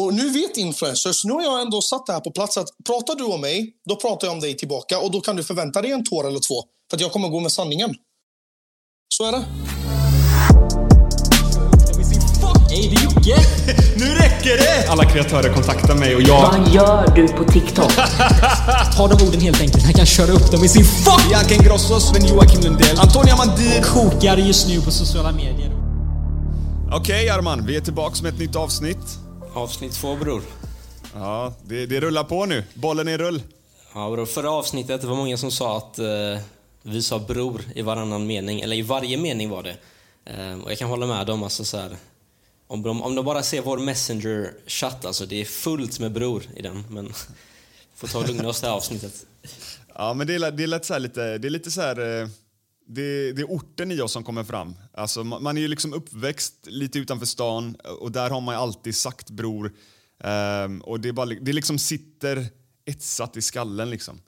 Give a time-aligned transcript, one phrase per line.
[0.00, 3.14] Och nu vet influencers, nu har jag ändå satt det här på plats att pratar
[3.14, 5.90] du om mig, då pratar jag om dig tillbaka och då kan du förvänta dig
[5.92, 6.54] en tår eller två.
[6.90, 7.94] För att jag kommer gå med sanningen.
[9.14, 9.44] Så är det.
[13.04, 13.36] Jocke!
[13.96, 14.90] nu räcker det!
[14.90, 16.40] Alla kreatörer kontaktar mig och jag...
[16.40, 17.92] Vad gör du på TikTok?
[18.96, 19.84] Ta de orden helt enkelt.
[19.84, 21.28] Han kan köra upp dem i sin fuck!
[21.28, 23.82] Bianca Ingrosso, Sven-Joakim Lundell, Antonia Mandir.
[23.82, 25.72] Kokar just nu på sociala medier.
[26.92, 29.29] Okej Arman, vi är tillbaka med ett nytt avsnitt.
[29.54, 30.42] Avsnitt två bror.
[31.14, 32.64] Ja, det, det rullar på nu.
[32.74, 33.42] Bollen är i rull.
[33.94, 36.38] Ja bror, förra avsnittet var många som sa att eh,
[36.82, 39.76] vi sa bror i varannan mening, eller i varje mening var det.
[40.24, 41.96] Eh, och jag kan hålla med dem, alltså så här,
[42.66, 46.62] om, de, om de bara ser vår messenger-chatt, alltså det är fullt med bror i
[46.62, 47.12] den, men
[47.94, 49.26] får ta och lugna oss det här avsnittet.
[49.94, 52.22] Ja, men det är, det är lätt så här lite, det är lite så här,
[52.22, 52.28] eh,
[52.94, 54.74] det, det är orten i oss som kommer fram.
[54.94, 58.94] Alltså, man, är ju liksom uppväxt lite utanför stan och där har man ju alltid
[58.96, 59.72] sagt bror.
[60.24, 62.46] Ehm, och det, bara, det liksom sitter
[62.84, 64.20] etsat i skallen liksom.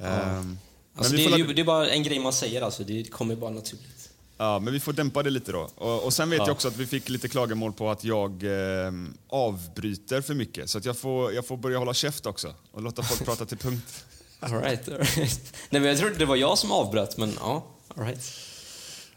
[0.00, 0.58] Ehm,
[0.94, 2.84] Alltså, det, är ju, det är bara en grej man säger, alltså.
[2.84, 4.10] det kommer bara naturligt.
[4.36, 5.68] Ja, men vi får dämpa det lite då.
[5.74, 6.44] Och, och sen vet Ja.
[6.46, 8.92] jag också att vi fick lite klagomål på att jag eh,
[9.28, 10.70] avbryter för mycket.
[10.70, 13.58] Så att jag får, jag får börja hålla käft också och låta folk prata till
[13.58, 14.04] punkt.
[14.40, 15.54] All right, all right.
[15.70, 18.50] Nej, men jag trodde det var jag som avbröt, men ja, all right.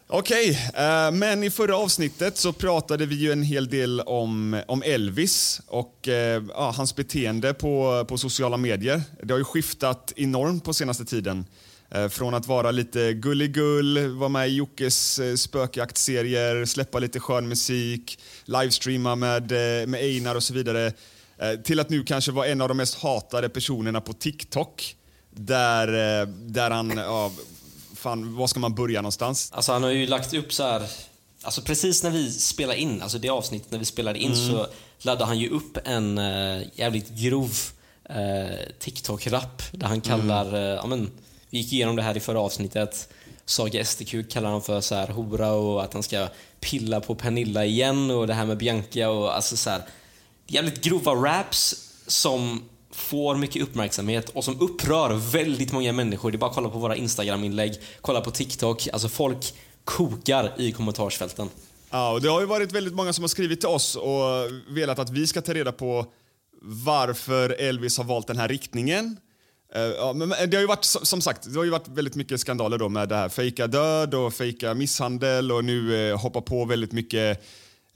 [0.08, 4.84] Okej, okay, men i förra avsnittet så pratade vi ju en hel del om, om
[4.86, 9.02] Elvis och eh, ja, hans beteende på, på sociala medier.
[9.24, 11.46] Det har ju skiftat enormt på senaste tiden.
[11.92, 18.20] Eh, från att vara lite gulligull, vara med i Jockes spökjaktserier, släppa lite skön musik,
[18.46, 19.52] livestreama med,
[19.90, 20.94] med Einar och så vidare.
[21.64, 24.96] Till att nu kanske vara en av de mest hatade personerna på TikTok.
[25.32, 25.88] Där,
[26.26, 27.32] där han, ja,
[28.04, 29.52] fan, var ska man börja någonstans?
[29.54, 30.90] Alltså han har ju lagt upp så här...
[31.42, 34.68] Alltså precis när vi spelade in, alltså det avsnittet när vi spelade in så
[35.02, 37.52] laddade han ju upp en eh, jävligt grov
[38.10, 41.12] eh, TikTok-rap där han kallar, eh, ja men,
[41.50, 43.10] vi gick igenom det här i förra avsnittet.
[43.46, 46.28] Saga STQ kallar han för så här hora och att han ska
[46.60, 49.82] pilla på Pernilla igen och det här med Bianca och alltså så här
[50.48, 56.32] jävligt grova raps som får mycket uppmärksamhet och som upprör väldigt många människor.
[56.32, 58.88] Det är bara att kolla på våra Instagram-inlägg, kolla på TikTok.
[58.94, 61.50] Alltså folk kokar i kommentarsfälten.
[61.90, 65.00] Ja, och det har ju varit väldigt många som har skrivit till oss och velat
[65.00, 66.06] att vi ska ta reda på
[66.62, 69.18] varför Elvis har valt den här riktningen.
[69.76, 72.40] Eh, ja, men det har ju varit, som sagt, det har ju varit väldigt mycket
[72.40, 76.66] skandaler då med det här fejka död och fejka misshandel och nu eh, hoppa på
[76.66, 77.44] väldigt mycket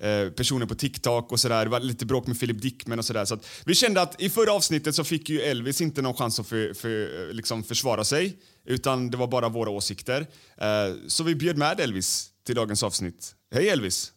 [0.02, 1.66] eh, personer på TikTok och sådär.
[1.66, 3.26] Det var lite bråk med Philip Dickman och sådär.
[3.26, 6.48] Så vi kände att i förra avsnittet så fick ju Elvis inte någon chans att
[6.48, 10.28] för, för, liksom försvara sig utan det var bara våra åsikter.
[10.58, 13.36] Eh, så vi bjöd med Elvis till dagens avsnitt.
[13.54, 14.12] Hej Elvis!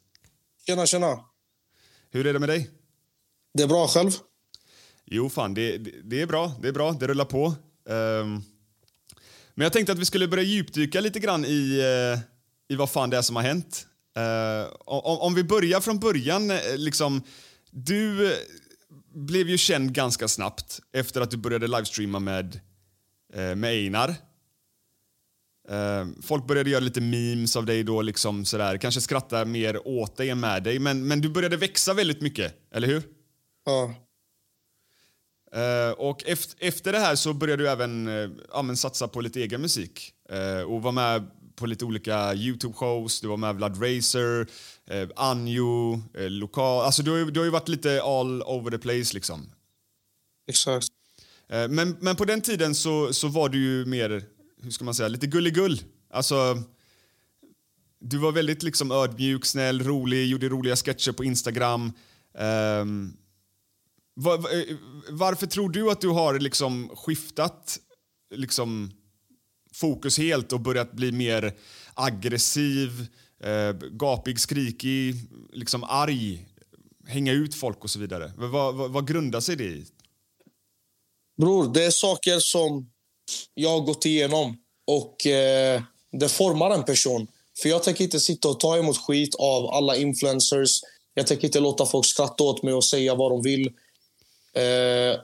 [0.66, 1.18] Tjena, tjena.
[2.10, 2.70] Hur är det med dig?
[3.54, 4.10] Det är bra själv.
[5.06, 6.52] Jo, fan, det, det, det är bra.
[6.62, 6.92] Det är bra.
[6.92, 7.54] Det rullar på.
[7.88, 8.42] Ehm,
[9.54, 12.20] men jag tänkte att vi skulle börja djupdyka lite grann i, eh,
[12.74, 13.86] i vad fan det är som har hänt.
[14.16, 17.22] Eh, om, om vi börjar från början, eh, liksom,
[17.70, 18.38] du eh,
[19.14, 22.60] blev ju känd ganska snabbt efter att du började livestreama med,
[23.34, 24.14] eh, med Einar.
[26.22, 28.76] Folk började göra lite memes av dig då, liksom sådär.
[28.76, 30.78] kanske skratta mer åt dig än med dig.
[30.78, 33.02] Men, men du började växa väldigt mycket, eller hur?
[33.64, 33.94] Ja.
[35.96, 39.60] Och efter, efter det här så började du även eh, ja, satsa på lite egen
[39.60, 40.12] musik.
[40.66, 41.30] Och var med
[41.60, 44.46] på lite olika Youtube-shows, du var med Vlad Racer,
[44.90, 46.84] eh, Anjo, eh, lokal...
[46.84, 49.50] Alltså du, har ju- du har ju varit lite all over the place liksom.
[50.48, 50.86] Exakt.
[51.48, 54.24] Eh, Men, men på den tiden så, så var du ju mer,
[54.62, 55.80] hur ska man säga, lite gulligull.
[56.10, 56.62] Alltså,
[58.00, 61.92] du var väldigt liksom ödmjuk, snäll, rolig, gjorde roliga sketcher på Instagram.
[62.38, 63.12] Ehm,
[64.16, 64.76] va- va- eh,
[65.10, 67.78] varför tror du att du har liksom skiftat
[68.34, 68.90] liksom,
[69.80, 71.52] fokus helt och börjat bli mer
[71.94, 73.06] aggressiv,
[73.44, 75.14] eh, gapig, skrikig,
[75.52, 76.46] liksom arg,
[77.06, 78.32] hänga ut folk och så vidare?
[78.36, 79.86] Vad, vad, vad grundar sig det i?
[81.40, 82.90] Bror, det är saker som
[83.54, 84.56] jag har gått igenom
[84.86, 85.82] och eh,
[86.12, 87.26] det formar en person.
[87.62, 90.80] För jag tänker inte sitta och ta emot skit av alla influencers.
[91.14, 93.66] Jag tänker inte låta folk skratta åt mig och säga vad de vill.
[94.52, 95.20] Eh,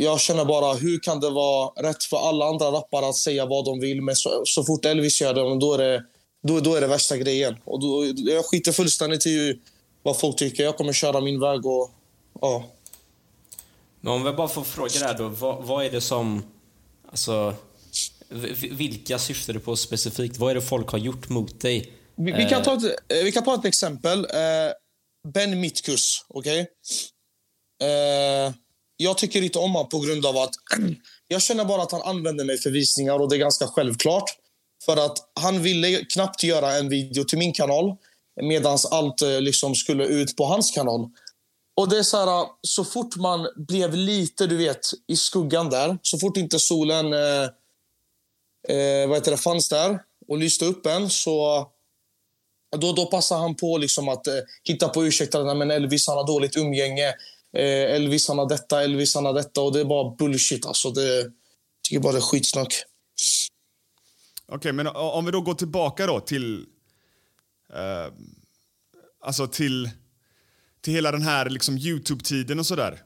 [0.00, 3.64] jag känner bara, hur kan det vara rätt för alla andra rappare att säga vad
[3.64, 4.02] de vill?
[4.02, 6.04] Men så, så fort Elvis gör det, då är det,
[6.42, 7.56] då, då är det värsta grejen.
[7.64, 9.60] Och då, jag skiter fullständigt i
[10.02, 10.64] vad folk tycker.
[10.64, 11.90] Jag kommer köra min väg och...
[12.40, 12.64] Ja.
[14.00, 16.42] Men om vi bara får fråga där då, vad, vad är det som...
[17.10, 17.54] Alltså,
[18.70, 20.36] vilka syftar du på specifikt?
[20.36, 21.92] Vad är det folk har gjort mot dig?
[22.16, 24.18] Vi, vi, kan ta ett, eh, vi kan ta ett exempel.
[24.24, 24.72] Eh,
[25.32, 26.66] ben Mitkus, okej?
[27.82, 28.52] Eh,
[29.00, 30.50] jag tycker inte om honom på grund av att...
[31.28, 34.24] jag känner bara att han använder mig för visningar och det är ganska självklart.
[34.84, 37.96] För att han ville knappt göra en video till min kanal
[38.42, 41.10] medan allt eh, liksom skulle ut på hans kanal.
[41.76, 45.98] Och det är så här, så fort man blev lite, du vet, i skuggan där,
[46.02, 47.42] så fort inte solen eh,
[48.68, 49.98] eh, vad heter det, fanns där
[50.28, 51.66] och lyste upp en så
[52.76, 54.34] då, då passar han på liksom att eh,
[54.64, 55.54] hitta på ursäkter.
[55.54, 57.14] Men Elvis han har dåligt umgänge.
[57.52, 59.60] Eh, Elvis han har detta, Elvis han har detta.
[59.60, 60.66] Och det är bara bullshit.
[60.66, 60.90] Alltså.
[60.90, 61.32] Det, jag
[61.82, 62.74] tycker bara det är skitsnack.
[64.52, 66.66] Okej, men om vi då går tillbaka då till...
[67.74, 68.12] Eh,
[69.20, 69.90] alltså till,
[70.80, 73.02] till hela den här liksom Youtube-tiden och sådär.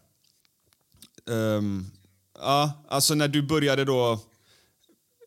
[1.26, 1.90] Um,
[2.38, 4.20] ja, alltså när du började då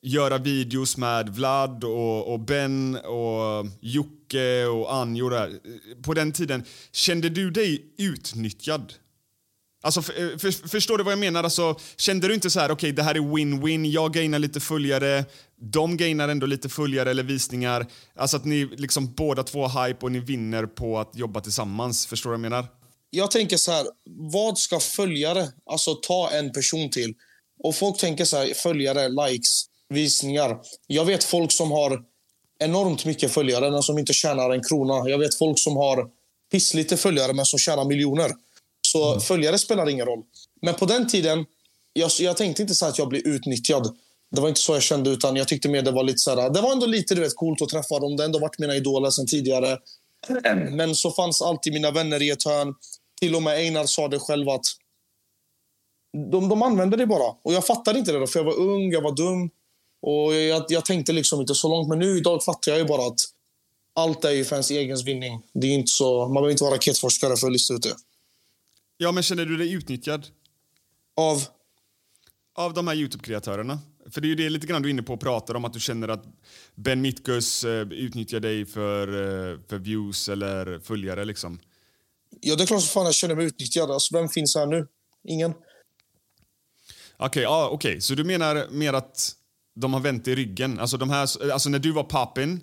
[0.02, 5.60] göra videos med Vlad och, och Ben och Jocke och Anjo där.
[6.04, 8.94] På den tiden, kände du dig utnyttjad?
[9.86, 11.44] Alltså, för, eh, för, förstår du vad jag menar?
[11.44, 15.26] Alltså, kände du inte så här, okej, det här är win-win, jag gainar lite följare,
[15.62, 17.88] de gainar ändå lite följare eller visningar.
[18.16, 22.06] Alltså att ni liksom båda två har hype och ni vinner på att jobba tillsammans.
[22.06, 22.68] Förstår du vad jag menar?
[23.10, 23.86] Jag tänker så här,
[24.32, 27.14] vad ska följare alltså ta en person till?
[27.64, 30.58] Och folk tänker så här, följare, likes, visningar.
[30.88, 32.02] Jag vet folk som har
[32.60, 35.10] enormt mycket följare men som inte tjänar en krona.
[35.10, 36.08] Jag vet folk som har
[36.52, 38.32] pisslite följare men som tjänar miljoner.
[38.96, 40.24] Så följare spelar ingen roll.
[40.62, 41.46] Men på den tiden,
[41.94, 43.98] jag, jag tänkte inte så att jag blev utnyttjad.
[44.32, 46.50] Det var inte så jag kände, utan jag tyckte mer det var lite så här,
[46.50, 48.16] Det var ändå lite du vet, coolt att träffa dem.
[48.16, 49.78] Det har ändå varit mina idoler sen tidigare.
[50.72, 52.76] Men så fanns alltid mina vänner i ett hörn.
[53.20, 54.66] Till och med Einar sa det själv att
[56.32, 57.36] de, de använde det bara.
[57.44, 59.50] Och jag fattade inte det då, för jag var ung, jag var dum.
[60.02, 61.90] Och jag, jag tänkte liksom inte så långt.
[61.90, 63.20] Men nu idag fattar jag ju bara att
[63.96, 65.42] allt är ju för ens egen vinning.
[65.54, 67.96] Det är inte så, man behöver inte vara raketforskare för att lista ut det.
[68.98, 70.28] Ja, men känner du dig utnyttjad
[71.16, 71.44] Av...
[72.56, 73.80] av de här Youtube-kreatörerna?
[74.10, 75.74] För det är ju det lite grann du är inne på och pratar om, att
[75.74, 76.26] du känner att
[76.76, 81.60] Ben Mitkus eh, utnyttjar dig för, eh, för views eller följare liksom.
[82.42, 83.92] Ja, det är klart som fan jag känner mig utnyttjad.
[83.92, 84.88] Alltså, vem finns här nu?
[85.24, 85.54] Ingen.
[87.18, 88.02] Okej, ja, okej.
[88.02, 89.36] så du menar mer att
[89.76, 90.80] de har vänt i ryggen?
[90.80, 92.62] Alltså, de här, alltså när du var pappin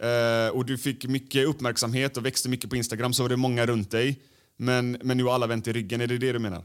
[0.00, 3.66] eh, och du fick mycket uppmärksamhet och växte mycket på Instagram så var det många
[3.66, 4.22] runt dig.
[4.58, 6.64] Men, men nu har alla vänt i ryggen, är det det du menar?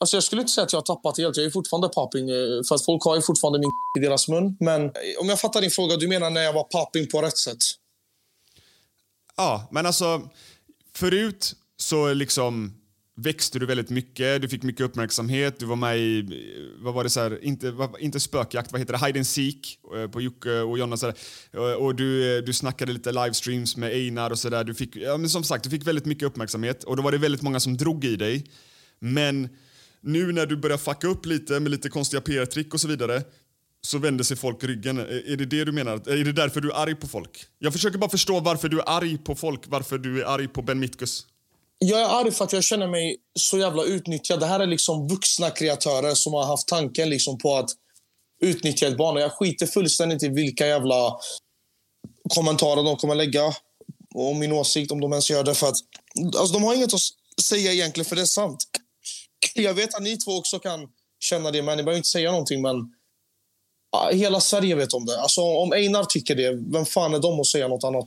[0.00, 1.36] Alltså, jag skulle inte säga att jag har tappat helt.
[1.36, 2.30] Jag är fortfarande popping.
[2.30, 2.36] eh,
[2.68, 4.56] För att folk har ju fortfarande min i deras mun.
[4.60, 4.90] Men eh,
[5.20, 7.58] om jag fattar din fråga, du menar när jag var popping på rätt sätt?
[9.36, 10.28] Ja, men alltså
[10.94, 12.77] förut så liksom
[13.18, 17.10] växte du väldigt mycket, du fick mycket uppmärksamhet, du var med i, vad var det
[17.10, 20.78] så här, inte, inte spökjakt, vad heter det, hide and seek eh, på Jocke och
[20.78, 21.14] Jonna så där.
[21.52, 24.64] Eh, och du, eh, du snackade lite livestreams med Einar och sådär.
[24.64, 27.18] Du fick, ja men som sagt, du fick väldigt mycket uppmärksamhet och då var det
[27.18, 28.46] väldigt många som drog i dig.
[29.00, 29.48] Men
[30.00, 33.22] nu när du börjar fucka upp lite med lite konstiga PR-trick och så vidare
[33.80, 34.98] så vänder sig folk ryggen.
[34.98, 36.10] Är det det du menar?
[36.10, 37.44] Är det därför du är arg på folk?
[37.58, 40.62] Jag försöker bara förstå varför du är arg på folk, varför du är arg på
[40.62, 41.26] Ben Mitkus.
[41.78, 44.40] Jag är arg för att jag känner mig så jävla utnyttjad.
[44.40, 47.70] Det här är liksom vuxna kreatörer som har haft tanken liksom på att
[48.42, 49.16] utnyttja ett barn.
[49.16, 51.18] Och jag skiter fullständigt i vilka jävla
[52.34, 53.54] kommentarer de kommer lägga
[54.14, 55.54] om min åsikt om de ens gör det.
[55.54, 55.76] För att,
[56.36, 57.00] alltså, de har inget att
[57.42, 58.64] säga egentligen, för det är sant.
[59.54, 60.88] Jag vet att ni två också kan
[61.20, 62.62] känna det, men ni behöver inte säga någonting.
[62.62, 62.76] Men
[64.12, 65.20] hela Sverige vet om det.
[65.20, 68.06] Alltså, om Einar tycker det, vem fan är de att säga något annat?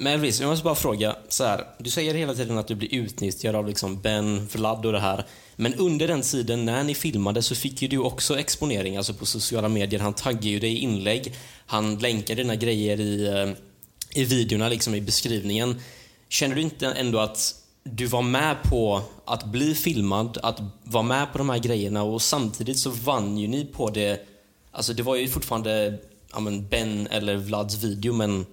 [0.00, 1.16] Men Elvis, jag måste bara fråga.
[1.28, 4.92] Så här, du säger hela tiden att du blir utnyttjad av liksom Ben, Vlad och
[4.92, 5.26] det här.
[5.56, 9.26] Men under den tiden när ni filmade så fick ju du också exponering alltså på
[9.26, 10.00] sociala medier.
[10.00, 11.34] Han taggade ju dig i inlägg.
[11.66, 15.80] Han länkade dina grejer i, eh, i videorna, liksom i beskrivningen.
[16.28, 21.32] Känner du inte ändå att du var med på att bli filmad, att vara med
[21.32, 24.26] på de här grejerna och samtidigt så vann ju ni på det.
[24.72, 25.98] Alltså det var ju fortfarande
[26.32, 28.46] ja men Ben eller Vlads video men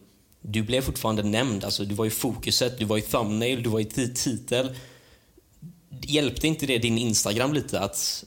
[0.48, 1.64] du blev fortfarande nämnd.
[1.64, 4.76] Alltså du var i fokuset, du var i thumbnail, du var i titel.
[6.02, 7.80] Hjälpte inte det din Instagram lite?
[7.80, 8.24] Att,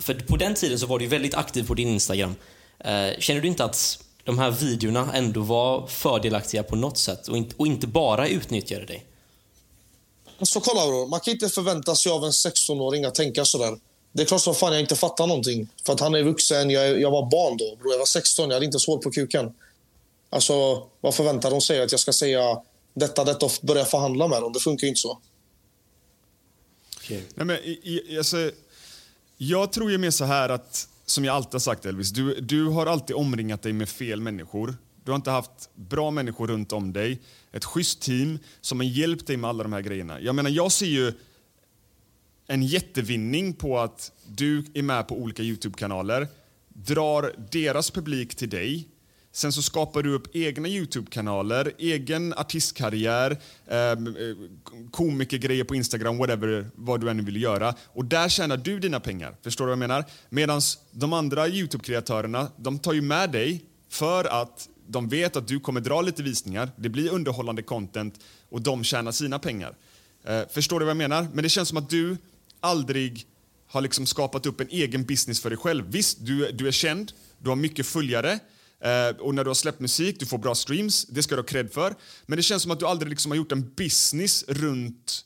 [0.00, 2.34] för på den tiden så var du väldigt aktiv på din Instagram.
[2.78, 7.36] Eh, känner du inte att de här videorna ändå var fördelaktiga på något sätt och
[7.36, 9.04] inte, och inte bara utnyttjade dig?
[10.42, 13.78] Så kolla bror, man kan inte förvänta sig av en 16-åring att tänka sådär.
[14.12, 15.68] Det är klart som fan jag inte fattar någonting.
[15.86, 17.76] För att han är vuxen, jag, jag var barn då.
[17.76, 17.90] Bro.
[17.90, 19.52] Jag var 16, jag hade inte så på kuken.
[20.30, 21.82] Alltså, vad förväntar de sig?
[21.82, 22.62] Att jag ska säga
[22.94, 24.52] detta, detta och börja förhandla med dem?
[24.52, 25.18] Det funkar ju inte så.
[26.96, 27.22] Okay.
[27.34, 28.50] Nej, men, i, i, alltså,
[29.36, 32.64] jag tror ju mer så här att, som jag alltid har sagt Elvis, du, du
[32.64, 34.76] har alltid omringat dig med fel människor.
[35.04, 37.22] Du har inte haft bra människor runt om dig.
[37.52, 40.20] Ett schysst team som har hjälpt dig med alla de här grejerna.
[40.20, 41.12] Jag menar, jag ser ju
[42.46, 46.28] en jättevinning på att du är med på olika Youtube-kanaler,
[46.68, 48.88] drar deras publik till dig
[49.38, 54.36] Sen så skapar du upp egna Youtube-kanaler, egen artistkarriär, ehm, eh,
[54.90, 57.74] komikergrejer på Instagram, whatever, vad du än vill göra.
[57.86, 59.36] Och där tjänar du dina pengar.
[59.42, 60.04] Förstår du vad jag menar?
[60.28, 65.60] Medan de andra Youtube-kreatörerna, de tar ju med dig för att de vet att du
[65.60, 69.74] kommer dra lite visningar, det blir underhållande content och de tjänar sina pengar.
[70.24, 71.26] Eh, förstår du vad jag menar?
[71.32, 72.16] Men det känns som att du
[72.60, 73.26] aldrig
[73.66, 75.84] har liksom skapat upp en egen business för dig själv.
[75.90, 78.38] Visst, du, du är känd, du har mycket följare,
[78.84, 81.46] Uh, och när du har släppt musik, du får bra streams, det ska du ha
[81.46, 81.94] cred för.
[82.26, 85.24] Men det känns som att du aldrig liksom har gjort en business runt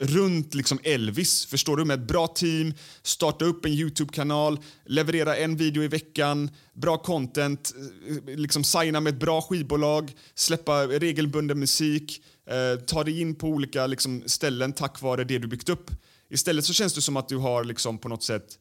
[0.00, 1.84] runt liksom Elvis, förstår du?
[1.84, 7.74] Med ett bra team, starta upp en Youtube-kanal, leverera en video i veckan, bra content,
[8.08, 13.48] eh, liksom signa med ett bra skivbolag, släppa regelbunden musik, eh, ta dig in på
[13.48, 15.90] olika liksom, ställen tack vare det du byggt upp.
[16.30, 18.58] Istället så känns det som att du har liksom, på något sätt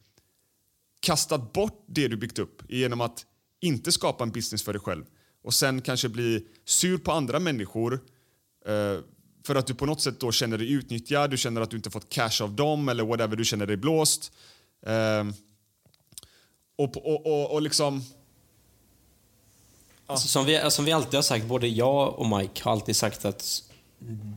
[1.00, 3.25] kastat bort det du byggt upp genom att
[3.63, 5.05] inte skapa en business för dig själv
[5.43, 7.93] och sen kanske bli sur på andra människor
[8.65, 9.00] eh,
[9.46, 11.89] för att du på något sätt då känner dig utnyttjad, du känner att du inte
[11.89, 14.32] fått cash av dem eller whatever, du känner dig blåst.
[14.86, 15.27] Eh,
[16.75, 18.03] och, och, och, och liksom...
[20.05, 23.25] Alltså, som, vi, som vi alltid har sagt, både jag och Mike har alltid sagt
[23.25, 23.63] att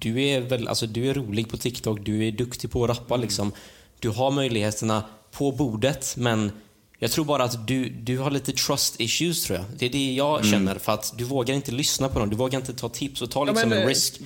[0.00, 3.14] du är, väl, alltså, du är rolig på TikTok, du är duktig på att rappa.
[3.14, 3.24] Mm.
[3.24, 3.52] Liksom.
[3.98, 6.52] Du har möjligheterna på bordet, men
[6.98, 9.66] jag tror bara att du, du har lite trust issues tror jag.
[9.78, 10.50] Det är det jag mm.
[10.50, 10.78] känner.
[10.78, 12.30] För att du vågar inte lyssna på dem.
[12.30, 14.20] Du vågar inte ta tips och ta liksom ja, men, en eh, risk.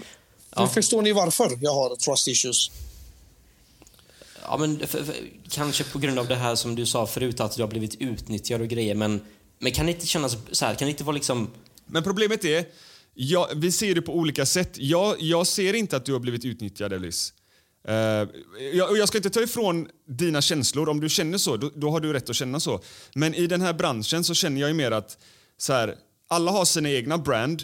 [0.57, 0.69] Ja.
[0.69, 2.71] Förstår ni varför jag har trust issues?
[4.43, 5.15] Ja, men för, för,
[5.51, 8.61] kanske på grund av det här som du sa förut, att du har blivit utnyttjad
[8.61, 8.95] och grejer.
[8.95, 9.21] Men,
[9.59, 10.75] men kan det inte kännas så här?
[10.75, 11.51] Kan det inte vara liksom...
[11.87, 12.65] Men problemet är,
[13.15, 14.71] ja, vi ser det på olika sätt.
[14.75, 17.33] Jag, jag ser inte att du har blivit utnyttjad, Elis.
[17.89, 17.95] Uh,
[18.73, 20.89] jag, jag, ska inte ta ifrån dina känslor.
[20.89, 22.81] Om du känner så, då, då, har du rätt att känna så.
[23.15, 25.19] Men i den här branschen så känner jag mer att
[25.57, 25.95] så här,
[26.29, 27.63] alla har sina egna brand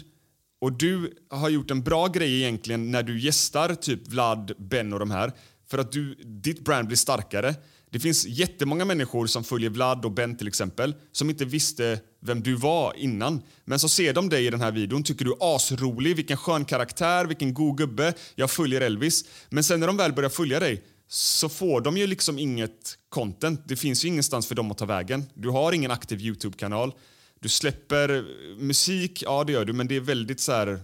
[0.61, 4.99] och du har gjort en bra grej egentligen när du gästar typ Vlad, Ben och
[4.99, 5.31] de här.
[5.69, 7.55] För att du, ditt brand blir starkare.
[7.89, 12.41] Det finns jättemånga människor som följer Vlad och Ben till exempel som inte visste vem
[12.41, 13.41] du var innan.
[13.65, 16.65] Men så ser de dig i den här videon, tycker du är asrolig, vilken skön
[16.65, 19.25] karaktär, vilken god gubbe, jag följer Elvis.
[19.49, 23.61] Men sen när de väl börjar följa dig så får de ju liksom inget content.
[23.67, 25.23] Det finns ju ingenstans för dem att ta vägen.
[25.33, 26.93] Du har ingen aktiv Youtube-kanal.
[27.39, 28.25] Du släpper
[28.59, 30.79] musik, ja det gör du, men det är väldigt så här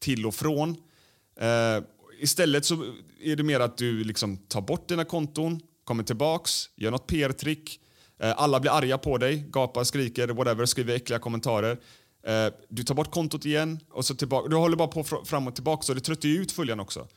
[0.00, 0.70] till och från.
[0.70, 1.84] Uh,
[2.20, 2.84] istället så
[3.20, 7.80] är det mer att du liksom tar bort dina konton, kommer tillbaks, gör något PR-trick.
[8.20, 11.80] Eh, alla blir arga på dig, gapar, skriker, whatever, skriver äckliga kommentarer.
[12.26, 14.48] Eh, du tar bort kontot igen och så tillbaka.
[14.48, 17.08] Du håller bara på fram och tillbaka så det tröttar ut följarna också.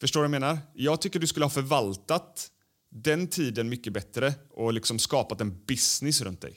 [0.00, 0.58] Förstår du vad jag menar?
[0.74, 2.48] Jag tycker du skulle ha förvaltat
[2.90, 6.56] den tiden mycket bättre och liksom skapat en business runt dig.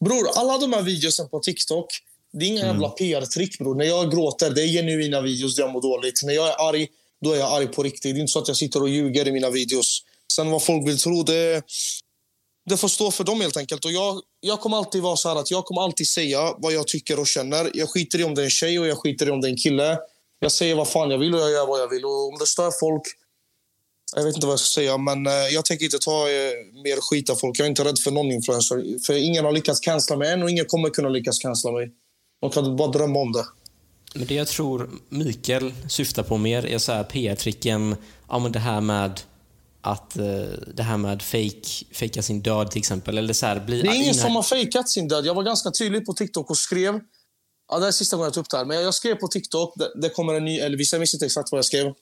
[0.00, 1.86] Bror, alla de här videosen på TikTok,
[2.32, 2.72] det är inga mm.
[2.72, 3.74] jävla PR-trick bror.
[3.74, 6.20] När jag gråter, det är genuina videos där jag mår dåligt.
[6.24, 6.88] När jag är arg,
[7.20, 8.14] då är jag arg på riktigt.
[8.14, 10.04] Det är inte så att jag sitter och ljuger i mina videos.
[10.38, 11.62] Sen vad folk vill tro, det,
[12.68, 13.84] det får stå för dem helt enkelt.
[13.84, 16.86] Och jag, jag kommer alltid vara så här att jag kommer alltid säga vad jag
[16.86, 17.70] tycker och känner.
[17.74, 19.50] Jag skiter i om det är en tjej och jag skiter i om det är
[19.50, 19.98] en kille.
[20.38, 22.04] Jag säger vad fan jag vill och jag gör vad jag vill.
[22.04, 23.02] Och om det stör folk,
[24.16, 26.52] jag vet inte vad jag ska säga, men eh, jag tänker inte ta eh,
[26.84, 27.58] mer skit av folk.
[27.58, 29.04] Jag är inte rädd för någon influencer.
[29.06, 31.90] För ingen har lyckats cancella mig än och ingen kommer kunna lyckas cancella mig.
[32.40, 33.44] De kan bara drömma om det.
[34.14, 37.96] Men det jag tror Mikael syftar på mer är så här PR-tricken,
[38.28, 39.20] ja men det här med
[39.88, 40.24] att eh,
[40.74, 43.18] det här med fake, fejka sin död till exempel.
[43.18, 45.26] Eller så här, bli, Det är ingen som har fejkat sin död.
[45.26, 47.00] Jag var ganska tydlig på TikTok och skrev...
[47.70, 48.64] Ja, det är sista gången jag tog upp det här.
[48.64, 50.92] Men jag skrev på TikTok, det, det kommer en ny Elvis.
[50.92, 51.94] Jag minns inte exakt vad jag skrev.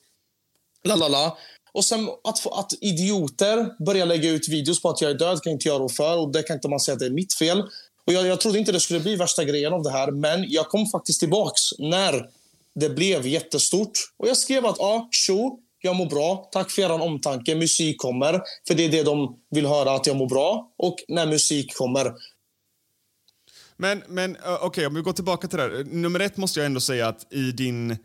[0.83, 1.37] La, la, la.
[1.71, 5.53] Och sen att, att idioter börjar lägga ut videos på att jag är död kan
[5.53, 6.17] inte jag rå för.
[6.17, 7.61] Och det kan inte man säga att det är mitt fel.
[8.05, 10.11] Och jag, jag trodde inte det skulle bli värsta grejen av det här.
[10.11, 12.29] Men jag kom faktiskt tillbaks när
[12.75, 13.91] det blev jättestort.
[14.17, 16.49] Och jag skrev att ja, tjo, jag mår bra.
[16.51, 17.55] Tack för er omtanke.
[17.55, 18.41] Musik kommer.
[18.67, 20.73] För det är det de vill höra, att jag mår bra.
[20.77, 22.13] Och när musik kommer.
[23.77, 25.83] Men, men okej, okej, om vi går tillbaka till det här.
[25.83, 27.97] Nummer ett måste jag ändå säga att i din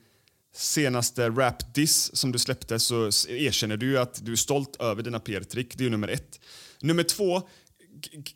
[0.55, 5.21] senaste rap-diss som du släppte så erkänner du ju att du är stolt över dina
[5.21, 5.77] PR-trick.
[5.77, 6.41] Det är ju nummer ett.
[6.81, 7.43] Nummer två,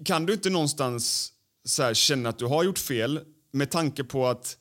[0.04, 1.32] kan du inte någonstans
[1.64, 3.20] så här, känna att du har gjort fel
[3.52, 4.56] med tanke på att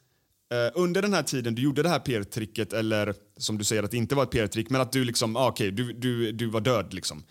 [0.51, 3.92] eh, under den här tiden du gjorde det här PR-tricket, eller som du säger att
[3.92, 6.46] det inte var ett PR-trick, men att du liksom, ah, okej, okay, du, du, du
[6.46, 7.24] var död liksom.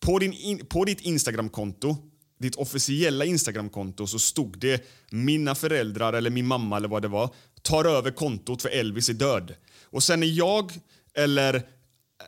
[0.00, 1.96] På, din in, på ditt Instagramkonto,
[2.38, 7.30] ditt officiella Instagramkonto, så stod det mina föräldrar eller min mamma eller vad det var
[7.66, 9.54] tar över kontot för Elvis är död.
[9.84, 10.72] Och sen är jag
[11.14, 11.54] eller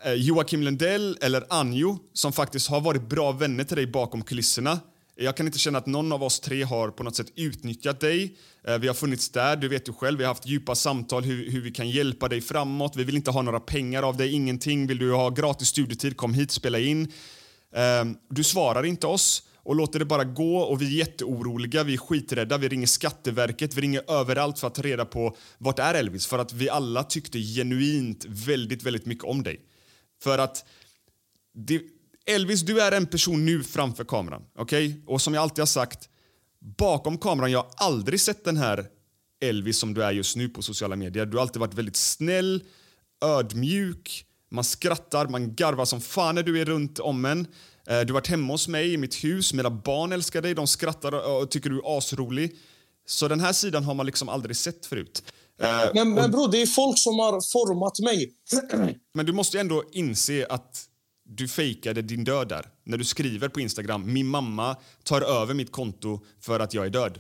[0.04, 4.80] eh, Joakim Lundell eller Anjo som faktiskt har varit bra vänner till dig bakom kulisserna.
[5.20, 8.36] Jag kan inte känna att någon av oss tre har på något sätt utnyttjat dig.
[8.64, 10.18] Eh, vi har funnits där, du vet ju själv.
[10.18, 12.96] Vi har haft djupa samtal hur, hur vi kan hjälpa dig framåt.
[12.96, 14.86] Vi vill inte ha några pengar av dig, ingenting.
[14.86, 17.12] Vill du ha gratis studietid, kom hit, spela in.
[17.74, 21.94] Eh, du svarar inte oss och låter det bara gå och vi är jätteoroliga, vi
[21.94, 25.94] är skiträdda, vi ringer Skatteverket, vi ringer överallt för att ta reda på vart är
[25.94, 26.26] Elvis?
[26.26, 29.60] För att vi alla tyckte genuint väldigt, väldigt mycket om dig.
[30.22, 30.64] För att
[31.54, 31.82] det,
[32.28, 34.42] Elvis, du är en person nu framför kameran.
[34.58, 35.02] okej?
[35.06, 36.08] Och som jag alltid har sagt,
[36.78, 38.86] bakom kameran, jag har aldrig sett den här
[39.40, 41.26] Elvis som du är just nu på sociala medier.
[41.26, 42.62] Du har alltid varit väldigt snäll,
[43.24, 47.40] ödmjuk, man skrattar, man garvar som fan när du är runt om en.
[47.86, 50.66] Eh, Du har varit hemma hos mig i mitt hus, mina barn älskar dig, de
[50.66, 52.56] skrattar och tycker du är asrolig.
[53.06, 55.22] Så den här sidan har man liksom aldrig sett förut.
[55.62, 58.32] Eh, Men, men bror, det är folk som har format mig.
[59.14, 60.84] Men du måste ju ändå inse att
[61.28, 62.66] du fejkade din död där.
[62.84, 66.90] När du skriver på Instagram, min mamma tar över mitt konto för att jag är
[66.90, 67.18] död.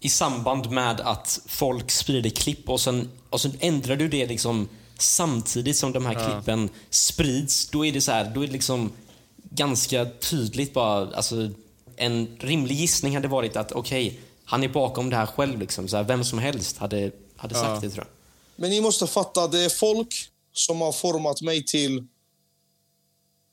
[0.00, 4.68] i samband med att folk sprider klipp och sen, och sen ändrar du det liksom
[4.98, 7.70] samtidigt som de här klippen sprids.
[7.70, 8.92] Då är det så här, då är det liksom
[9.36, 11.50] ganska tydligt bara, alltså
[11.96, 15.88] en rimlig gissning hade varit att okej, han är bakom det här själv liksom.
[15.88, 18.12] Så här, vem som helst hade, hade sagt det tror jag.
[18.56, 22.06] Men ni måste fatta, det är folk som har format mig till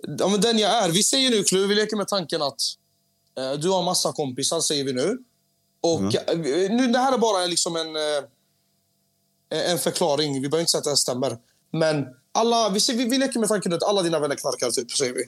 [0.08, 0.90] ja, men den jag är.
[0.90, 2.62] Vi säger nu, Klu, vi leker med tanken att
[3.38, 5.18] eh, du har massa kompisar, säger vi nu.
[5.82, 6.38] Och eh,
[6.72, 10.34] nu, Det här är bara liksom en, eh, en förklaring.
[10.34, 11.38] Vi behöver inte säga att det här stämmer.
[11.72, 15.14] Men alla, vi, vi, vi leker med tanken att alla dina vänner knarkar, typ, säger
[15.14, 15.24] vi.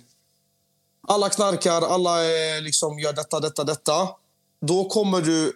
[1.07, 4.09] Alla knarkar, alla eh, liksom gör detta, detta, detta.
[4.61, 5.53] Då kommer du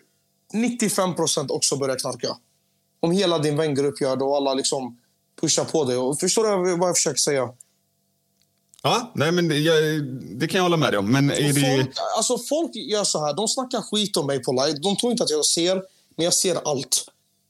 [0.53, 2.37] 95% också börja knarka
[2.99, 4.97] om hela din vängrupp gör det och alla liksom
[5.41, 5.97] pushar på dig.
[5.97, 7.49] Och förstår du vad jag försöker säga?
[8.85, 10.03] Ja, nej men det, jag,
[10.39, 11.11] det kan jag hålla med dig om.
[11.11, 11.77] Men är det...
[11.77, 13.33] Folk, alltså folk gör så här.
[13.33, 14.79] De snackar skit om mig på live.
[14.79, 15.75] De tror inte att jag ser,
[16.15, 17.05] men jag ser allt.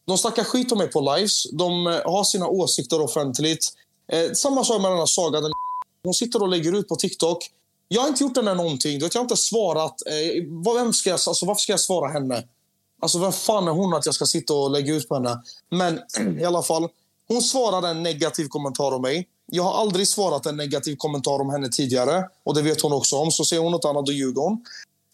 [0.05, 1.51] De snackar skit om mig på lives.
[1.51, 3.67] De eh, har sina åsikter offentligt.
[4.11, 5.41] Eh, samma sak med den här Saga.
[5.41, 5.51] Den
[6.03, 7.49] hon sitter och lägger ut på TikTok.
[7.87, 8.99] Jag har inte gjort här någonting.
[8.99, 10.01] Jag har inte svarat.
[10.07, 10.43] Eh,
[10.75, 12.43] vem ska jag, alltså, varför ska jag svara henne?
[13.01, 15.41] Alltså, vem fan är hon att jag ska sitta och lägga ut på henne?
[15.71, 15.99] Men
[16.39, 16.87] i alla fall,
[17.27, 19.27] hon svarade en negativ kommentar om mig.
[19.45, 22.29] Jag har aldrig svarat en negativ kommentar om henne tidigare.
[22.43, 23.31] Och det vet hon också om.
[23.31, 24.65] Så säger hon något annat, då ljuger hon.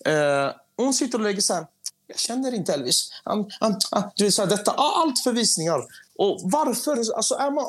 [0.05, 1.67] Eh, hon sitter och lägger så här.
[2.07, 3.09] Jag känner inte Elvis.
[3.23, 5.81] Han, han, han, du vet, så här, detta, ah, allt förvisningar.
[6.15, 7.15] Och varför?
[7.15, 7.65] Alltså, är man,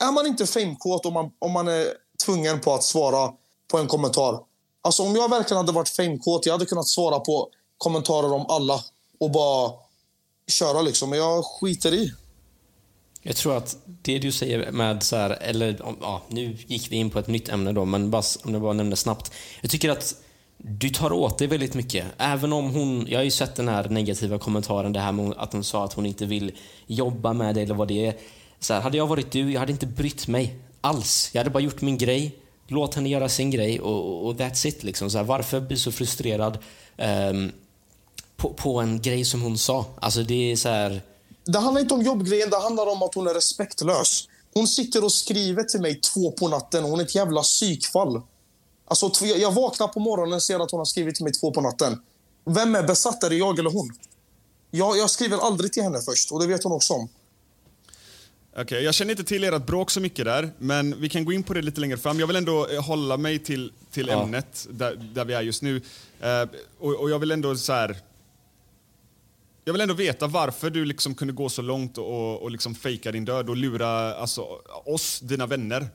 [0.00, 1.86] är man inte famekåt om man, om man är
[2.24, 3.32] tvungen på att svara
[3.68, 4.40] på en kommentar?
[4.82, 7.48] Alltså om jag verkligen hade varit famekåt, jag hade kunnat svara på
[7.78, 8.80] kommentarer om alla
[9.20, 9.72] och bara
[10.46, 11.10] köra liksom.
[11.10, 12.12] Men jag skiter i.
[13.22, 17.10] Jag tror att det du säger med så här, eller ja, nu gick vi in
[17.10, 19.32] på ett nytt ämne då, men bara, om jag bara nämner snabbt.
[19.60, 20.14] Jag tycker att
[20.56, 22.06] du tar åt dig väldigt mycket.
[22.18, 25.52] Även om hon, jag har ju sett den här negativa kommentaren, det här med att
[25.52, 26.52] hon sa att hon inte vill
[26.86, 28.14] jobba med dig eller vad det är.
[28.58, 31.30] Så här, hade jag varit du, jag hade inte brytt mig alls.
[31.32, 32.36] Jag hade bara gjort min grej,
[32.68, 34.82] låt henne göra sin grej och, och that's it.
[34.82, 35.10] Liksom.
[35.10, 36.58] Så här, varför bli så frustrerad
[36.96, 37.52] um,
[38.36, 39.86] på, på en grej som hon sa?
[40.00, 41.00] Alltså det är så här...
[41.44, 44.28] Det handlar inte om jobbgrejen, det handlar om att hon är respektlös.
[44.54, 46.84] Hon sitter och skriver till mig två på natten.
[46.84, 48.22] Hon är ett jävla psykfall.
[48.88, 51.60] Alltså, jag- vaknar på morgonen och ser att hon har skrivit till mig två på
[51.60, 52.02] natten.
[52.44, 53.22] Vem är besatt?
[53.24, 53.90] Är det jag eller hon?
[54.70, 57.08] Jag, jag skriver aldrig till henne först och det vet hon också om.
[58.56, 61.42] Okej, jag känner inte till ert bråk så mycket där, men vi kan gå in
[61.42, 62.20] på det lite längre fram.
[62.20, 64.22] Jag vill ändå eh, hålla mig till, till Ja.
[64.22, 65.76] ämnet där, där vi är just nu.
[66.20, 66.42] Eh,
[66.80, 67.96] och, och jag vill ändå så här...
[69.64, 73.12] Jag vill ändå veta varför du liksom kunde gå så långt och, och liksom fejka
[73.12, 74.42] din död och lura alltså,
[74.84, 75.88] oss, dina vänner,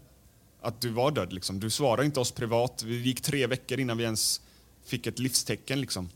[0.61, 1.33] att du var död.
[1.33, 1.59] Liksom.
[1.59, 2.83] Du svarade inte oss privat.
[2.85, 4.41] Det gick tre veckor innan vi ens
[4.85, 5.81] fick ett livstecken.
[5.81, 6.09] Liksom.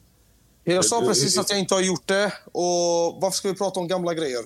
[0.63, 2.33] Jag sa precis att jag inte har gjort det.
[2.45, 4.41] Och varför ska vi prata om gamla grejer?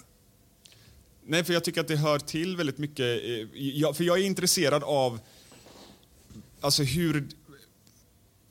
[1.26, 3.24] Nej, för jag tycker att det hör till väldigt mycket.
[3.24, 5.20] eh, Jag, för jag är intresserad av
[6.62, 7.28] alltså hur...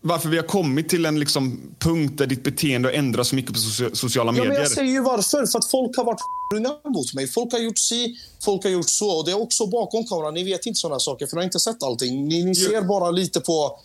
[0.07, 3.53] Varför vi har kommit till en liksom punkt där ditt beteende har ändrats så mycket
[3.53, 4.49] på socia- sociala Ja, medier.
[4.53, 5.47] men jag säger ju varför.
[5.47, 6.21] För att folk har varit
[6.55, 7.29] unga mot mig.
[7.29, 9.11] Folk har gjort si, folk har gjort så.
[9.19, 10.35] Och det är också bakom kameran.
[10.35, 12.29] Ni vet inte sådana saker, för ni har inte sett allting.
[12.29, 13.79] Ni, ni ser bara lite på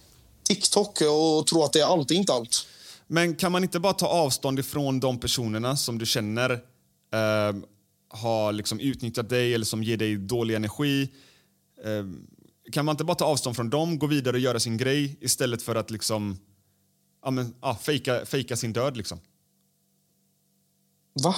[0.47, 2.67] TikTok och tror att det är allt, det är inte allt.
[3.07, 7.55] Men kan man inte bara ta avstånd ifrån de personerna som du känner eh,
[8.09, 11.09] har liksom utnyttjat dig eller som ger dig dålig energi?
[11.85, 12.05] Eh,
[12.71, 15.61] kan man inte bara ta avstånd från dem, gå vidare och göra sin grej istället
[15.61, 16.37] för att liksom
[17.23, 18.97] ja, men, ja, fejka, fejka sin död?
[18.97, 19.19] Liksom?
[21.23, 21.35] Va?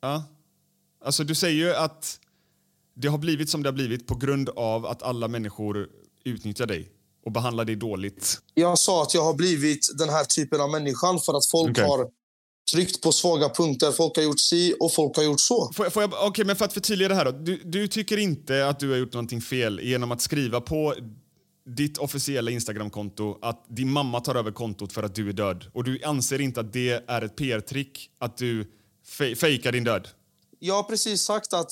[0.00, 0.24] Ja.
[1.04, 2.20] Alltså, du säger ju att
[2.94, 5.88] det har blivit som det har blivit på grund av att alla människor
[6.24, 6.92] utnyttjar dig
[7.24, 8.38] och behandlar dig dåligt.
[8.54, 11.84] Jag sa att jag har blivit den här typen av människan för att folk Okej.
[11.84, 12.10] har
[12.72, 13.92] tryckt på svaga punkter.
[13.92, 15.70] Folk har gjort si och folk har gjort så.
[15.74, 17.30] Får jag, får jag, okej, men för att förtydliga det här då.
[17.30, 20.94] Du, du tycker inte att du har gjort någonting fel genom att skriva på
[21.76, 25.64] ditt officiella Instagramkonto att din mamma tar över kontot för att du är död.
[25.74, 28.70] Och du anser inte att det är ett PR-trick att du
[29.18, 30.08] fej- fejkar din död?
[30.58, 31.70] Jag har precis sagt att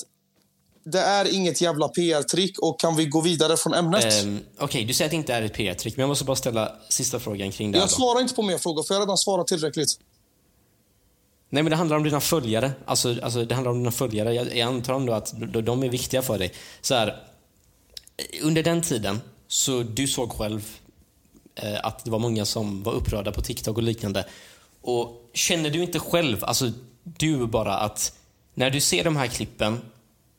[0.85, 4.23] det är inget jävla PR-trick och kan vi gå vidare från ämnet?
[4.23, 6.71] ehm, Okej, du säger att det inte är ett PR-trick, men jag måste bara ställa
[6.89, 7.91] sista frågan kring det jag då.
[7.91, 9.89] svarar inte på mer frågor, för jag har redan svarat tillräckligt.
[11.49, 12.71] Nej, men det handlar om dina följare.
[12.85, 14.33] Alltså, alltså det handlar om dina följare.
[14.33, 16.53] Jag, jag antar ändå att de, de är viktiga för dig.
[16.81, 17.23] Så här,
[18.41, 20.67] under den tiden, så du såg själv
[21.55, 24.25] eh, att det var många som var upprörda på TikTok och liknande.
[24.81, 26.71] Och känner du inte själv, alltså
[27.03, 28.13] du bara att
[28.53, 29.81] när du ser de här klippen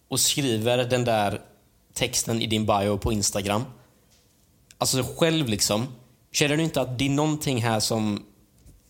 [0.08, 1.40] och skriver den där
[1.94, 3.64] texten i din bio på Instagram.
[4.78, 5.86] Alltså själv liksom.
[6.32, 8.24] Känner du inte att det är någonting här som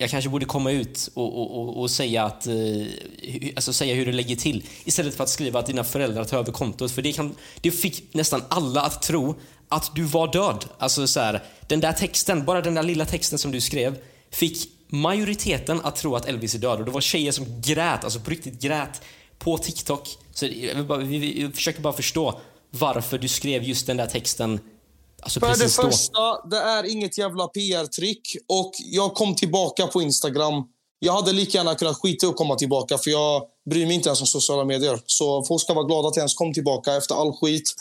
[0.01, 2.55] jag kanske borde komma ut och, och, och, och säga, att, eh,
[3.57, 6.53] alltså säga hur det lägger till istället för att skriva att dina föräldrar tar över
[6.53, 6.93] kontot.
[6.93, 9.35] För det, kan, det fick nästan alla att tro
[9.69, 10.65] att du var död.
[10.79, 13.99] Alltså så här, den där texten, bara den där lilla texten som du skrev
[14.31, 16.79] fick majoriteten att tro att Elvis är död.
[16.79, 19.03] Och det var tjejer som grät, alltså på riktigt grät
[19.39, 20.09] på TikTok.
[20.33, 24.61] Så jag, bara, jag försöker bara förstå varför du skrev just den där texten
[25.23, 28.37] alltså För det första, det är inget jävla PR-trick.
[28.49, 30.65] Och jag kom tillbaka på Instagram.
[30.99, 34.21] Jag hade lika gärna kunnat skita att komma tillbaka, för jag bryr mig inte ens
[34.21, 35.01] om sociala medier.
[35.07, 37.73] Så folk ska vara glada att jag ens kom tillbaka efter all skit.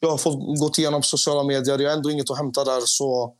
[0.00, 1.78] Jag har fått gått igenom sociala medier.
[1.78, 3.34] Jag har ändå inget att hämta där, så...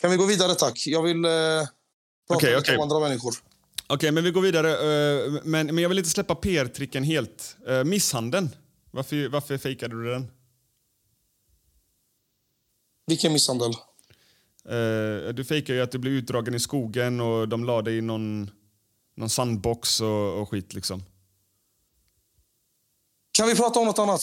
[0.00, 0.82] Kan vi gå vidare, tack?
[0.86, 1.68] Jag vill eh, prata
[2.34, 2.76] Okej, lite okej.
[2.76, 3.34] om andra människor.
[3.86, 4.70] Okej, men vi går vidare.
[4.72, 7.56] eh, Men, men jag vill inte släppa PR-tricken helt.
[7.70, 8.50] Uh, misshandeln.
[8.90, 10.30] Varför, varför fejkade du den?
[13.08, 13.72] Vilken misshandel?
[14.64, 18.00] Eh, du fejkade ju att du blev utdragen i skogen och de la dig i
[18.00, 18.50] någon,
[19.14, 21.02] någon sandbox och, och skit liksom.
[23.32, 24.20] Kan vi prata om något annat?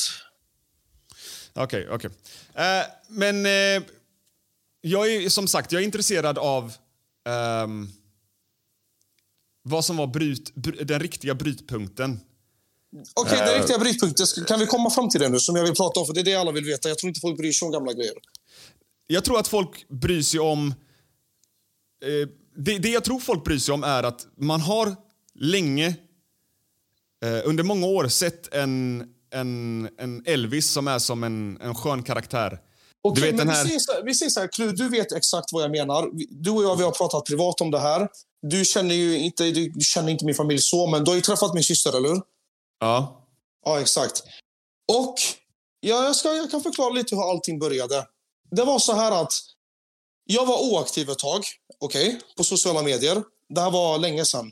[1.53, 2.09] Okej, okej.
[2.53, 3.83] Eh, men eh,
[4.81, 6.73] jag är som sagt jag är intresserad av
[7.27, 7.89] ehm,
[9.61, 12.19] vad som var bryt, br- den riktiga brytpunkten.
[13.13, 13.45] Okej, Eh.
[13.45, 14.25] den riktiga brytpunkten.
[14.47, 16.05] Kan vi komma fram till det nu, som jag vill prata om?
[16.05, 16.89] För det är det alla vill veta.
[16.89, 18.13] Jag tror inte folk bryr sig om gamla grejer.
[19.07, 20.67] Jag tror att folk bryr sig om...
[22.05, 24.95] Eh, det, det jag tror folk bryr sig om är att man har
[25.39, 25.87] länge,
[27.25, 32.03] eh, under många år, sett en, en, en Elvis som är som en, en skön
[32.03, 32.59] karaktär.
[33.01, 33.63] Okej, du vet men den här...
[33.63, 36.09] vi säger så här, vi säger så här Klu, du vet exakt vad jag menar.
[36.29, 38.07] Du och jag vi har pratat privat om det här.
[38.41, 41.21] Du känner ju inte, du du känner inte min familj så, men du har ju
[41.21, 42.21] träffat min syster, eller hur?
[42.79, 43.27] Ja.
[43.65, 44.23] Ja, exakt.
[44.87, 45.15] Och
[45.79, 48.07] ja, jag, ska, jag kan förklara lite hur allting började.
[48.51, 49.33] Det var så här att
[50.25, 51.43] jag var oaktiv ett tag,
[51.79, 53.23] okej, på sociala medier.
[53.49, 54.51] Det här var länge sedan.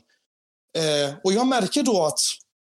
[0.76, 2.20] Eh, och jag märker då att,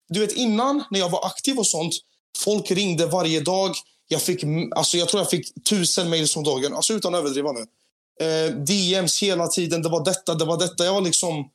[0.09, 1.95] du vet innan när jag var aktiv och sånt,
[2.39, 3.77] folk ringde varje dag.
[4.09, 4.45] Jag, fick,
[4.77, 7.67] alltså jag tror jag fick tusen mejl om dagen, alltså utan att överdriva nu.
[8.21, 10.85] Eh, DMs hela tiden, det var detta, det var detta.
[10.85, 11.51] Jag var liksom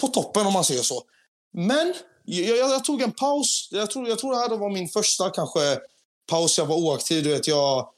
[0.00, 1.02] på toppen om man säger så.
[1.52, 1.94] Men
[2.28, 3.68] jag, jag, jag tog en paus.
[3.70, 5.78] Jag tror, jag tror det här var min första kanske
[6.30, 6.58] paus.
[6.58, 7.24] Jag var oaktiv.
[7.24, 7.88] Du vet, jag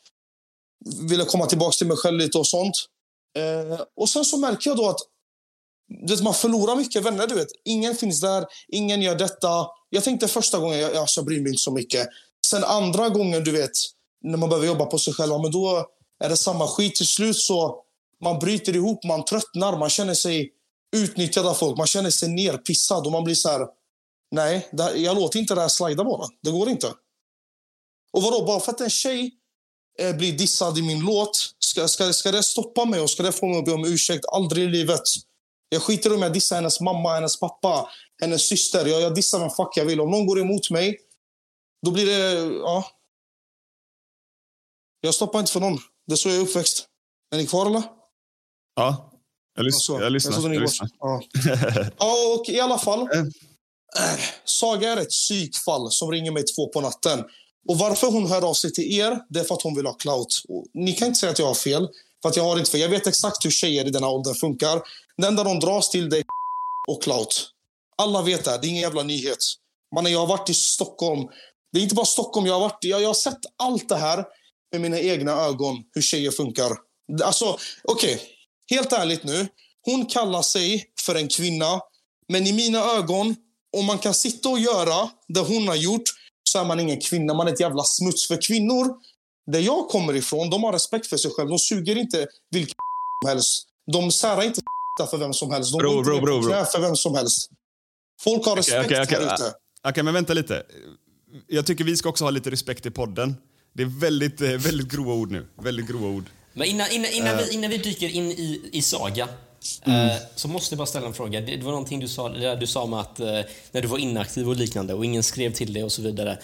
[1.09, 2.75] ville komma tillbaka till mig själv lite och sånt.
[3.37, 5.01] Eh, och sen så märker jag då att
[6.09, 7.27] vet, man förlorar mycket vänner.
[7.27, 7.49] Du vet.
[7.65, 9.67] Ingen finns där, ingen gör detta.
[9.91, 12.09] Jag tänkte första gången, jag, alltså, jag bryr mig inte så mycket.
[12.47, 13.71] Sen andra gången, du vet,
[14.23, 15.87] när man behöver jobba på sig själv, men då
[16.25, 16.95] är det samma skit.
[16.95, 17.83] Till slut så
[18.25, 20.53] man bryter ihop, man tröttnar, man känner sig
[20.97, 21.79] utnyttjad av folk.
[21.79, 23.80] Man känner sig nerpissad och man blir så här...
[24.31, 26.29] Nej, här, jag låter inte det här slida bara.
[26.43, 26.87] Det går inte.
[28.13, 29.35] Och vadå, bara för att en tjej
[29.99, 33.33] eh, blir dissad i min låt, ska, ska, ska det stoppa mig och ska det
[33.33, 34.25] få mig att be om ursäkt?
[34.33, 35.03] Aldrig i livet.
[35.69, 37.89] Jag skiter i om jag dissar hennes mamma, hennes pappa,
[38.21, 38.87] hennes syster.
[38.87, 40.01] Jag, jag dissar vem fuck jag vill.
[40.01, 40.99] Om någon går emot mig,
[41.87, 42.41] då blir det...
[42.57, 42.87] Ja.
[45.01, 45.79] Jag stoppar inte för någon.
[46.07, 46.87] Det är så jag är uppväxt.
[47.35, 47.83] Är ni kvar eller?
[48.75, 49.13] Ja.
[49.57, 50.03] Jag, lys Ja, så.
[50.03, 50.33] jag lyssnar.
[50.43, 50.89] Jag Jag lyssnar.
[50.99, 51.23] Ja.
[51.99, 53.09] ja, och i alla fall.
[53.99, 57.25] Äh, Saga är ett psykfall som ringer mig två på natten.
[57.69, 59.93] Och varför hon hör av sig till er, det är för att hon vill ha
[59.93, 60.43] clout.
[60.49, 61.89] Och ni kan inte säga att jag har fel,
[62.23, 62.81] för att jag har inte fel.
[62.81, 64.83] Jag vet exakt hur tjejer i den här åldern funkar.
[65.17, 66.25] Det enda de dras till det är
[66.89, 67.51] och clout.
[67.97, 68.59] Alla vet det, här.
[68.59, 69.39] det är ingen jävla nyhet.
[69.95, 71.29] Man, jag har varit i Stockholm.
[71.73, 74.25] Det är inte bara Stockholm, jag har, varit, jag, jag har sett allt det här
[74.73, 76.73] med mina egna ögon, hur tjejer funkar.
[77.25, 78.23] Alltså, okej.
[78.71, 79.49] Helt ärligt nu.
[79.83, 81.81] Hon kallar sig för en kvinna,
[82.29, 83.37] men i mina ögon,
[83.77, 86.03] om man kan sitta och göra det hon har gjort,
[86.45, 87.35] så är man ingen kvinna.
[87.35, 88.29] Man är ett jävla smuts.
[88.29, 88.95] För kvinnor,
[89.53, 91.51] där jag kommer ifrån, de har respekt för sig själva.
[91.51, 92.75] De suger inte vilka
[93.23, 93.67] som helst.
[93.93, 94.61] De särar inte
[95.11, 95.73] för vem som helst.
[95.73, 96.65] De Bro, bro, bro, bro.
[96.65, 97.51] för vem som helst.
[98.21, 99.19] Folk har respekt okej, okej.
[99.19, 99.55] här ute.
[99.89, 100.63] Okej, men vänta lite.
[101.47, 103.37] Jag tycker vi ska också ha lite respekt i podden.
[103.75, 105.47] Det är väldigt, eh, väldigt grova ord nu.
[105.63, 106.25] Väldigt grova ord.
[106.53, 107.45] Men innan, innan, innan, Eh.
[107.47, 109.29] vi, innan vi dyker in i, i Saga
[109.83, 110.09] Mm.
[110.09, 111.41] eh, så måste jag bara ställa en fråga.
[111.41, 113.27] Det, var någonting du sa, där du sa om att eh,
[113.73, 116.39] när du var inaktiv och liknande och ingen skrev till dig och så vidare.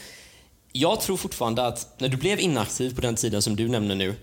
[0.72, 4.14] Jag tror fortfarande att när du blev inaktiv på den tiden som du nämner nu.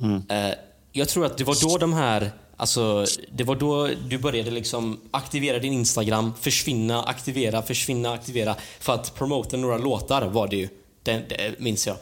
[0.00, 0.22] Mm.
[0.28, 0.54] Eh,
[0.92, 5.00] jag tror att det var då de här Alltså, det var då du började liksom
[5.10, 10.68] aktivera din Instagram, försvinna, aktivera, försvinna, aktivera för att promota några låtar var det ju.
[11.02, 11.96] Det, det minns jag.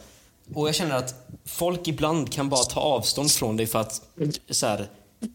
[0.53, 4.01] Och jag känner att folk ibland kan bara ta avstånd från dig för att
[4.49, 4.87] så här,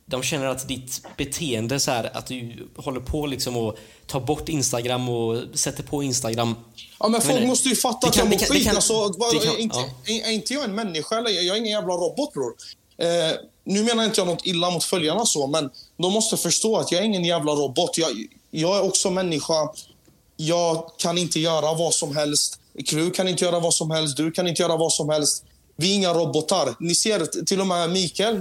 [0.06, 4.48] de känner att ditt beteende, så här, att du håller på liksom och tar bort
[4.48, 6.54] Instagram och sätter på Instagram.
[7.00, 8.64] Ja, men folk måste ju fatta att kan- jag det mår skit.
[8.66, 10.30] kan- Alltså, det kan- inte, ja.
[10.30, 11.18] inte jag en människa?
[11.18, 11.30] Eller?
[11.30, 12.54] Jag är ingen jävla robot, bror.
[12.98, 16.92] Eh, nu menar inte jag något illa mot följarna, så, men de måste förstå att
[16.92, 17.98] jag är ingen jävla robot.
[17.98, 18.10] Jag,
[18.50, 19.68] jag är också människa.
[20.36, 22.58] Jag kan inte göra vad som helst.
[22.86, 24.16] Kru kan inte göra vad som helst.
[24.16, 25.44] Du kan inte göra vad som helst.
[25.76, 26.74] Vi är inga robotar.
[26.80, 28.40] Ni ser till och med Mikael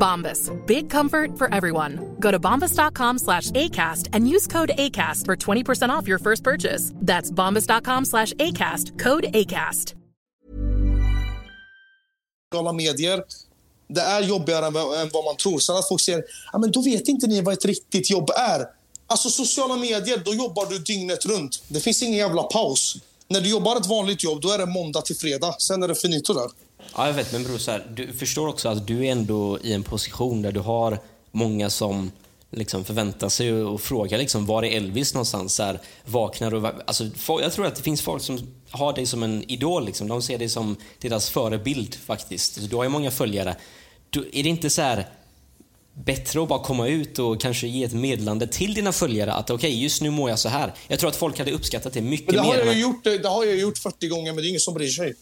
[0.00, 0.50] Bombas.
[0.66, 2.16] Big comfort for everyone.
[2.18, 6.92] Go to bombas.com slash ACAST and use code ACAST for 20% off your first purchase.
[6.96, 8.98] That's bombas.com slash ACAST.
[8.98, 9.94] Code ACAST.
[12.52, 13.24] sociala medier.
[13.88, 15.58] Det är jobbigare än vad, än vad man tror.
[15.58, 18.66] Sen att folk säger ja, men då vet inte ni vad ett riktigt jobb är.
[19.06, 21.62] Alltså sociala medier, då jobbar du dygnet runt.
[21.68, 22.96] Det finns ingen jävla paus.
[23.28, 25.54] När du jobbar ett vanligt jobb, då är det måndag till fredag.
[25.58, 26.50] Sen är det finito där.
[26.96, 29.72] Ja, jag vet, men bror, så här, du förstår också att du är ändå i
[29.72, 30.98] en position där du har
[31.30, 32.10] många som
[32.50, 35.54] liksom förväntar sig och, frågar liksom, var är Elvis någonstans?
[35.54, 36.70] Så här, vaknar och...
[36.86, 39.86] Alltså, jag tror att det finns folk som har dig som en idol.
[39.86, 40.08] Liksom.
[40.08, 42.56] De ser dig som deras förebild faktiskt.
[42.56, 43.56] Alltså, du har ju många följare.
[44.10, 45.08] Du, är det inte så här
[45.94, 49.82] bättre att bara komma ut och kanske ge ett meddelande till dina följare att okej,
[49.82, 50.74] just nu mår jag så här.
[50.88, 52.64] Jag tror att folk hade uppskattat det mycket Men det har, mer.
[52.64, 54.88] jag än gjort, det har jag gjort 40 gånger, men det är ingen som bryr
[54.88, 55.14] sig.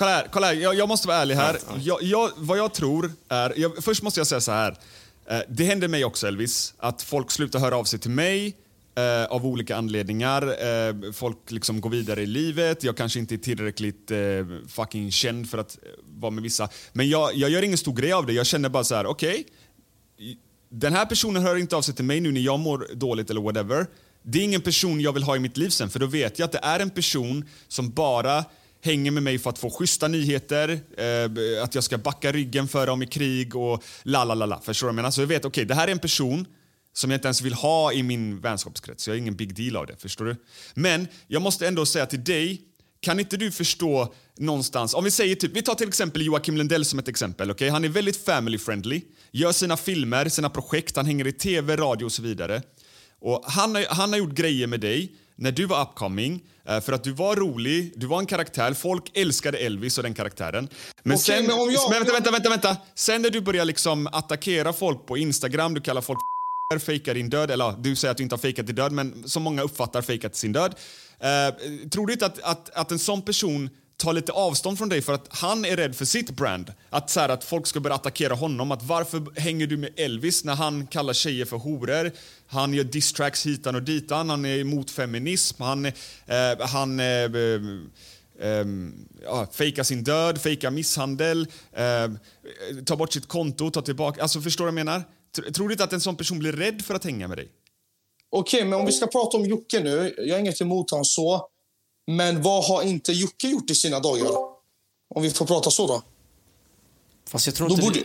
[0.00, 0.54] Kolla här, kolla här.
[0.54, 1.58] Jag, jag måste vara ärlig här.
[1.80, 3.52] Jag, jag, vad jag tror är...
[3.56, 4.76] Jag, först måste jag säga så här.
[5.30, 8.56] Eh, det händer mig också Elvis, att folk slutar höra av sig till mig
[8.94, 10.42] eh, av olika anledningar.
[10.42, 14.18] Eh, folk liksom går vidare i livet, jag kanske inte är tillräckligt eh,
[14.68, 15.88] fucking känd för att eh,
[16.20, 16.68] vara med vissa.
[16.92, 19.46] Men jag, jag gör ingen stor grej av det, jag känner bara så här: okej,
[20.68, 23.40] den här personen hör inte av sig till mig nu när jag mår dåligt eller
[23.40, 23.86] whatever.
[24.22, 26.46] Det är ingen person jag vill ha i mitt liv sen, för då vet jag
[26.46, 28.44] att det är en person som bara
[28.82, 32.86] hänger med mig för att få schyssta nyheter, eh, att jag ska backa ryggen för
[32.86, 34.60] dem i krig och la la la la.
[34.60, 35.10] Förstår du vad jag menar?
[35.10, 36.46] Så jag vet, okej, okay, det här är en person
[36.92, 39.06] som jag inte ens vill ha i min vänskapskrets.
[39.06, 40.36] Jag har ingen big deal av det, förstår du?
[40.74, 42.62] Men jag måste ändå säga till dig,
[43.00, 46.84] kan inte du förstå någonstans, om vi säger typ, vi tar till exempel Joakim Lundell
[46.84, 47.68] som ett exempel, okay?
[47.68, 52.04] Han är väldigt family friendly, gör sina filmer, sina projekt, han hänger i tv, radio
[52.04, 52.62] och så vidare.
[53.20, 56.92] Och han, har, han har gjort grejer med dig när du var upcoming, eh, för
[56.92, 60.68] att du var rolig, du var en karaktär, folk älskade Elvis och den karaktären.
[61.02, 62.76] Men Okej, sen, men om jag- men vänta, vänta, vänta, vänta.
[62.94, 66.18] Sen när du börjar liksom attackera folk på Instagram, du kallar folk
[66.86, 69.42] fejkar din död, eller du säger att du inte har fejkat din död, men som
[69.42, 70.74] många uppfattar fejkat sin död.
[71.20, 75.02] Eh, tror du inte att, att, att en sån person tar lite avstånd från dig
[75.02, 76.72] för att han är rädd för sitt brand?
[76.90, 78.70] Att, så här, att folk ska börja attackera honom.
[78.72, 82.10] Att varför hänger du med Elvis när han kallar tjejer för horor?
[82.50, 85.92] Han gör distracks hitan och ditan, han är emot feminism, han, eh,
[86.60, 87.30] han eh,
[88.42, 92.16] Um, ja, fejka sin död, fejka misshandel, uh,
[92.84, 94.22] ta bort sitt konto, ta tillbaka...
[94.22, 95.02] Alltså förstår du vad jag menar?
[95.36, 97.48] Tr- Tror du inte att en sån person blir rädd för att hänga med dig?
[98.30, 100.14] Okej, men om vi ska prata om Jocke nu.
[100.18, 101.48] Jag har inget emot honom så.
[102.06, 104.30] Men vad har inte Jocke gjort i sina dagar?
[105.14, 106.02] Om vi får prata så då.
[107.28, 107.84] Fast jag tror Då inte...
[107.86, 108.00] borde-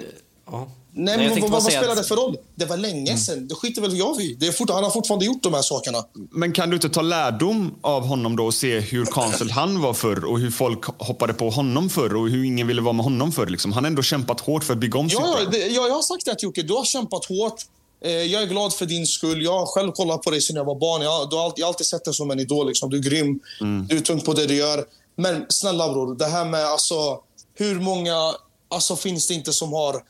[0.45, 0.71] Ja.
[0.97, 2.37] Nej, men vad, vad spelar att- det för roll?
[2.55, 3.47] Det var länge sedan.
[3.47, 4.35] Det skiter väl jag i.
[4.39, 6.03] Det är fort, han har fortfarande gjort de här sakerna.
[6.31, 9.93] Men kan du inte ta lärdom av honom då och se hur cancelled han var
[9.93, 13.31] förr och hur folk hoppade på honom förr och hur ingen ville vara med honom
[13.31, 13.47] förr?
[13.47, 13.73] Liksom.
[13.73, 16.01] Han har ändå kämpat hårt för att bygga om sitt Ja, det, ja, jag har
[16.01, 16.61] sagt det Jocke.
[16.61, 17.61] Du har kämpat hårt.
[18.05, 19.43] Eh, jag är glad för din skull.
[19.43, 21.01] Jag har själv kollat på dig sedan jag var barn.
[21.01, 22.67] Jag, du har alltid, jag har alltid sett dig som en idol.
[22.67, 22.89] Liksom.
[22.89, 23.39] Du är grym.
[23.87, 24.85] Du är tung på det du gör.
[25.17, 27.19] Men snälla bror, det här med alltså,
[27.53, 28.33] hur många
[28.69, 30.01] alltså, finns det inte som har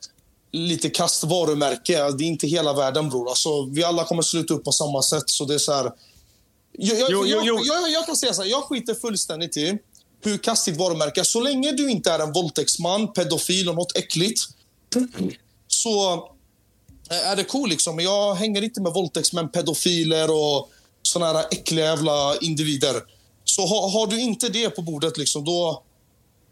[0.55, 2.11] lite kast varumärke?
[2.11, 3.29] Det är inte hela världen bror.
[3.29, 5.29] Alltså, vi alla kommer sluta upp på samma sätt.
[5.29, 5.91] Så det är så här...
[6.71, 7.59] Jag, jag, Jo, jo, jo.
[7.63, 9.77] Jag, jag, kan säga så här, jag skiter fullständigt i
[10.23, 11.23] hur kastigt varumärke är.
[11.23, 14.41] Så länge du inte är en våldtäktsman, pedofil och något äckligt
[15.67, 16.27] så
[17.09, 17.69] är det cool.
[17.69, 17.95] Liksom.
[17.95, 20.69] Men Jag hänger inte med våldtäktsmän, pedofiler och
[21.01, 23.03] såna här äckliga jävla individer.
[23.43, 25.83] Så har, har du inte det på bordet, liksom, då,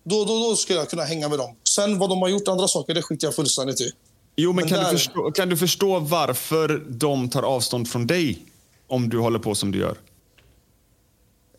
[0.03, 1.55] då, då, då skulle jag kunna hänga med dem.
[1.75, 3.91] Sen vad de har gjort andra saker, det skiter jag fullständigt i.
[4.35, 8.07] Jo, men, Men kan, där- du förstå, kan du förstå varför de tar avstånd från
[8.07, 8.45] dig
[8.87, 9.97] om du håller på som du gör?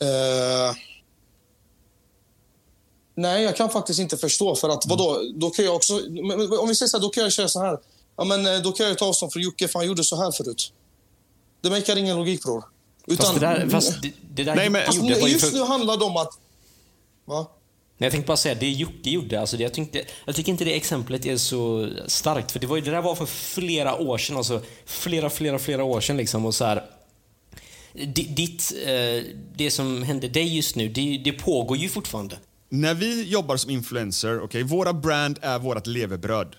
[0.00, 0.74] Eh,
[3.14, 4.54] nej, jag kan faktiskt inte förstå.
[4.54, 5.94] För att vadå, då kan jag också...
[6.60, 7.78] Om vi säger så här, då kan jag köra så här.
[8.16, 10.30] Ja, men eh, då kan jag ta avstånd från Jocke, för han gjorde så här
[10.30, 10.72] förut.
[11.60, 12.64] Det makar ingen logik, bror.
[13.16, 15.56] Fast det där, fast det, det där Nej, men- gjorde just för...
[15.58, 16.38] nu handlar det om att...
[17.24, 17.46] Va?
[17.98, 20.64] Nej, jag tänkte bara säga, det Jocke gjorde, alltså det, jag, tänkte, jag tycker inte
[20.64, 22.52] det exemplet är så starkt.
[22.52, 26.00] För det, var, det där var för flera år sedan, alltså flera, flera, flera år
[26.00, 26.46] sedan liksom.
[26.46, 26.84] Och så här,
[28.36, 29.24] ditt, eh,
[29.56, 32.36] det som händer dig just nu, det, det pågår ju fortfarande.
[32.68, 36.56] När vi jobbar som influencer, okay, våra brand är vårt levebröd.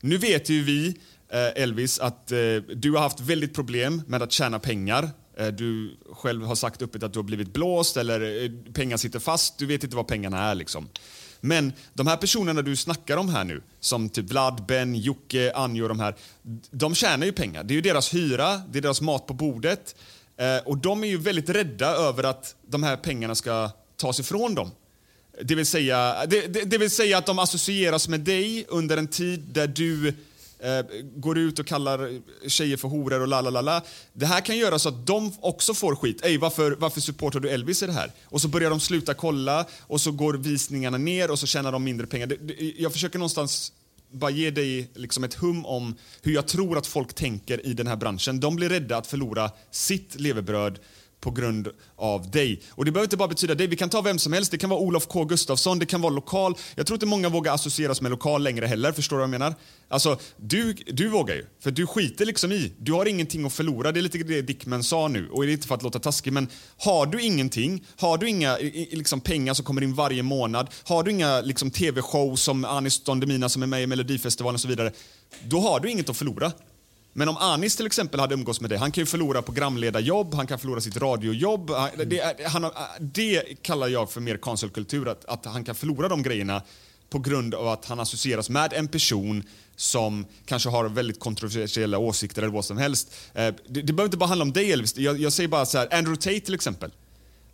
[0.00, 0.94] Nu vet ju vi,
[1.32, 2.38] eh, Elvis, att eh,
[2.74, 5.10] du har haft väldigt problem med att tjäna pengar.
[5.36, 9.18] Eh, du själv har sagt öppet att du har blivit blåst eller eh, pengar sitter
[9.18, 9.58] fast.
[9.58, 10.54] Du vet inte vad pengarna är.
[10.54, 10.88] liksom.
[11.40, 15.82] Men de här personerna du snackar om här nu, som typ Vlad, Ben, Jocke, Anjo
[15.82, 16.14] och de här,
[16.70, 17.64] de tjänar ju pengar.
[17.64, 19.96] Det är ju deras hyra, det är deras mat på bordet.
[20.36, 24.54] Eh, och de är ju väldigt rädda över att de här pengarna ska tas ifrån
[24.54, 24.70] dem.
[25.42, 29.08] Det vill, säga, det, det, det vill säga att de associeras med dig under en
[29.08, 30.14] tid där du
[30.62, 30.84] Eh,
[31.16, 33.82] går ut och kallar tjejer för horor och la la la la.
[34.12, 36.20] Det här kan göra så att de också får skit.
[36.24, 38.12] Ej, varför, varför supportar du Elvis i det här?
[38.24, 41.84] Och så börjar de sluta kolla och så går visningarna ner och så tjänar de
[41.84, 42.26] mindre pengar.
[42.26, 43.72] Det, det, jag försöker någonstans
[44.12, 47.86] bara ge dig liksom ett hum om hur jag tror att folk tänker i den
[47.86, 48.40] här branschen.
[48.40, 50.78] De blir rädda att förlora sitt levebröd
[51.22, 52.62] på grund av dig.
[52.70, 53.66] Och det behöver inte bara betyda dig.
[53.66, 54.50] Vi kan ta vem som helst.
[54.50, 56.54] Det kan vara Olof K Gustafsson, det kan vara lokal.
[56.74, 58.92] Jag tror inte många vågar associeras med lokal längre heller.
[58.92, 59.54] Förstår du vad jag menar?
[59.88, 61.46] Alltså, du, du vågar ju.
[61.60, 62.72] För du skiter liksom i.
[62.78, 63.92] Du har ingenting att förlora.
[63.92, 65.28] Det är lite det Dickman sa nu.
[65.28, 68.56] Och det är inte för att låta taskig, men har du ingenting, har du inga
[68.90, 73.20] liksom, pengar som kommer in varje månad, har du inga liksom, tv-show som Anis Don
[73.20, 74.92] Demina som är med i Melodifestivalen och så vidare,
[75.44, 76.52] då har du inget att förlora.
[77.12, 80.46] Men om Anis till exempel hade umgås med dig, han kan ju förlora programledarjobb, han
[80.46, 81.70] kan förlora sitt radiojobb.
[81.70, 86.22] Han- Det, han, det kallar jag för mer cancelkultur, att, att han kan förlora de
[86.22, 86.62] grejerna
[87.10, 89.42] på grund av att han associeras med en person
[89.76, 93.14] som kanske har väldigt kontroversiella åsikter eller vad som helst.
[93.34, 94.96] Eh, det, det behöver inte bara handla om dig Elvis.
[94.96, 96.90] Jag, jag säger bara så här, Andrew Tate till exempel.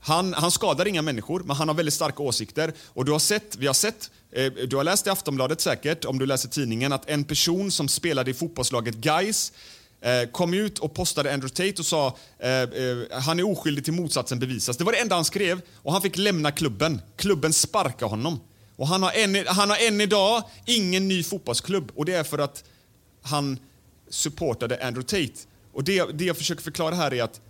[0.00, 2.72] Han, han skadar inga människor, men han har väldigt starka åsikter.
[2.86, 6.18] Och du har sett, vi har sett, eh, du har läst i Aftonbladet säkert, om
[6.18, 9.52] du läser tidningen, att en person som spelade i fotbollslaget Guys
[10.00, 13.92] eh, kom ut och postade Andrew Tate och sa eh, eh, han är oskyldig till
[13.92, 14.76] motsatsen bevisas.
[14.76, 17.00] Det var det enda han skrev och han fick lämna klubben.
[17.16, 18.40] Klubben sparkade honom.
[18.76, 22.38] Och han har, än, han har än idag ingen ny fotbollsklubb och det är för
[22.38, 22.64] att
[23.22, 23.58] han
[24.10, 25.40] supportade Andrew Tate.
[25.72, 27.40] Och det, det jag försöker förklara här är att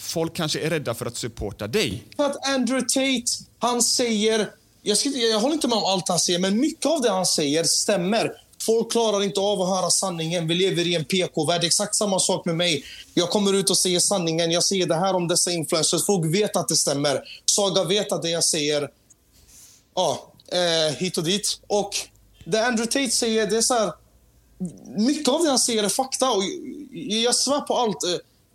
[0.00, 2.04] folk kanske är rädda för att supporta dig.
[2.16, 4.50] För att Andrew Tate, han säger...
[4.82, 7.26] Jag, ska, jag håller inte med om allt han säger, men mycket av det han
[7.26, 8.32] säger stämmer.
[8.62, 10.48] Folk klarar inte av att höra sanningen.
[10.48, 11.64] Vi lever i en PK-värld.
[11.64, 12.84] Exakt samma sak med mig.
[13.14, 14.50] Jag kommer ut och säger sanningen.
[14.50, 16.06] Jag säger det här om dessa influencers.
[16.06, 17.20] Folk vet att det stämmer.
[17.44, 18.90] Saga vet att det jag säger...
[19.94, 21.60] Ja, eh, hit och dit.
[21.66, 21.96] Och
[22.44, 23.92] det Andrew Tate säger, det är så här...
[24.96, 26.30] Mycket av det han säger är fakta.
[26.30, 26.42] Och
[27.22, 28.04] jag svär på allt.
[28.04, 28.10] Eh,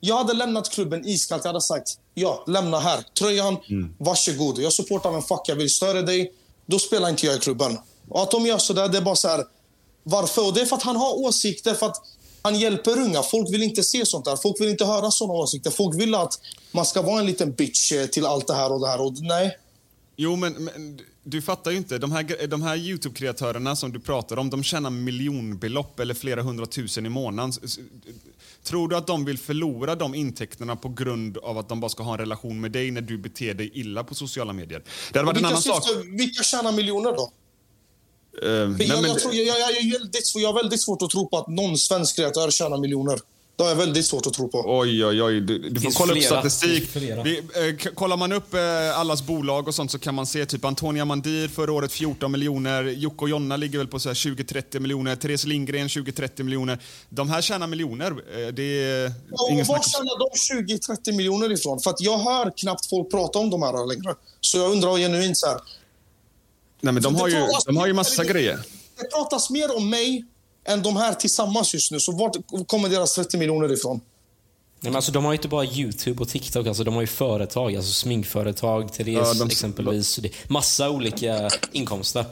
[0.05, 1.43] jag hade lämnat klubben iskallt.
[1.43, 3.03] Jag hade sagt ja, lämna här.
[3.19, 3.95] Tröjan, mm.
[3.97, 4.59] varsågod.
[4.59, 5.69] Jag supportar vem fuck jag vill.
[5.69, 6.33] Större dig,
[6.65, 7.77] då spelar inte jag i klubben.
[8.09, 9.45] Och att de gör sådär, det är bara så här...
[10.03, 10.47] Varför?
[10.47, 11.73] Och det är för att han har åsikter.
[11.73, 12.01] För att
[12.41, 13.23] han hjälper unga.
[13.23, 14.35] Folk vill inte se sånt där.
[14.35, 15.71] Folk vill inte höra såna åsikter.
[15.71, 16.39] Folk vill att
[16.71, 19.01] man ska vara en liten bitch till allt det här och det här.
[19.01, 19.57] Och nej.
[20.15, 21.97] Jo, men, men du fattar ju inte.
[21.97, 27.05] De här, de här Youtube-kreatörerna som du pratar om, de tjänar miljonbelopp eller flera hundratusen
[27.05, 27.53] i månaden.
[28.63, 32.03] Tror du att de vill förlora de intäkterna på grund av att de bara ska
[32.03, 34.83] ha en relation med dig när du beter dig illa på sociala medier?
[35.13, 35.83] Det hade varit en annan sak.
[36.05, 37.31] Vilka tjänar miljoner då?
[38.43, 41.37] Uh, jag, nej, jag, tror, jag, jag, jag, jag har väldigt svårt att tro på
[41.37, 43.19] att någon svensk kreatör tjänar miljoner.
[43.57, 44.63] Det har jag väldigt svårt att tro på.
[44.65, 45.41] Oj, oj, oj.
[45.41, 46.25] Du, du får kolla flera.
[46.25, 46.89] upp statistik.
[46.95, 50.65] Vi, eh, kollar man upp eh, allas bolag och sånt så kan man se typ
[50.65, 52.83] Antonia Mandir förra året 14 miljoner.
[52.83, 55.15] Jocke och Jonna ligger väl på 20-30 miljoner.
[55.15, 56.79] Therese Lindgren 20-30 miljoner.
[57.09, 58.11] De här tjänar miljoner.
[58.11, 61.79] Eh, det är ja, ingen Var tjänar de 20-30 miljoner ifrån?
[61.79, 64.15] För att jag hör knappt folk prata om de här längre.
[64.41, 65.59] Så jag undrar genuint så här.
[66.81, 68.59] Nej, men de har, ju, de har ju massa grejer.
[68.97, 70.25] Det pratas mer om mig
[70.65, 71.99] än de här tillsammans just nu.
[71.99, 72.35] Så vart
[72.67, 74.01] kommer deras 30 miljoner ifrån?
[74.85, 77.07] Nej, men alltså, de har ju inte bara Youtube och TikTok, alltså, de har ju
[77.07, 77.75] företag.
[77.75, 79.47] Alltså sminkföretag, Therese ja, de...
[79.47, 80.19] exempelvis.
[80.47, 82.19] Massa olika inkomster.
[82.19, 82.25] Uh,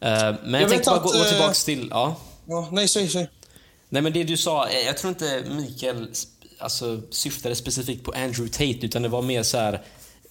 [0.00, 1.88] men jag, jag tänkte bara att, gå, gå tillbaka till...
[1.90, 2.16] Ja.
[2.46, 3.28] ja nej, säg, säg.
[3.88, 6.08] Nej, men det du sa, jag tror inte Mikael
[6.58, 9.82] alltså, syftade specifikt på Andrew Tate, utan det var mer så här,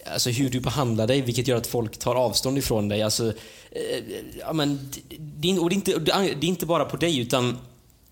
[0.06, 3.02] alltså hur du behandlar dig, vilket gör att folk tar avstånd ifrån dig.
[3.02, 3.28] Alltså,
[3.72, 4.04] eh,
[4.40, 7.58] ja, men, det, och det, är inte, det är inte bara på dig, utan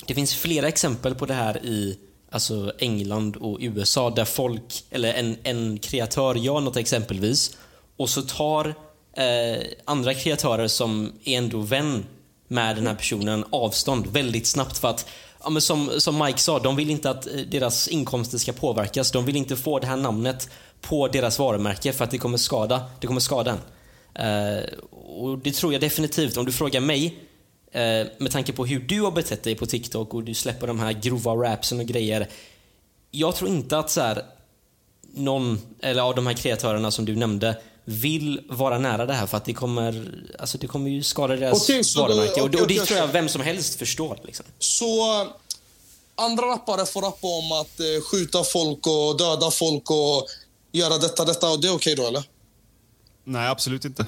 [0.05, 1.97] det finns flera exempel på det här i
[2.31, 7.57] alltså England och USA där folk, eller en, en kreatör gör något exempelvis
[7.97, 8.75] och så tar
[9.13, 12.05] eh, andra kreatörer som är ändå vän
[12.47, 15.05] med den här personen avstånd väldigt snabbt för att
[15.43, 19.11] ja, men som, som Mike sa, de vill inte att eh, deras inkomster ska påverkas.
[19.11, 20.49] De vill inte få det här namnet
[20.81, 23.59] på deras varumärke för att det kommer skada, det kommer skada en.
[24.19, 26.37] Uh, och det tror jag definitivt.
[26.37, 27.05] Om du frågar mig,
[27.75, 30.79] uh, med tanke på hur du har betett dig på TikTok och du släpper de
[30.79, 32.27] här grova rapsen och grejer.
[33.11, 34.25] Jag tror inte att så här,
[35.13, 39.37] någon, eller av de här kreatörerna som du nämnde, vill vara nära det här för
[39.37, 42.41] att det kommer, alltså det kommer ju skada deras okay, varumärke.
[42.41, 44.19] Okay, och, det, tror jag vem som helst förstår.
[44.23, 44.45] Liksom.
[44.59, 45.27] Så
[46.15, 50.27] andra rappare får rappa om att eh, skjuta folk och döda folk och
[50.71, 52.23] göra detta, detta och det är okej okay då eller?
[53.23, 54.05] Nej, absolut inte.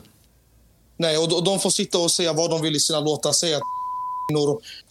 [0.97, 3.31] Nej, och de får sitta och säga vad de vill i sina låtar.
[3.31, 3.63] Säga att,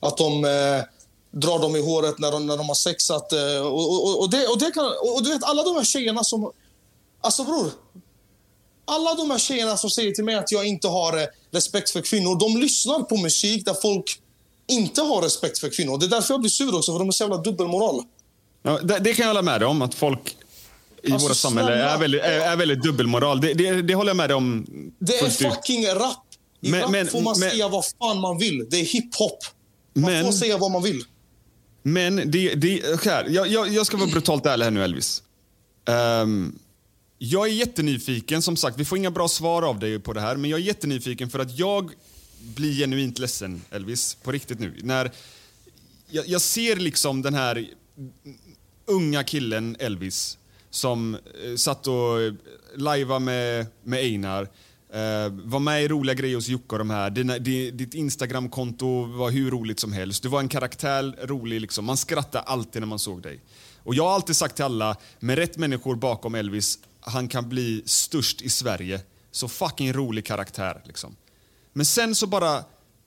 [0.00, 0.82] att de eh,
[1.30, 3.10] drar dem i håret när de, när de har sex.
[3.10, 5.84] Att, eh, och, och, och, det, och, det kan, och du vet, alla de här
[5.84, 6.52] tjejerna som...
[7.20, 7.70] Alltså bror.
[8.84, 12.00] Alla de här tjejerna som säger till mig att jag inte har eh, respekt för
[12.00, 14.20] kvinnor, de lyssnar på musik där folk
[14.68, 15.98] inte har respekt för kvinnor.
[15.98, 18.02] Det är därför jag blir sur också, för de är så jävla dubbelmoral.
[18.62, 20.36] Ja, det, det kan jag hålla med dig om, att folk
[21.02, 23.40] i alltså, våra samhälle är väldigt, är, är väldigt dubbelmoral.
[23.40, 24.66] Det, det, det, håller jag med om.
[24.98, 25.94] Det är fucking ut.
[25.94, 26.24] rap.
[26.60, 28.66] I men, rap men, får man men, säga vad fan man vill.
[28.70, 29.38] Det är hiphop.
[29.94, 31.04] Man men, får säga vad man vill.
[31.82, 35.22] Men det, det, här, jag, jag, jag ska vara brutalt ärlig här nu Elvis.
[36.22, 36.58] Um,
[37.18, 40.36] jag är jättenyfiken, som sagt, vi får inga bra svar av dig på det här,
[40.36, 41.90] men jag är jättenyfiken för att jag
[42.40, 44.74] blir genuint ledsen, Elvis, på riktigt nu.
[44.82, 45.12] När
[46.10, 47.66] jag, jag ser liksom den här
[48.86, 50.38] unga killen Elvis
[50.70, 52.32] som eh, satt och eh,
[52.76, 54.48] lajvade med, med Einar.
[54.94, 57.10] Uh, var med i roliga grejer hos Jocke och de här.
[57.10, 60.22] Dina, di, ditt Instagramkonto var hur roligt som helst.
[60.22, 61.84] Du var en karaktär, rolig liksom.
[61.84, 63.40] Man skrattade alltid när man såg dig.
[63.82, 67.82] Och jag har alltid sagt till alla, med rätt människor bakom Elvis, han kan bli
[67.86, 69.00] störst i Sverige.
[69.30, 71.16] Så fucking rolig karaktär liksom.
[71.72, 72.64] Men sen så bara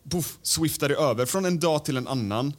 [0.10, 2.54] poff, swiftade det över från en dag till en annan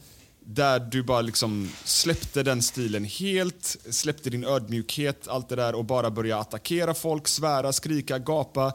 [0.47, 5.85] där du bara liksom släppte den stilen helt, släppte din ödmjukhet, allt det där och
[5.85, 8.73] bara började attackera folk, svära, skrika, gapa.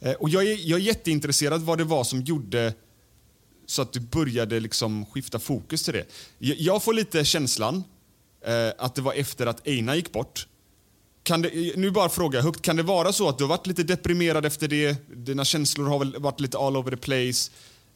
[0.00, 2.74] Eh, och jag är, jag är jätteintresserad vad det var som gjorde
[3.66, 6.04] så att du började liksom skifta fokus till det.
[6.38, 7.84] Jag, jag får lite känslan
[8.46, 10.46] eh, att det var efter att Eina gick bort.
[11.22, 13.66] Kan det, eh, nu bara fråga högt, kan det vara så att du har varit
[13.66, 14.96] lite deprimerad efter det?
[15.14, 17.50] Dina känslor har väl varit lite all over the place?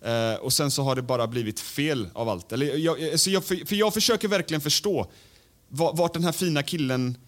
[0.04, 2.52] Eh, och sen så har det bara blivit fel av allt.
[2.52, 5.10] Eller, jag, alltså jag, för, för jag försöker verkligen förstå
[5.68, 7.18] vart, den här fina killen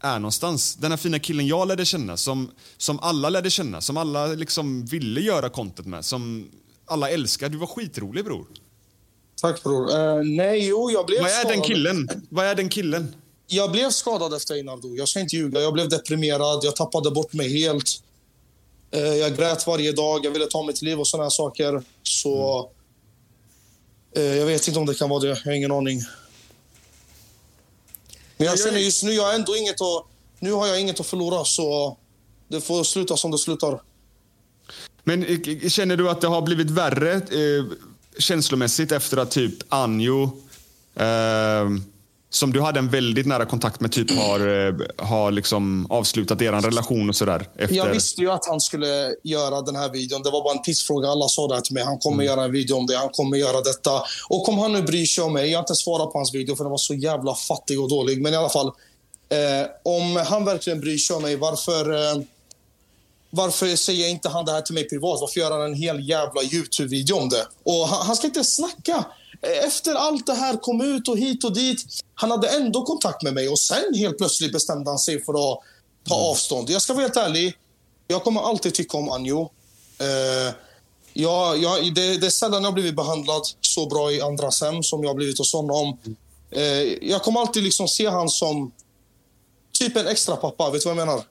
[0.00, 0.76] är någonstans.
[0.76, 4.84] Den här fina killen jag lärde känna, som, som alla lärde känna, som alla liksom
[4.84, 6.50] ville göra content med, som
[6.84, 7.48] alla älskar.
[7.48, 8.46] Du var skitrolig bror.
[9.40, 9.98] Tack bror.
[9.98, 12.08] Uh, nej, jo, jag blev Vad är den killen?
[12.28, 13.14] Vad är den killen?
[13.46, 14.78] Jag blev skadad efter Einar.
[14.96, 15.60] Jag ska inte ljuga.
[15.60, 16.60] Jag blev deprimerad.
[16.64, 18.02] Jag tappade bort mig helt.
[18.96, 20.24] Uh, jag grät varje dag.
[20.24, 21.82] Jag ville ta mitt liv och såna saker.
[22.02, 22.60] Så...
[24.18, 25.28] Uh, jag vet inte om det kan vara det.
[25.28, 26.00] Jag har ingen aning.
[28.36, 30.04] Men jag känner just nu, jag har ändå inget att...
[30.40, 31.96] Nu har jag inget att förlora, så
[32.48, 33.80] det får sluta som det slutar.
[35.04, 37.64] Men eh, känner du att det har blivit värre eh,
[38.18, 40.22] känslomässigt efter att typ Anjo,
[40.94, 41.68] eh,
[42.30, 46.52] som du hade en väldigt nära kontakt med, typ har, eh, har liksom avslutat er
[46.52, 47.48] relation och sådär?
[47.58, 47.76] Efter...
[47.76, 50.22] Jag visste ju att han skulle göra den här videon.
[50.22, 51.08] Det var bara en tidsfråga.
[51.08, 51.84] Alla sa det till mig.
[51.84, 52.26] Han kommer mm.
[52.26, 52.96] göra en video om det.
[52.96, 54.02] Han kommer göra detta.
[54.28, 55.50] Och om han nu bryr sig om mig.
[55.50, 58.22] Jag har inte svarat på hans video för den var så jävla fattig och dålig.
[58.22, 58.72] Men i alla fall.
[59.30, 61.94] Eh, om han verkligen bryr sig om mig, varför...
[61.94, 62.22] Eh,
[63.30, 65.20] varför säger inte han det här till mig privat?
[65.20, 67.46] Varför gör han en hel jävla Youtube-video om det?
[67.64, 69.04] Och han, han, ska inte snacka.
[69.40, 71.84] Efter allt det här kom ut och hit och dit.
[72.14, 75.58] Han hade ändå kontakt med mig och sen helt plötsligt bestämde han sig för att
[76.08, 76.30] ta mm.
[76.30, 76.70] avstånd.
[76.70, 77.54] Jag ska vara helt ärlig.
[78.06, 79.50] Jag kommer alltid tycka om Anjo.
[79.98, 80.54] Eh,
[81.12, 85.04] ja, ja, det, det är sällan jag blivit behandlad så bra i andras hem som
[85.04, 85.98] jag blivit hos honom.
[86.50, 86.62] Eh,
[87.08, 88.72] jag kommer alltid liksom se han som
[89.78, 90.70] typ en extra pappa.
[90.70, 91.24] Vet du vad jag menar?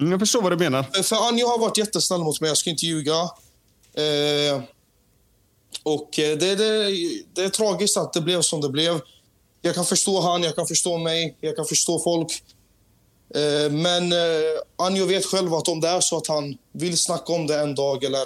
[0.00, 1.02] Mm, jag förstår vad du menar.
[1.02, 3.20] För Anja har varit jättesnäll mot mig, jag ska inte ljuga.
[3.94, 4.62] Eh,
[5.82, 6.90] och eh, det, det,
[7.32, 9.00] det är tragiskt att det blev som det blev.
[9.62, 12.42] Jag kan förstå han, jag kan förstå mig, jag kan förstå folk.
[13.34, 14.18] Eh, men eh,
[14.76, 17.74] Anjo vet själv att om det är så att han vill snacka om det en
[17.74, 18.24] dag eller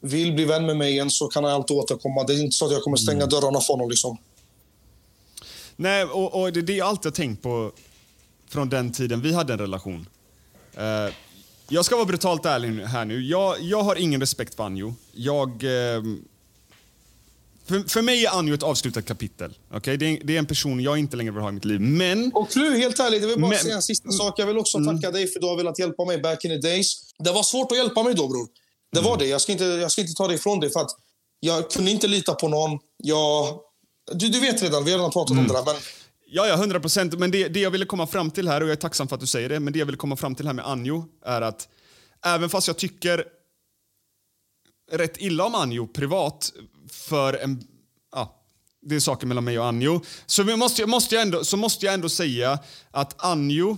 [0.00, 2.24] vill bli vän med mig igen så kan han alltid återkomma.
[2.24, 3.28] Det är inte så att jag kommer stänga mm.
[3.28, 3.90] dörrarna för honom.
[3.90, 4.18] Liksom.
[5.76, 7.72] Nej, och, och det är det jag alltid har tänkt på
[8.48, 10.08] från den tiden vi hade en relation.
[10.78, 11.14] Uh,
[11.68, 13.20] jag ska vara brutalt ärlig här nu.
[13.20, 14.94] Jag, jag har ingen respekt för Anjo.
[15.12, 15.62] Jag...
[15.62, 16.02] Uh,
[17.70, 19.58] för, för mig är Anjo ett avslutat kapitel.
[19.74, 19.96] Okay?
[19.96, 21.80] Det, är, det är en person jag inte längre vill ha i mitt liv.
[21.80, 22.32] Men...
[22.34, 24.38] Och nu, helt ärligt, jag vill bara men, säga en sista sak.
[24.38, 24.96] Jag vill också mm.
[24.96, 26.94] tacka dig för att du har velat hjälpa mig back in the days.
[27.18, 28.48] Det var svårt att hjälpa mig då, bror.
[28.92, 29.10] Det mm.
[29.10, 29.26] var det.
[29.26, 30.70] Jag ska, inte, jag ska inte ta det ifrån dig.
[30.70, 30.90] För att
[31.40, 32.78] jag kunde inte lita på någon.
[32.96, 33.60] Jag...
[34.12, 35.44] Du, du vet redan, vi har redan pratat mm.
[35.44, 35.64] om det där.
[35.64, 35.74] Men
[36.32, 37.18] Ja, ja, 100 procent.
[37.18, 39.20] Men det, det jag ville komma fram till här, och jag är tacksam för att
[39.20, 41.68] du säger det, men det jag ville komma fram till här med Anjo är att
[42.24, 43.24] även fast jag tycker
[44.92, 46.52] rätt illa om Anjo privat
[46.92, 47.64] för en...
[48.12, 48.42] Ja,
[48.82, 50.02] det är saker mellan mig och Anjo.
[50.26, 52.58] Så, måste, måste jag ändå, så måste jag ändå säga
[52.90, 53.76] att Anjo uh,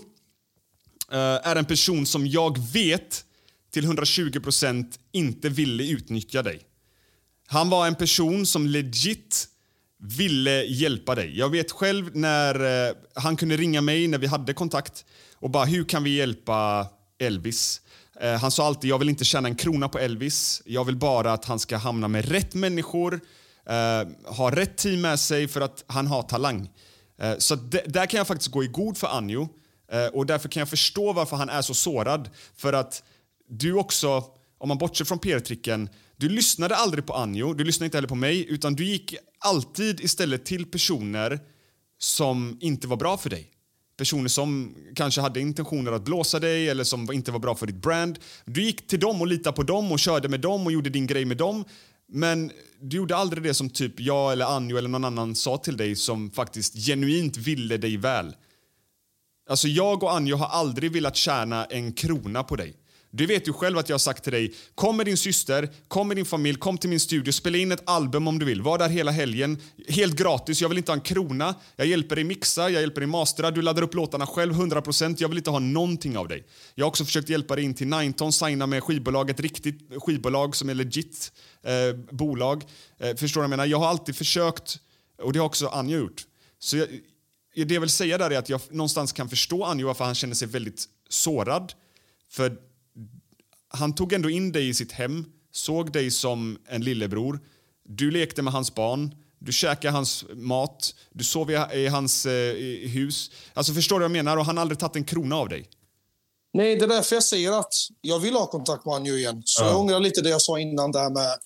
[1.18, 3.24] är en person som jag vet
[3.72, 6.62] till 120 procent inte ville utnyttja dig.
[7.46, 9.48] Han var en person som legit
[10.02, 11.38] ville hjälpa dig.
[11.38, 15.04] Jag vet själv när eh, han kunde ringa mig när vi hade kontakt
[15.34, 16.86] och bara hur kan vi hjälpa
[17.18, 17.80] Elvis?
[18.22, 20.62] Eh, han sa alltid jag vill inte tjäna en krona på Elvis.
[20.64, 23.20] Jag vill bara att han ska hamna med rätt människor,
[23.66, 26.70] eh, ha rätt team med sig för att han har talang.
[27.18, 27.54] Eh, så
[27.86, 29.48] där kan jag faktiskt gå i god för Anjo
[29.92, 32.30] eh, och därför kan jag förstå varför han är så sårad.
[32.56, 33.02] För att
[33.48, 34.24] du också,
[34.58, 38.14] om man bortser från PR-tricken, du lyssnade aldrig på Anjo, du lyssnade inte heller på
[38.14, 41.40] mig, utan du gick alltid istället till personer
[41.98, 43.51] som inte var bra för dig.
[44.02, 47.82] Personer som kanske hade intentioner att blåsa dig eller som inte var bra för ditt
[47.82, 48.18] brand.
[48.44, 51.06] Du gick till dem och litade på dem och körde med dem och gjorde din
[51.06, 51.64] grej med dem.
[52.08, 52.50] Men
[52.80, 55.96] du gjorde aldrig det som typ jag eller Anjo eller någon annan sa till dig
[55.96, 58.34] som faktiskt genuint ville dig väl.
[59.48, 62.74] Alltså jag och Anjo har aldrig velat tjäna en krona på dig.
[63.14, 66.08] Du vet ju själv att jag har sagt till dig, kom med din syster, kom
[66.08, 68.62] med din familj, kom till min studio, spela in ett album om du vill.
[68.62, 69.58] Var där hela helgen,
[69.88, 71.54] helt gratis, jag vill inte ha en krona.
[71.76, 75.28] Jag hjälper dig mixa, jag hjälper dig mastra, du laddar upp låtarna själv 100%, jag
[75.28, 76.44] vill inte ha någonting av dig.
[76.74, 80.56] Jag har också försökt hjälpa dig in till Nineton, signa med skivbolag, ett riktigt skivbolag
[80.56, 81.32] som är legit
[81.62, 82.64] eh, bolag.
[82.98, 83.66] Eh, förstår du vad jag menar?
[83.66, 84.78] Jag har alltid försökt,
[85.22, 86.24] och det har också Anja gjort.
[86.58, 86.88] Så jag,
[87.54, 90.34] det jag vill säga där är att jag någonstans kan förstå Anjo varför han känner
[90.34, 91.72] sig väldigt sårad.
[92.30, 92.71] För
[93.72, 97.40] han tog ändå in dig i sitt hem såg dig som en lillebror.
[97.88, 102.54] Du lekte med hans barn, du käkade hans mat, du sov i, i hans eh,
[102.88, 103.30] hus.
[103.54, 104.36] Alltså förstår du vad jag menar?
[104.36, 105.68] Och han har aldrig tagit en krona av dig.
[106.54, 109.42] Nej, det är därför jag säger att jag vill ha kontakt med honom nu igen.
[109.44, 111.38] Så jag ångrar lite det jag sa innan där med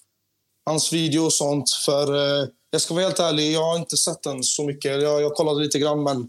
[0.66, 1.70] hans video och sånt.
[1.70, 5.02] För eh, jag ska vara helt ärlig, jag har inte sett den så mycket.
[5.02, 6.28] Jag, jag kollade lite grann, men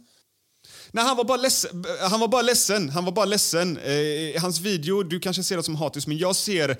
[0.91, 1.85] Nej, han var bara ledsen.
[2.09, 2.89] Han var bara ledsen.
[2.89, 3.77] Han var bara ledsen.
[3.77, 6.77] Eh, hans video, du kanske ser det som hatisk, men jag ser,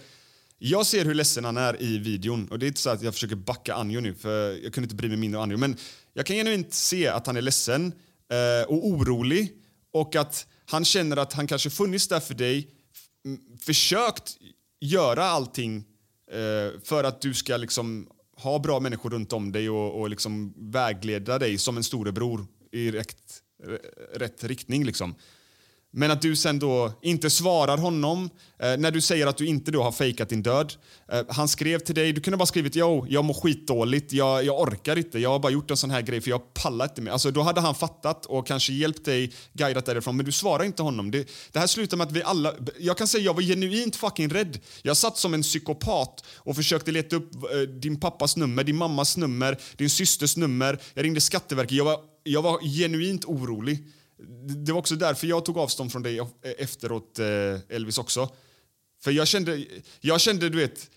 [0.58, 2.48] jag ser hur ledsen han är i videon.
[2.48, 4.96] Och det är inte så att jag försöker backa Anjo nu, för jag kunde inte
[4.96, 5.58] bry mig mindre om Anjo.
[5.58, 5.78] Men
[6.14, 7.94] jag kan genuint se att han är ledsen
[8.32, 9.54] eh, och orolig
[9.94, 12.68] och att han känner att han kanske funnits där för dig,
[13.62, 14.38] försökt
[14.80, 15.84] göra allting
[16.32, 20.54] eh, för att du ska liksom ha bra människor runt om dig och, och liksom
[20.72, 24.86] vägleda dig som en storebror i rätt, Eh, rätt riktning.
[24.86, 25.16] Liksom.
[25.92, 28.30] Men att du sen då inte svarar honom
[28.60, 30.74] eh, när du säger att du inte då har fejkat din död.
[31.12, 34.62] Eh, han skrev till dig, du kunde bara skrivit jo, jag mår skitdåligt, jag, jag
[34.62, 37.12] orkar inte, jag har bara gjort en sån här grej för jag pallar inte mer.
[37.12, 40.84] Alltså, då hade han fattat och kanske hjälpt dig, guidat därifrån, men du svarar inte
[40.84, 41.12] honom.
[41.12, 44.30] Det, det här slutar med att vi alla, jag kan säga jag var genuint fucking
[44.30, 44.60] rädd.
[44.82, 49.18] Jag satt som en psykopat och försökte leta upp eh, din pappas nummer, din mammas
[49.18, 50.80] nummer, din systers nummer.
[50.94, 52.00] Jag ringde Skatteverket, jag var,
[52.32, 53.88] jag var genuint orolig.
[54.66, 58.30] Det var också därför jag tog avstånd från dig e- efteråt, eh, Elvis också.
[59.04, 59.66] För jag kände,
[60.00, 60.90] jag kände, du vet,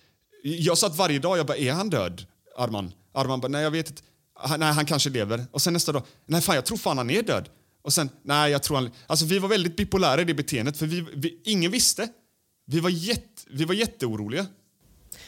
[0.42, 2.26] jag satt varje dag jag bara, är han död,
[2.56, 2.92] Arman?
[3.14, 4.02] Arman bara, nej jag vet inte.
[4.34, 5.46] Han, nej, han kanske lever.
[5.52, 7.48] Och sen nästa dag, nej fan jag tror fan han är död.
[7.82, 8.90] Och sen, nej jag tror han...
[9.06, 12.08] Alltså vi var väldigt bipolära i det beteendet för vi, vi, ingen visste.
[12.66, 14.46] Vi var, jätte, vi var jätteoroliga.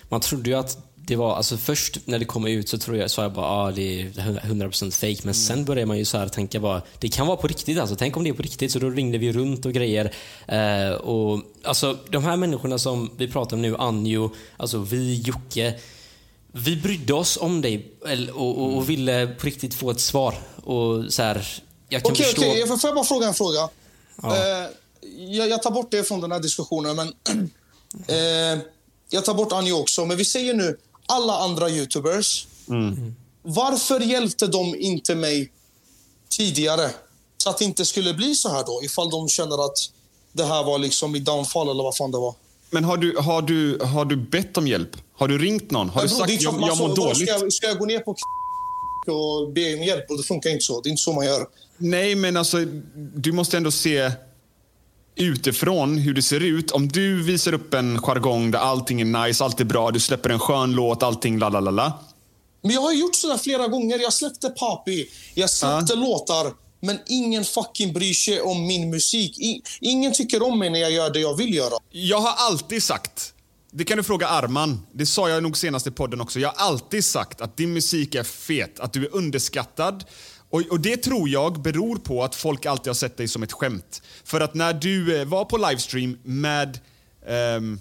[0.09, 3.11] Man trodde ju att det var, alltså först när det kom ut så tror jag,
[3.11, 6.29] sa jag bara ah, det är 100% fake men sen började man ju så här
[6.29, 7.97] tänka bara, det kan vara på riktigt alltså.
[7.97, 8.73] Tänk om det är på riktigt.
[8.73, 10.15] Så då ringde vi runt och grejer.
[10.47, 15.75] Eh, och alltså de här människorna som vi pratar om nu, Anjo, alltså vi, Jocke.
[16.53, 17.93] Vi brydde oss om dig
[18.33, 20.35] och, och, och ville på riktigt få ett svar.
[20.65, 22.43] Och så här, jag kan Okej, förstå...
[22.43, 22.67] okej.
[22.67, 23.69] Får får jag bara fråga en fråga?
[24.23, 24.37] Ja.
[24.37, 24.69] Eh,
[25.17, 27.09] jag, jag tar bort det från den här diskussionen, men...
[28.07, 28.63] eh,
[29.11, 32.47] jag tar bort Anjo också, men vi säger nu alla andra youtubers.
[33.43, 35.53] Varför hjälpte de inte mig
[36.31, 36.91] tidigare?
[37.37, 39.79] Så att det inte skulle bli så här då, ifall de känner att
[40.33, 42.35] det här var liksom mitt downfall eller vad fan det var.
[42.71, 44.97] Men har du, har du, har du bett om hjälp?
[45.15, 45.89] Har du ringt någon?
[45.89, 47.17] Har du Men bro, sagt jag, jag mår dåligt?
[47.17, 48.11] Ska jag, ska jag gå ner på
[49.13, 50.11] och be om hjälp?
[50.11, 50.81] Och det funkar inte så.
[50.81, 51.47] Det är inte så man gör.
[51.79, 52.65] Nej, men alltså,
[53.15, 54.11] du måste ändå se
[55.17, 56.71] utifrån hur det ser ut.
[56.71, 60.31] Om du visar upp en jargong där allting är nice, allt är bra, du släpper
[60.31, 61.99] en skön låt, allting la la la la.
[62.63, 63.99] Men jag har gjort sådär flera gånger.
[63.99, 69.39] Jag släppte Papi, jag släppte låtar, men ingen fucking bryr sig om min musik.
[69.39, 71.75] I, ingen tycker om mig när jag gör det jag vill göra.
[71.91, 73.35] Jag har alltid sagt,
[73.71, 76.41] det kan du fråga Arman, det sa jag nog senast i podden också.
[76.41, 80.05] Jag har alltid sagt att din musik är fet, att du är underskattad.
[80.53, 83.53] Och, och det tror jag beror på att folk alltid har sett dig som ett
[83.53, 84.03] skämt.
[84.25, 86.79] För att när du eh, var på livestream med,
[87.27, 87.81] ehm,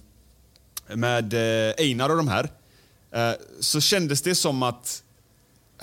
[0.88, 2.50] med eh, Einar och de här,
[3.12, 5.04] eh, så kändes det som att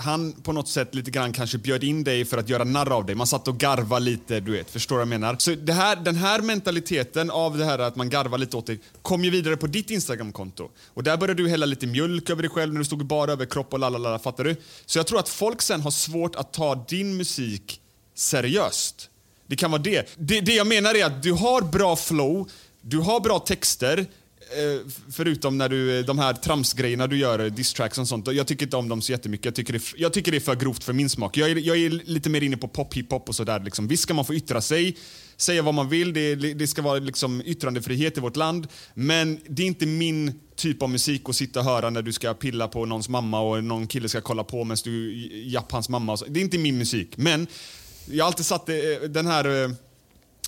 [0.01, 3.05] han på något sätt lite grann kanske bjöd in dig för att göra narr av
[3.05, 3.15] dig.
[3.15, 4.69] Man satt och garva lite, du vet.
[4.69, 5.35] Förstår vad jag menar?
[5.39, 8.79] Så det här, den här mentaliteten av det här att man garvar lite åt dig
[9.01, 10.69] kom ju vidare på ditt Instagramkonto.
[10.93, 13.45] Och där började du hälla lite mjölk över dig själv när du stod bara över
[13.45, 14.55] kropp och lalala, fattar du?
[14.85, 17.81] Så jag tror att folk sen har svårt att ta din musik
[18.15, 19.09] seriöst.
[19.47, 20.15] Det kan vara det.
[20.17, 22.49] Det, det jag menar är att du har bra flow,
[22.81, 24.05] du har bra texter,
[25.11, 28.27] förutom när du, de här tramsgrejerna du gör, eh, diss-tracks och sånt.
[28.33, 29.45] Jag tycker inte om dem så jättemycket.
[29.45, 31.37] Jag tycker det, är jag tycker det är för grovt för min smak.
[31.37, 33.59] Jag är, jag är lite mer inne på pop, hiphop och sådär.
[33.59, 33.87] Liksom.
[33.87, 34.97] Visst ska man få yttra sig,
[35.37, 36.13] säga vad man vill.
[36.13, 38.67] Det, det ska vara liksom yttrandefrihet i vårt land.
[38.93, 42.33] Men det är inte min typ av musik att sitta och höra när du ska
[42.33, 45.15] pilla på någons mamma och någon kille ska kolla på medan du
[45.49, 46.11] japp hans mamma.
[46.11, 46.25] Och så.
[46.25, 47.17] Det är inte min musik.
[47.17, 47.47] Men
[48.05, 48.75] jag har alltid satt eh,
[49.09, 49.63] den här...
[49.63, 49.71] eh,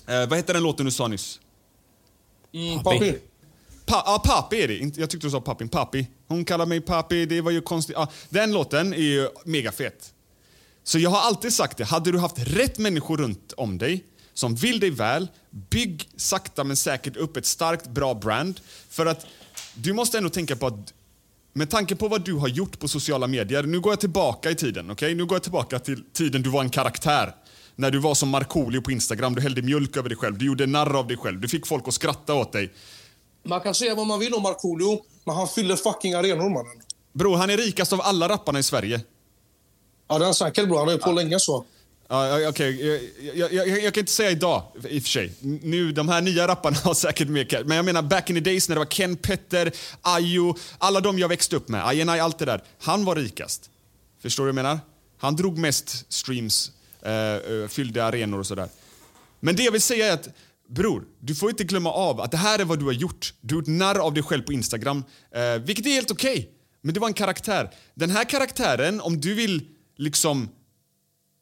[0.06, 1.40] Eh, vad heter den låten du sa nyss?
[2.54, 3.14] Mm, papi.
[3.92, 4.98] Pa, ja, Papi är det.
[5.00, 5.68] Jag tyckte du sa Papi.
[5.68, 6.06] Pappi.
[6.28, 7.26] Hon kallar mig Papi.
[7.26, 7.96] Det var ju konstigt.
[7.96, 10.12] Ah, den låten är ju megafet.
[10.84, 11.84] Så jag har alltid sagt det.
[11.84, 16.76] Hade du haft rätt människor runt om dig som vill dig väl, bygg sakta men
[16.76, 18.60] säkert upp ett starkt, bra brand.
[18.88, 19.26] För att
[19.74, 20.92] du måste ändå tänka på att
[21.52, 24.54] med tanke på vad du har gjort på sociala medier, nu går jag tillbaka i
[24.54, 25.14] tiden, okej?
[25.14, 27.34] Nu går jag tillbaka till tiden du var en karaktär.
[27.76, 30.66] När du var som Markoolio på Instagram, du hällde mjölk över dig själv, du gjorde
[30.66, 32.72] narr av dig själv, du fick folk att skratta åt dig.
[33.42, 36.82] Man kan säga vad man vill om Markoolio, men han fyller fucking arenor, mannen.
[37.12, 39.00] Bro, han är rikast av alla rapparna i Sverige.
[40.08, 40.78] Ja, det är säkert, bro.
[40.78, 41.64] Han ju på länge så.
[42.08, 42.86] Ja, ja, okej.
[43.34, 45.32] Jag, jag, jag, jag kan inte säga idag, i och för sig.
[45.40, 47.62] Nu, de här nya rapparna har säkert mer cash.
[47.64, 49.72] Men jag menar back in the days när det var Ken Petter,
[50.02, 52.62] Ayo, alla de jag växte upp med, INI, allt det där.
[52.78, 53.70] Han var rikast.
[54.22, 54.80] Förstår du vad jag menar?
[55.18, 56.70] Han drog mest streams,
[57.02, 58.68] eh, eh, fyllde arenor och sådär.
[59.40, 60.28] Men det jag vill säga är att
[60.74, 63.34] Bror, du får inte glömma av att det här är vad du har gjort.
[63.40, 65.04] Du har gjort narr av dig själv på Instagram,
[65.34, 66.50] eh, vilket är helt okej.
[66.80, 67.70] Men det var en karaktär.
[67.94, 69.66] Den här karaktären, om du vill
[69.98, 70.48] liksom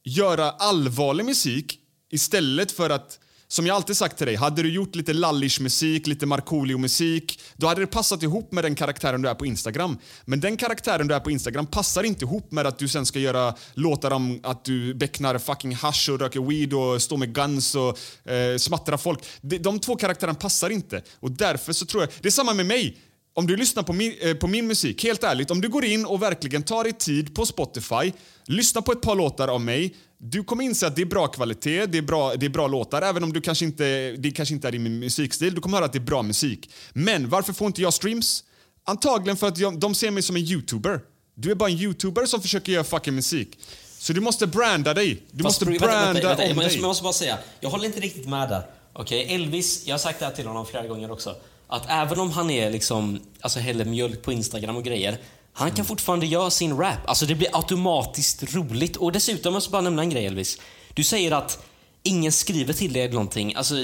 [0.05, 1.79] göra allvarlig musik
[2.11, 3.19] istället för att
[3.53, 7.67] som jag alltid sagt till dig, hade du gjort lite lallish musik, lite Markoolio-musik, då
[7.67, 9.99] hade det passat ihop med den karaktären du är på Instagram.
[10.25, 13.19] Men den karaktären du är på Instagram passar inte ihop med att du sen ska
[13.19, 17.75] göra låtar om att du becknar fucking hash och röker weed och står med guns
[17.75, 17.99] och
[18.31, 19.25] eh, smattrar folk.
[19.41, 21.03] De, de två karaktärerna passar inte.
[21.21, 22.99] Och därför så tror jag, det är samma med mig.
[23.35, 26.07] Om du lyssnar på min, eh, på min musik, helt ärligt, om du går in
[26.07, 28.13] och verkligen tar dig tid på Spotify,
[28.51, 31.87] lyssna på ett par låtar av mig, du kommer inse att det är bra kvalitet,
[31.87, 34.69] det är bra, det är bra låtar, även om du kanske inte, det kanske inte
[34.69, 35.55] är din musikstil.
[35.55, 36.71] Du kommer höra att det är bra musik.
[36.93, 38.45] Men varför får inte jag streams?
[38.85, 41.01] Antagligen för att jag, de ser mig som en youtuber.
[41.35, 43.59] Du är bara en youtuber som försöker göra fucking musik.
[43.99, 45.23] Så du måste branda dig.
[45.31, 46.77] Du Fast måste branda vänta, vänta, vänta, om jag, dig.
[46.77, 48.63] jag måste bara säga, jag håller inte riktigt med där.
[48.93, 51.37] Okej, Elvis, jag har sagt det här till honom flera gånger också.
[51.67, 55.19] Att även om han är liksom, alltså häller mjölk på Instagram och grejer.
[55.61, 56.99] Han kan fortfarande göra sin rap.
[57.09, 58.97] Alltså det blir automatiskt roligt.
[58.97, 60.59] Och dessutom, jag måste bara nämna en grej Elvis.
[60.95, 61.63] Du säger att
[62.03, 63.55] ingen skriver till dig eller någonting.
[63.55, 63.75] Alltså,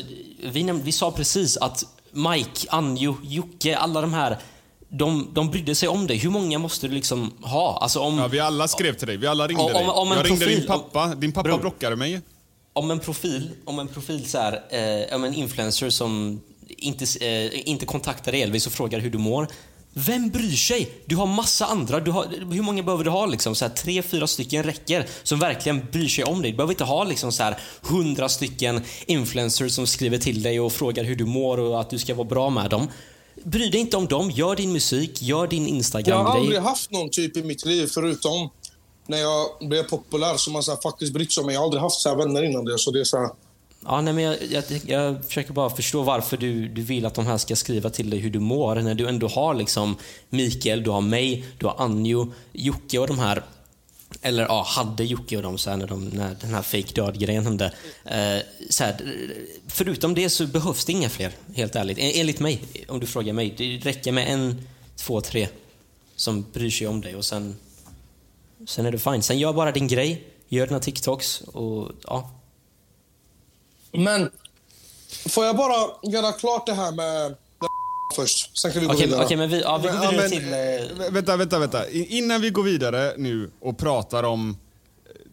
[0.43, 4.39] vi, näm- vi sa precis att Mike, Anjo, Jocke, alla de här
[4.89, 6.17] de, de brydde sig om dig.
[6.17, 7.79] Hur många måste du liksom ha?
[7.83, 9.17] Alltså om, Ja, vi alla skrev till dig.
[9.17, 9.83] Vi alla ringde Om- dig.
[9.85, 11.15] om- om jag ringde profil- din pappa.
[11.15, 11.59] Din pappa Bror.
[11.59, 12.21] blockade mig.
[12.73, 14.53] om en profil, om en profil så här,
[15.09, 19.19] eh, om en influencer som inte, eh, inte kontaktar dig Elvis och frågar hur du
[19.19, 19.49] mår.
[19.99, 20.91] Vem bryr sig?
[21.07, 22.01] Du har massa andra.
[22.01, 23.27] Du har, hur många behöver du ha?
[23.27, 23.55] Liksom?
[23.55, 26.51] Så här, tre, fyra stycken räcker som verkligen bryr sig om dig.
[26.51, 30.73] Du behöver inte ha liksom, så här, hundra stycken influencers som skriver till dig och
[30.73, 32.89] frågar hur du mår och att du ska vara bra med dem.
[33.45, 34.31] Bry dig inte om dem.
[34.31, 38.51] Gör din musik, gör din Jag har aldrig haft någon typ i mitt liv förutom
[39.07, 41.55] när jag blev populär som har så här faktiskt brytt sig om mig.
[41.55, 42.79] Jag har aldrig haft så här vänner innan det.
[42.79, 43.29] Så det är så här,
[43.89, 47.27] Ja, nej, men jag, jag, jag försöker bara förstå varför du, du vill att de
[47.27, 49.97] här ska skriva till dig hur du mår när du ändå har liksom
[50.31, 53.43] Mikael, du har mig, du har Anjo, Jocke och de här
[54.23, 57.45] eller ja, hade Jocke och dem så här, när, de, när den här fake död-grejen
[57.45, 57.73] hände.
[58.05, 58.39] Eh,
[58.71, 59.15] så här,
[59.67, 61.99] förutom det så behövs det inga fler, helt ärligt.
[61.99, 63.55] En- Enligt mig, om du frågar mig.
[63.59, 64.67] Det räcker med en,
[64.97, 65.49] två, tre
[66.17, 67.57] som bryr sig om dig och sen,
[68.67, 69.23] sen är det fine.
[69.23, 72.31] Sen gör bara din grej, gör dina TikToks och ja,
[74.05, 74.31] men
[75.29, 77.35] får jag bara göra klart det här med
[78.17, 78.59] först?
[78.59, 79.25] Sen kan vi gå Okej, vidare.
[79.25, 80.53] okej, men vi, ja, vi går vidare men, till...
[80.53, 81.89] eh, Eh, Vänta, vänta, vänta.
[81.89, 84.57] I- Innan vi går vidare nu och pratar om eh,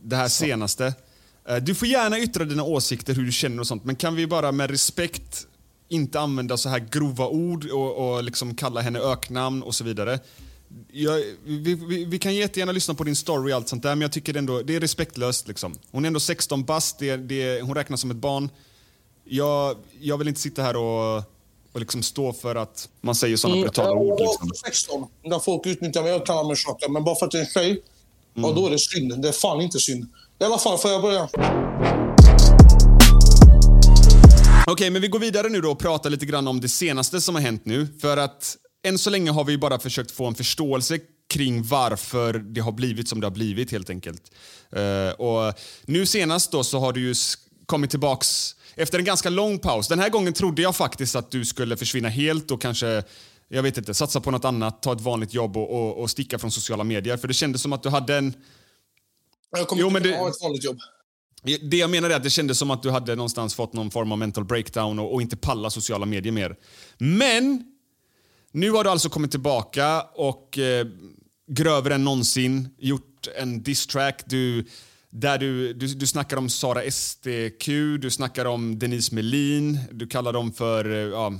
[0.04, 0.94] det här senaste.
[1.50, 4.28] eh, Du får gärna yttra dina åsikter, hur du känner och sånt, men kan vi
[4.28, 5.48] bara med respekt
[5.90, 10.20] inte använda så här grova ord och, och liksom kalla henne öknamn och så vidare.
[10.92, 14.02] Jag, vi, vi, vi kan jättegärna lyssna på din story och allt sånt där, men
[14.02, 15.48] jag tycker ändå, det är respektlöst.
[15.48, 15.76] Liksom.
[15.92, 18.50] Hon är ändå 16 bast, det, det, hon räknas som ett barn.
[19.24, 21.18] Jag, jag vill inte sitta här och,
[21.72, 24.20] och liksom stå för att man säger sådana brutala jag ord.
[24.20, 24.48] Liksom.
[24.50, 26.84] också 16, där folk utnyttjar mig och kallar mig tjock.
[26.90, 27.84] Men bara för att det är en tjej,
[28.34, 29.22] ja, då är det synd.
[29.22, 30.04] Det är fan inte synd.
[30.40, 31.30] I alla fall, får jag börja?
[34.68, 37.36] Okej, men vi går vidare nu då och pratar lite grann om det senaste som
[37.36, 37.88] har hänt nu.
[38.02, 42.62] För att än så länge har vi bara försökt få en förståelse kring varför det
[42.62, 44.32] har blivit som det har blivit helt enkelt.
[44.72, 45.54] Eh, och
[45.86, 47.14] nu senast då så har du ju
[47.66, 49.88] kommit tillbaks efter en ganska lång paus.
[49.88, 53.04] Den här gången trodde jag faktiskt att du skulle försvinna helt och kanske
[53.48, 56.40] jag vet inte, satsa på något annat, ta ett vanligt jobb och, och, och sticka
[56.40, 57.18] från sociala medier.
[57.18, 58.34] För det kändes som att du hade en...
[59.58, 60.78] Jag kommer Jo, inte det- ha ett vanligt jobb.
[61.62, 64.12] Det jag menar är att det kändes som att du hade någonstans fått någon form
[64.12, 66.56] av mental breakdown och, och inte palla sociala medier mer.
[66.98, 67.64] Men
[68.54, 70.88] nu har du alltså kommit tillbaka och eh,
[71.48, 74.66] grövre än någonsin gjort en diss-track du,
[75.10, 77.68] där du, du, du snackar om Sara STQ,
[78.00, 81.34] du snackar om Denise Melin, du kallar dem för eh, ja,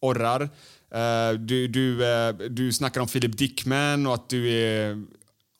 [0.00, 0.50] orrar.
[0.94, 5.02] Uh, du, du, uh, du snackar om Philip Dickman och att du är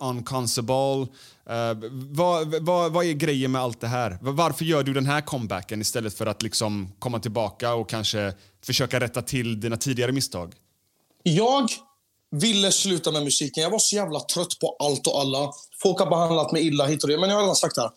[0.03, 1.07] unconsable.
[1.51, 4.19] Uh, eh, vad, vad, vad är grejen med allt det här?
[4.21, 8.33] Varför gör du den här comebacken istället för att liksom komma tillbaka och kanske
[8.65, 10.55] försöka rätta till dina tidigare misstag?
[11.37, 11.71] Jag
[12.31, 13.63] ville sluta med musiken.
[13.63, 15.53] Jag var så jävla trött på allt och alla.
[15.83, 17.19] Folk har behandlat mig illa hit och det.
[17.19, 17.91] Men jag har redan sagt det här.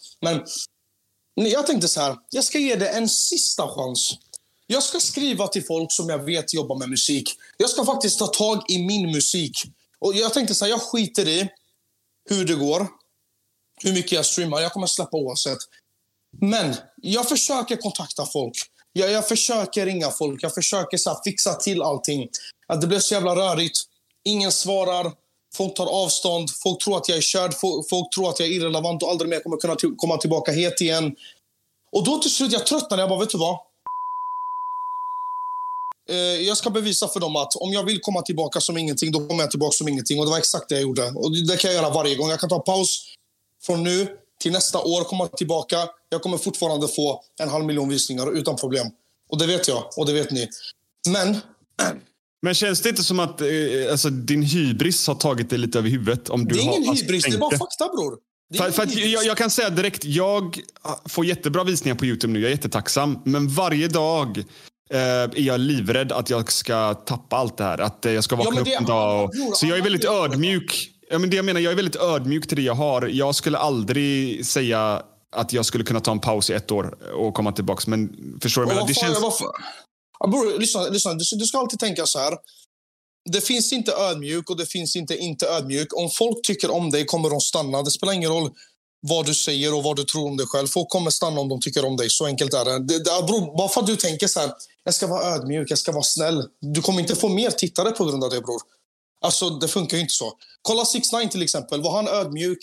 [1.36, 2.18] Men jag tänkte så här.
[2.30, 4.18] Jag ska ge det en sista chans.
[4.68, 7.30] Jag ska skriva till folk som jag vet jobbar med musik.
[7.58, 9.58] Jag ska faktiskt ta tag i min musik.
[10.00, 11.50] Och jag tänkte så här, jag skiter i
[12.30, 12.88] hur det går.
[13.84, 14.62] Hur mycket jag streamar.
[14.62, 15.58] Jag kommer släppa oavsett.
[16.42, 18.56] Men jag försöker kontakta folk.
[18.94, 20.44] Jag, jag försöker ringa folk.
[20.44, 22.30] Jag försöker så här, fixa till allting.
[22.72, 23.80] Att det blev så jävla rörigt.
[24.24, 25.12] Ingen svarar.
[25.56, 26.50] Folk tar avstånd.
[26.64, 27.54] Folk tror att jag är körd.
[27.54, 30.52] Folk, folk tror att jag är irrelevant och aldrig mer kommer kunna till, komma tillbaka
[30.52, 31.16] het igen.
[31.92, 33.02] Och då till slut jag tröttnade.
[33.02, 33.60] Jag bara, vet du vad?
[36.10, 39.28] Eh, jag ska bevisa för dem att om jag vill komma tillbaka som ingenting, då
[39.28, 40.20] kommer jag tillbaka som ingenting.
[40.20, 41.12] Och det var exakt det jag gjorde.
[41.16, 42.30] Och det kan jag göra varje gång.
[42.30, 43.16] Jag kan ta paus
[43.64, 45.90] från nu till nästa år, komma tillbaka.
[46.10, 48.88] Jag kommer fortfarande få en halv miljon visningar utan problem.
[49.30, 50.48] Och det vet jag, och det vet ni.
[51.08, 51.38] Men...
[52.42, 53.48] Men känns det inte som att eh,
[53.92, 56.30] alltså, din hybris har tagit dig lite över huvudet?
[56.30, 58.18] Om du det är ingen har, alltså, hybris, det är bara fakta bror.
[58.58, 60.60] För, för jag, jag kan säga direkt, jag
[61.06, 62.40] får jättebra visningar på Youtube nu.
[62.40, 63.20] Jag är jättetacksam.
[63.26, 64.38] Men varje dag
[64.94, 67.78] eh, är jag livrädd att jag ska tappa allt det här.
[67.78, 69.24] Att eh, jag ska vakna men upp en dag.
[69.24, 70.90] Och, bror, så jag är väldigt ödmjuk.
[71.10, 73.08] Ja, men det jag, menar, jag är väldigt ödmjuk till det jag har.
[73.08, 75.04] Jag skulle aldrig säga
[75.36, 77.84] att jag skulle kunna ta en paus i ett år och komma tillbaka.
[77.88, 78.10] Men
[78.42, 78.66] förstår du?
[78.66, 78.88] vad menar?
[78.88, 79.22] Det känns...
[79.22, 79.54] vad fan-
[80.24, 81.14] Ja, bror, lyssna, lyssna.
[81.14, 82.38] Du, du ska alltid tänka så här.
[83.30, 85.94] Det finns inte ödmjuk och det finns inte inte ödmjuk.
[85.94, 87.82] Om folk tycker om dig kommer de stanna.
[87.82, 88.52] Det spelar ingen roll
[89.08, 90.68] vad du säger och vad du tror om dig själv.
[90.68, 92.10] Folk kommer stanna om de tycker om dig.
[92.10, 92.80] Så enkelt är det.
[92.80, 94.52] det, det bror, bara för att du tänker så här.
[94.84, 96.44] Jag ska vara ödmjuk, jag ska vara snäll.
[96.62, 98.62] Du kommer inte få mer tittare på grund av det, bror.
[99.22, 100.34] Alltså, det funkar ju inte så.
[100.62, 101.82] Kolla 6 9 till exempel.
[101.82, 102.60] Var han ödmjuk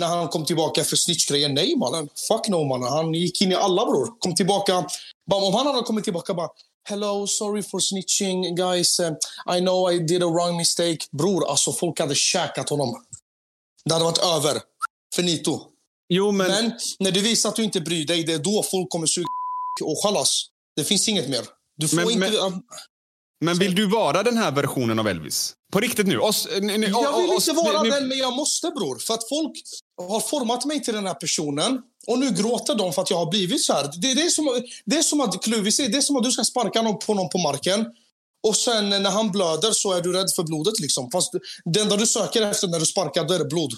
[0.00, 1.54] när han kom tillbaka för snitchgrejen?
[1.54, 2.08] Nej, mannen.
[2.28, 2.88] Fuck no, mannen.
[2.88, 4.18] Han gick in i alla, bror.
[4.18, 4.86] Kom tillbaka.
[5.30, 6.48] Bara, om han hade kommit tillbaka bara...
[6.88, 9.00] Hello, sorry for snitching, guys.
[9.00, 9.10] Uh,
[9.56, 10.98] I know I did a wrong mistake.
[11.12, 13.04] Bror, alltså folk hade käkat honom.
[13.84, 14.60] Det hade varit över.
[15.16, 15.60] Finito.
[16.08, 16.48] Jo, men...
[16.50, 19.26] Men när du visar att du inte bryr dig, det är då folk kommer suga
[19.84, 20.46] och chalas.
[20.76, 21.40] Det finns inget mer.
[21.76, 22.30] Du får Men- inte...
[22.30, 22.62] men-
[23.40, 25.52] Men vill du vara den här versionen av Elvis?
[25.72, 26.18] På riktigt nu?
[26.18, 28.98] Oss, Jag vill inte vara den, men jag måste bror.
[28.98, 29.52] För att folk
[30.10, 31.82] har format mig till den här personen.
[32.06, 33.90] Och nu gråter de för att jag har blivit så här.
[33.96, 36.44] Det, det, är, som, det är som att Kluvis det är som att du ska
[36.44, 37.86] sparka någon på någon på marken.
[38.42, 40.80] Och sen när han blöder så är du rädd för blodet.
[40.80, 41.10] Liksom.
[41.10, 41.32] Fast
[41.64, 43.72] det enda du söker efter när du sparkar, då är det blod.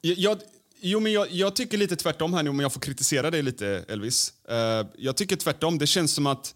[0.00, 0.38] Jag, jag,
[0.80, 3.84] jo, men jag, jag tycker lite tvärtom här nu, om jag får kritisera dig lite,
[3.88, 4.32] Elvis.
[4.50, 5.78] Uh, jag tycker tvärtom.
[5.78, 6.54] Det känns som att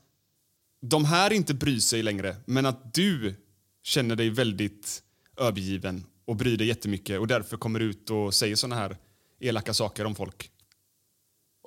[0.80, 3.34] de här inte bryr sig längre, men att du
[3.82, 5.02] känner dig väldigt
[5.40, 8.96] övergiven och bryr dig jättemycket och därför kommer ut och säger såna här
[9.40, 10.50] elaka saker om folk.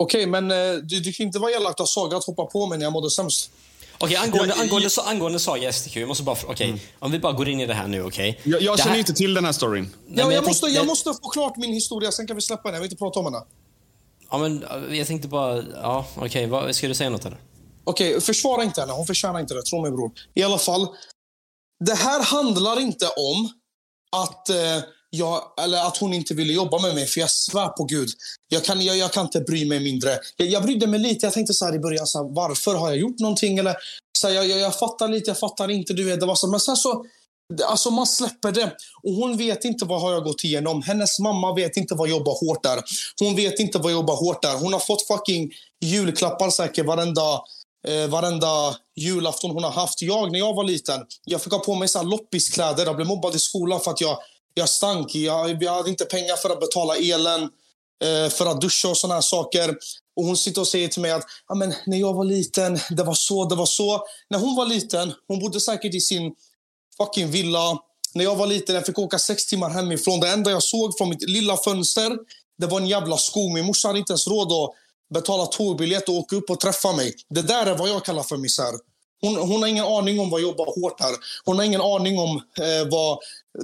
[0.02, 2.78] Okej, men eh, du, du kan inte vara elakt och Saga att hoppa på mig
[2.78, 3.52] när jag mådde sämst.
[3.98, 6.38] Okej, angående, Jag- angående, angående Saga STQ, jag måste bara...
[6.48, 8.40] Okej, om vi bara går in i det här nu, okej?
[8.44, 9.84] Jag, jag Det känner här- inte till den här storyn.
[9.84, 12.64] Nej, Ja, men jag, måste, jag måste få klart min historia, sen kan vi släppa
[12.64, 12.74] den.
[12.74, 13.42] Jag vill inte prata om henne.
[14.32, 15.64] Ja, men äh, jag tänkte bara...
[15.82, 16.48] Ja, okej.
[16.48, 17.38] vad ska du säga något eller?
[17.84, 18.94] Okej, försvara inte henne.
[18.94, 19.64] Hon förtjänar inte det.
[19.64, 20.12] Tro mig, bror.
[20.34, 20.88] I alla fall.
[21.86, 23.50] Det här handlar inte om
[24.22, 24.56] att, eh,
[25.14, 27.06] jag, eller att hon inte ville jobba med mig.
[27.06, 28.10] För jag svär på Gud.
[28.50, 30.20] Jag kan, jag, jag kan inte bry mig mindre.
[30.38, 31.26] Jag, jag brydde mig lite.
[31.26, 32.08] Jag tänkte så här i början.
[32.08, 33.58] Så här, varför har jag gjort någonting?
[33.58, 33.76] Eller,
[34.18, 35.94] så här, jag, jag, jag fattar lite, jag fattar inte.
[35.94, 37.06] Du vet, det var så, men sen så...
[37.66, 38.72] Alltså man släpper det.
[39.04, 40.82] Och hon vet inte vad har jag gått igenom.
[40.82, 42.82] Hennes mamma vet inte vad jobba hårt är.
[43.20, 44.58] Hon vet inte vad jobba hårt är.
[44.58, 45.52] Hon har fått fucking
[45.82, 47.42] julklappar säkert varenda,
[47.88, 50.02] eh, varenda julafton hon har haft.
[50.02, 52.86] Jag, när jag var liten, jag fick ha på mig så här loppiskläder.
[52.86, 54.18] Jag blev mobbad i skolan för att jag,
[54.54, 55.16] jag stank.
[55.16, 57.42] Jag, jag hade inte pengar för att betala elen,
[58.04, 59.78] eh, för att duscha och såna här saker.
[60.16, 61.26] Och hon sitter och säger till mig att
[61.56, 64.06] men, när jag var liten, det var så, det var så.
[64.30, 66.36] När hon var liten, hon bodde säkert i sin
[66.98, 67.78] fucking villa.
[68.14, 70.20] När jag var liten jag fick åka sex timmar hemifrån.
[70.20, 72.18] Det enda jag såg från mitt lilla fönster
[72.62, 73.50] det var en jävla sko.
[73.50, 74.70] Min morsa hade inte ens råd att
[75.14, 77.14] betala tågbiljett och åka upp och träffa mig.
[77.30, 78.74] Det där är vad jag kallar för misär.
[79.22, 81.16] Hon, hon har ingen aning om vad jobba hårt här.
[81.46, 83.20] Hon har ingen aning om eh, vad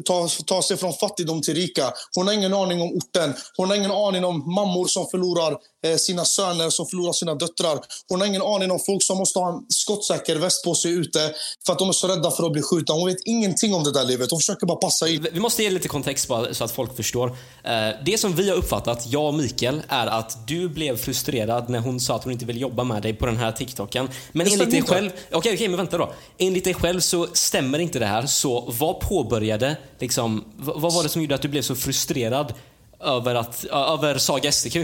[0.05, 1.93] ta, ta sig från fattigdom till rika.
[2.15, 3.33] Hon har ingen aning om orten.
[3.57, 7.79] Hon har ingen aning om mammor som förlorar eh, sina söner, som förlorar sina döttrar.
[8.09, 11.33] Hon har ingen aning om folk som måste ha en skottsäker väst på sig ute
[11.65, 12.95] för att de är så rädda för att bli skjutna.
[12.95, 14.31] Hon vet ingenting om det där livet.
[14.31, 15.27] Hon försöker bara passa in.
[15.33, 17.27] Vi måste ge lite kontext bara så att folk förstår.
[17.63, 21.79] Eh, Det som vi har uppfattat, jag och Mikael, är att du blev frustrerad när
[21.79, 24.09] hon sa att hon inte ville jobba med dig på den här TikToken.
[24.31, 25.11] Men Det enligt dig själv...
[25.31, 26.13] Okej, okej, men vänta då.
[26.37, 28.25] Enligt dig själv så stämmer inte det här.
[28.25, 32.53] Så vad påbörjade, liksom, vad var det som gjorde att du blev så frustrerad
[32.99, 34.77] över, att, över Saga STQ?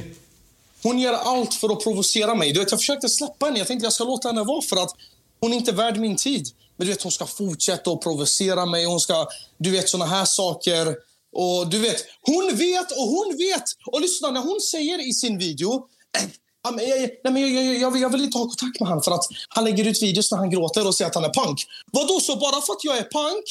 [0.83, 2.53] Hon gör allt för att provocera mig.
[2.53, 3.57] Du vet, jag försökte släppa henne.
[3.57, 4.95] Jag tänkte jag ska låta henne vara för att
[5.39, 6.49] hon är inte värd min tid.
[6.77, 8.85] Men du vet, hon ska fortsätta att provocera mig.
[8.85, 9.27] Hon ska,
[9.57, 10.95] du vet, såna här saker.
[11.33, 13.63] Och du vet, hon vet och hon vet.
[13.85, 15.87] Och lyssna, när hon säger i sin video
[16.17, 16.29] eh,
[16.63, 19.03] Ja, jag, nej, men jag, jag, jag, vill, jag vill inte ha kontakt med honom
[19.03, 21.65] för att han lägger ut videos när han gråter och säger att han är punk.
[21.91, 23.43] Vadå, så bara för att jag är punk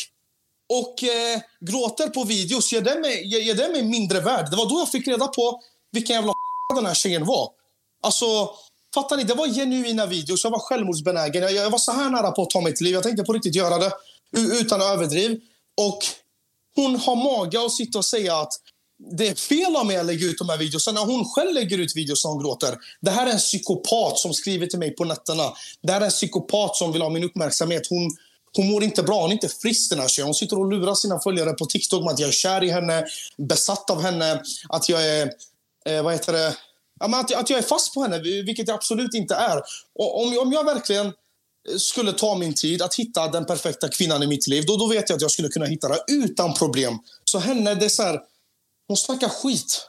[0.80, 4.50] och eh, gråter på videos, ger det, mig, ger, ger det mig mindre värd?
[4.50, 5.60] Det var då jag fick reda på
[5.92, 6.32] vilken jävla
[6.74, 7.48] den här tjejen var.
[8.02, 8.50] Alltså,
[8.94, 9.24] fattar ni?
[9.24, 10.44] Det var genuina videos.
[10.44, 11.42] Jag var självmordsbenägen.
[11.42, 12.92] Jag, jag var så här nära på att ta mitt liv.
[12.94, 13.92] Jag tänkte på riktigt göra det
[14.60, 15.40] utan överdriv.
[15.76, 15.98] Och
[16.74, 18.52] hon har mage att sitta och säga att
[19.10, 21.78] det är fel av mig att lägga ut de här videorna när hon själv lägger
[21.78, 22.78] ut videos när hon gråter.
[23.00, 25.52] Det här är en psykopat som skriver till mig på nätterna.
[25.82, 27.82] Det här är en psykopat som vill ha min uppmärksamhet.
[27.90, 28.16] Hon,
[28.56, 30.26] hon mår inte bra, hon är inte frisk den här tjejen.
[30.26, 33.04] Hon sitter och lurar sina följare på TikTok med att jag är kär i henne,
[33.36, 35.30] besatt av henne, att jag är,
[35.86, 36.56] eh, vad heter det,
[37.00, 39.62] ja, men att, att jag är fast på henne, vilket jag absolut inte är.
[39.94, 41.12] Och om, om jag verkligen
[41.78, 45.08] skulle ta min tid att hitta den perfekta kvinnan i mitt liv, då, då vet
[45.08, 46.98] jag att jag skulle kunna hitta det utan problem.
[47.24, 48.20] Så henne, det är så här,
[48.88, 49.88] hon snackar skit.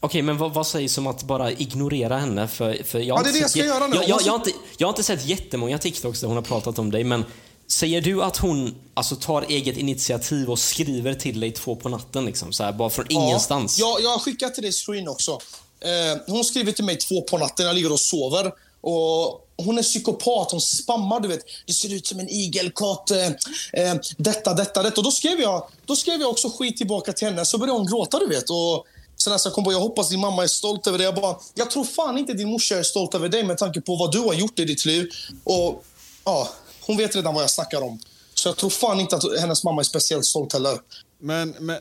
[0.00, 2.48] Okej, men vad, vad sägs om att bara ignorera henne?
[2.48, 3.96] För, för jag har Ja, det är inte det jag sett ska jä- göra nu.
[3.96, 6.78] Jag, jag, jag, har inte, jag har inte sett jättemånga TikToks där hon har pratat
[6.78, 7.24] om dig, men
[7.68, 12.24] säger du att hon alltså, tar eget initiativ och skriver till dig två på natten,
[12.24, 13.78] liksom, så här, bara från ingenstans?
[13.78, 15.38] Ja, jag, har skickat till dig screen också.
[15.80, 18.52] Eh, hon skriver till mig två på natten, jag ligger och sover.
[18.80, 21.40] Och hon är psykopat, hon spammar, du vet.
[21.66, 23.10] Du ser ut som en igelkott.
[23.10, 23.26] Eh,
[23.72, 25.00] eh, detta, detta, detta.
[25.00, 27.44] Och då skrev, jag, då skrev jag också skit tillbaka till henne.
[27.44, 28.50] Så började hon gråta, du vet.
[28.50, 28.86] Och
[29.16, 31.04] sen när jag kom på, jag hoppas din mamma är stolt över dig.
[31.04, 33.96] Jag bara, jag tror fan inte din morsa är stolt över dig med tanke på
[33.96, 35.08] vad du har gjort i ditt liv.
[35.44, 35.84] Och
[36.24, 36.48] ja,
[36.86, 38.00] hon vet redan vad jag snackar om.
[38.34, 40.78] Så jag tror fan inte att hennes mamma är speciellt stolt heller.
[41.18, 41.80] Men, men,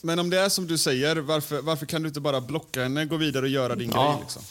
[0.00, 3.04] men om det är som du säger, varför, varför kan du inte bara blocka henne,
[3.04, 4.20] gå vidare och göra din Ja, grej?
[4.20, 4.42] Liksom?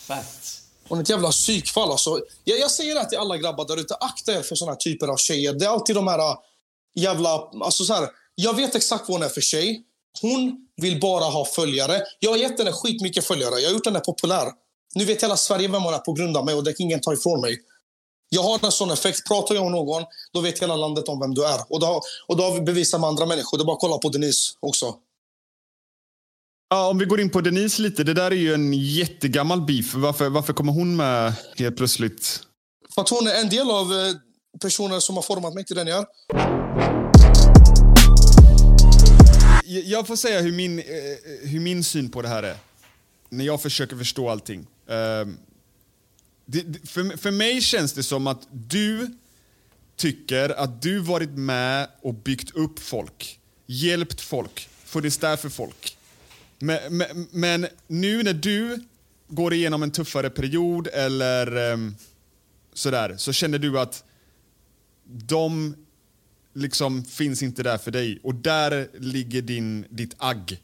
[0.88, 1.92] Hon är ett jävla psykfall.
[1.92, 2.20] Alltså.
[2.44, 3.96] Jag, jag säger det till alla grabbar där ute.
[3.96, 5.54] Akta er för såna här typer av tjejer.
[5.54, 6.38] Det är alltid de här äh,
[6.96, 7.50] jävla...
[7.64, 9.84] Alltså så här, jag vet exakt vad hon är för tjej.
[10.22, 12.02] Hon vill bara ha följare.
[12.20, 13.60] Jag har gett henne skitmycket följare.
[13.60, 14.52] Jag har gjort henne populär.
[14.96, 17.02] Nu vet hela Sverige vem hon är på grund av mig och det kan ingen
[17.02, 17.58] ta ifrån mig.
[18.30, 19.28] Jag har en sån effekt.
[19.28, 20.04] Pratar jag om någon,
[20.34, 21.60] då vet hela landet om vem du är.
[21.70, 23.58] Och då, och då bevisat med andra människor.
[23.58, 24.96] Det är bara att kolla på Denise också.
[26.70, 29.94] Ja, om vi går in på Denise lite, det där är ju en jättegammal beef.
[29.94, 32.40] Varför, varför kommer hon med helt plötsligt?
[32.96, 34.14] För att hon är en del av eh,
[34.62, 36.06] personer som har format mig till den jag är.
[39.66, 40.86] Jag- får säga hur min, eh,
[41.44, 42.56] hur min syn på det här är.
[43.30, 44.68] När jag försöker förstå allting.
[46.52, 49.18] Det, det- för, för mig känns det som att du
[49.96, 53.40] tycker att du varit med och byggt upp folk.
[53.66, 54.70] Hjälpt folk.
[54.86, 55.98] Funnits där för folk.
[56.60, 58.84] Men, men, men nu när du
[59.28, 61.96] går igenom en tuffare period eller ehm,
[62.74, 64.04] sådär, så känner du att
[65.06, 65.76] de
[66.54, 68.20] liksom finns inte där för dig.
[68.24, 70.62] Och där ligger din, ditt agg.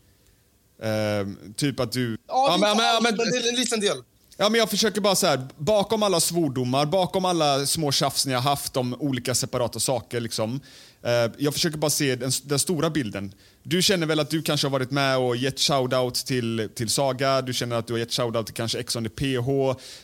[0.81, 2.17] Ehm, typ att du...
[2.27, 3.97] Ja, men, men, men, men, det är en liten del.
[4.37, 8.33] Ja, men jag försöker bara så här, bakom alla svordomar, bakom alla små tjafs ni
[8.33, 10.19] har haft om olika separata saker.
[10.19, 10.59] Liksom,
[11.01, 13.33] eh, jag försöker bara se den, den stora bilden.
[13.63, 17.41] Du känner väl att du kanske har varit med och gett shoutout till, till Saga,
[17.41, 19.49] du känner att du har gett shoutout till kanske Ex on the PH,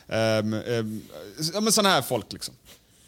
[0.07, 0.85] eh, eh,
[1.53, 2.33] ja, men sådana här folk.
[2.33, 2.53] Liksom.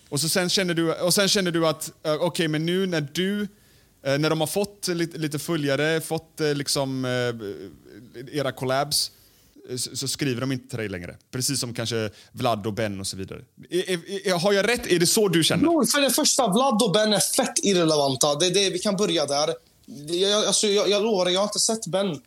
[0.10, 2.86] Och, så sen känner du, och sen känner du att, eh, okej okay, men nu
[2.86, 3.42] när du,
[4.04, 9.23] eh, när de har fått lite, lite följare, fått eh, liksom eh, era collabs, eh,
[9.78, 11.18] så, så skriver de inte till dig längre.
[11.32, 13.42] Precis som kanske Vlad och Ben och så vidare.
[13.70, 14.88] Är, är, är, har jag rätt?
[14.88, 15.64] Är det så du känner?
[15.64, 18.36] Bror, för det första, Vlad och Ben är fett irrelevanta.
[18.36, 19.54] Det, det, vi kan börja där.
[20.08, 22.22] Jag, alltså, jag, jag lovar, jag har inte sett Ben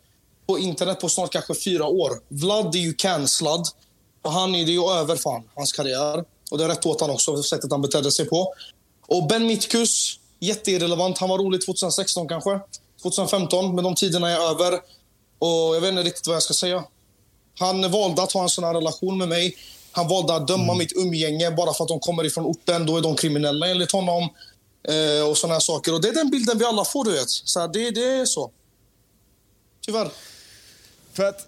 [0.47, 2.11] på internet på snart kanske fyra år.
[2.27, 3.67] Vlad är ju cancellad.
[4.21, 6.23] Och han är det är ju över fan, hans karriär.
[6.51, 8.53] Och det är rätt åt han också, sättet han betedde sig på.
[9.07, 11.17] Och Ben Mitkus, jätteirrelevant.
[11.17, 12.59] Han var rolig 2016 kanske.
[13.01, 14.73] 2015, men de tiderna är över.
[15.39, 16.83] Och jag vet inte riktigt vad jag ska säga.
[17.59, 19.57] Han valde att ha en sån här relation med mig.
[19.91, 22.85] Han valde att döma mitt umgänge bara för att de kommer ifrån orten.
[22.85, 24.29] Då är de kriminella enligt honom.
[24.83, 25.93] Eh, och såna här saker.
[25.93, 27.29] Och det är den bilden vi alla får, du vet.
[27.29, 28.51] Så här, det, det är så.
[29.81, 30.09] Tyvärr.
[31.13, 31.47] För att,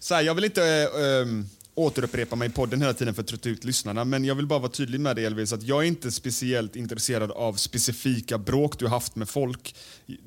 [0.00, 1.26] så här, jag vill inte äh,
[1.74, 4.58] återupprepa mig i podden hela tiden för att trötta ut lyssnarna, men jag vill bara
[4.58, 8.88] vara tydlig med dig Elvis, att jag är inte speciellt intresserad av specifika bråk du
[8.88, 9.74] haft med folk.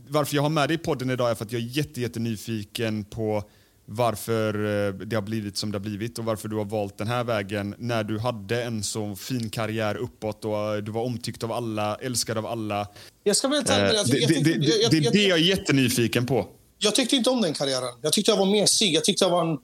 [0.07, 2.19] Varför jag har med dig i podden idag är för att jag är jätte, jätte
[2.19, 3.43] nyfiken på
[3.86, 4.53] varför
[4.88, 7.23] eh, det har blivit som det har blivit och varför du har valt den här
[7.23, 11.51] vägen när du hade en så fin karriär uppåt och eh, du var omtyckt av
[11.51, 12.88] alla, älskad av alla.
[13.23, 14.19] Jag ska väl ta Eh, det.
[14.19, 16.47] Jag, är jag, det jag är jättenyfiken på.
[16.77, 17.93] jag tyckte inte om den karriären.
[18.01, 18.93] Jag tyckte jag var mesig.
[18.93, 19.57] Jag tyckte jag var en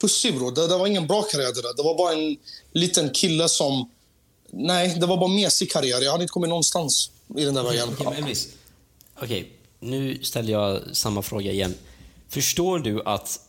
[0.00, 0.54] pussig, bror.
[0.54, 1.76] Det, det var ingen bra karriär det där.
[1.76, 2.36] Det var bara en
[2.72, 3.90] liten kille som...
[4.50, 6.00] Nej, det var bara mesig karriär.
[6.02, 7.88] Jag hade inte kommit någonstans i den där vägen.
[7.98, 8.36] Okej.
[9.22, 11.74] Okej, nu ställer jag samma fråga igen.
[12.28, 13.40] Förstår du att...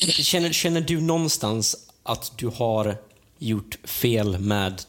[0.00, 2.96] Känner, känner du någonstans att du har
[3.38, 4.82] gjort fel med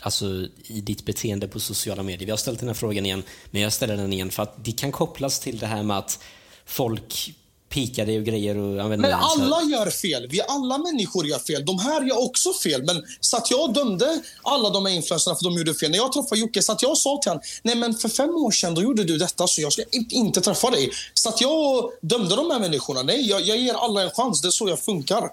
[0.00, 2.26] alltså, i ditt beteende på sociala medier?
[2.26, 4.72] Vi har ställt den här frågan igen, men jag ställer den igen för att det
[4.72, 6.18] kan kopplas till det här med att
[6.64, 7.34] folk
[7.72, 10.28] pika dig och grejer och använda Men alla gör fel.
[10.30, 11.64] Vi alla människor gör fel.
[11.66, 12.82] De här gör också fel.
[12.82, 15.90] Men satt jag och dömde alla de här influencerna för de gjorde fel.
[15.90, 18.50] När jag träffade Jocke satt jag och sa till honom, nej men för fem år
[18.50, 20.90] sedan då gjorde du detta så jag ska in- inte träffa dig.
[21.14, 23.02] Satt jag och dömde de här människorna?
[23.02, 24.40] Nej, jag, jag ger alla en chans.
[24.42, 25.28] Det är så jag funkar.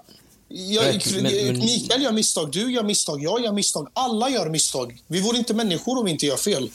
[0.48, 0.84] Jag,
[1.22, 3.88] men- men- Mikael gör misstag, du gör misstag, jag gör misstag.
[3.92, 5.02] Alla gör misstag.
[5.06, 6.70] Vi vore inte människor om vi inte gör fel.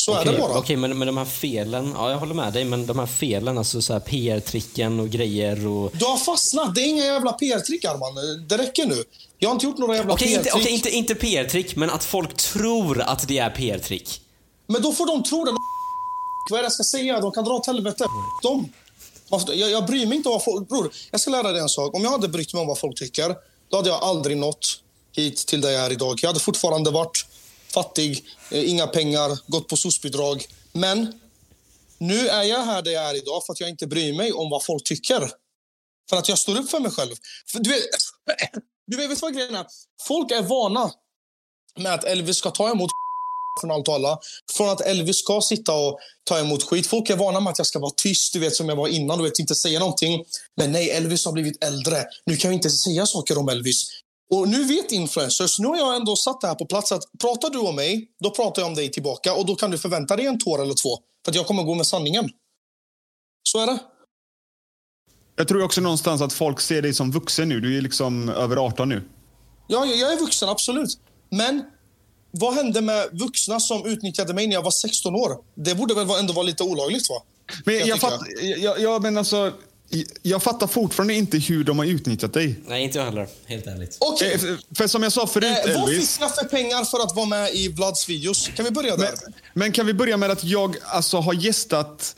[0.00, 0.58] Så är det Okej, bara.
[0.58, 3.58] Okej, men, men de här felen, ja jag håller med dig, men de här felen,
[3.58, 5.90] alltså så här PR-tricken och grejer och...
[5.94, 6.74] Du har fastnat.
[6.74, 8.14] Det är inga jävla PR-trick, Arman.
[8.48, 9.04] Det räcker nu.
[9.38, 10.62] Jag har inte gjort några jävla Okej, inte, PR-trick.
[10.62, 14.20] okej, inte, inte PR-trick, men att folk tror att det är PR-trick.
[14.66, 15.50] Men då får de tro det.
[16.50, 17.20] Vad är det jag ska säga?
[17.20, 18.04] De kan dra åt helvete.
[18.42, 18.68] De.
[19.30, 20.68] Jag, jag bryr mig inte om vad folk...
[20.68, 21.94] Bror, jag ska lära dig en sak.
[21.94, 23.34] Om jag hade brytt mig om vad folk tycker,
[23.70, 24.80] då hade jag aldrig nått
[25.16, 26.18] hit till där jag är idag.
[26.22, 27.26] Jag hade fortfarande varit
[27.76, 30.46] fattig, eh, inga pengar, gått på SOS-bidrag.
[30.72, 31.20] Men
[31.98, 34.50] nu är jag här där jag är idag för att jag inte bryr mig om
[34.50, 35.30] vad folk tycker.
[36.10, 37.14] För att jag står upp för mig själv.
[37.52, 37.82] För du vet,
[38.86, 39.66] du vet, vet vad grejen är?
[40.08, 40.90] Folk är vana
[41.78, 42.90] med att Elvis ska ta emot
[43.60, 44.18] från allt och alla.
[44.56, 46.86] Från att Elvis ska sitta och ta emot skit.
[46.86, 49.18] Folk är vana med att jag ska vara tyst, du vet som jag var innan,
[49.18, 50.24] du vet inte säga någonting.
[50.56, 52.04] Men nej, Elvis har blivit äldre.
[52.26, 53.88] Nu kan jag inte säga saker om Elvis.
[54.30, 57.50] Och nu vet influencers, nu har jag ändå satt det här på plats att pratar
[57.50, 60.26] du om mig, då pratar jag om dig tillbaka och då kan du förvänta dig
[60.26, 60.98] en tår eller två.
[61.24, 62.30] För att jag kommer gå med sanningen.
[63.42, 63.78] Så är det.
[65.36, 67.60] Jag tror också någonstans att folk ser dig som vuxen nu.
[67.60, 69.08] Du är liksom över 18 nu.
[69.66, 70.98] Ja, jag är vuxen, absolut.
[71.30, 71.64] Men
[72.30, 75.36] vad hände med vuxna som utnyttjade mig när jag var 16 år?
[75.54, 77.22] Det borde väl ändå vara lite olagligt, va?
[77.64, 79.52] Men jag, Jag fatt, jag, jag, men alltså,
[80.22, 82.60] jag fattar fortfarande inte hur de har utnyttjat dig.
[82.66, 83.28] Nej, inte jag heller.
[83.46, 83.96] Helt ärligt.
[84.00, 84.32] Okej.
[84.32, 86.12] Eh, för- För som jag sa förut, Eh, vad Elvis.
[86.12, 88.48] fick jag för pengar för att vara med i Vlads videos?
[88.56, 89.14] Kan vi börja där?
[89.54, 92.16] Men kan vi börja med att jag alltså har gästat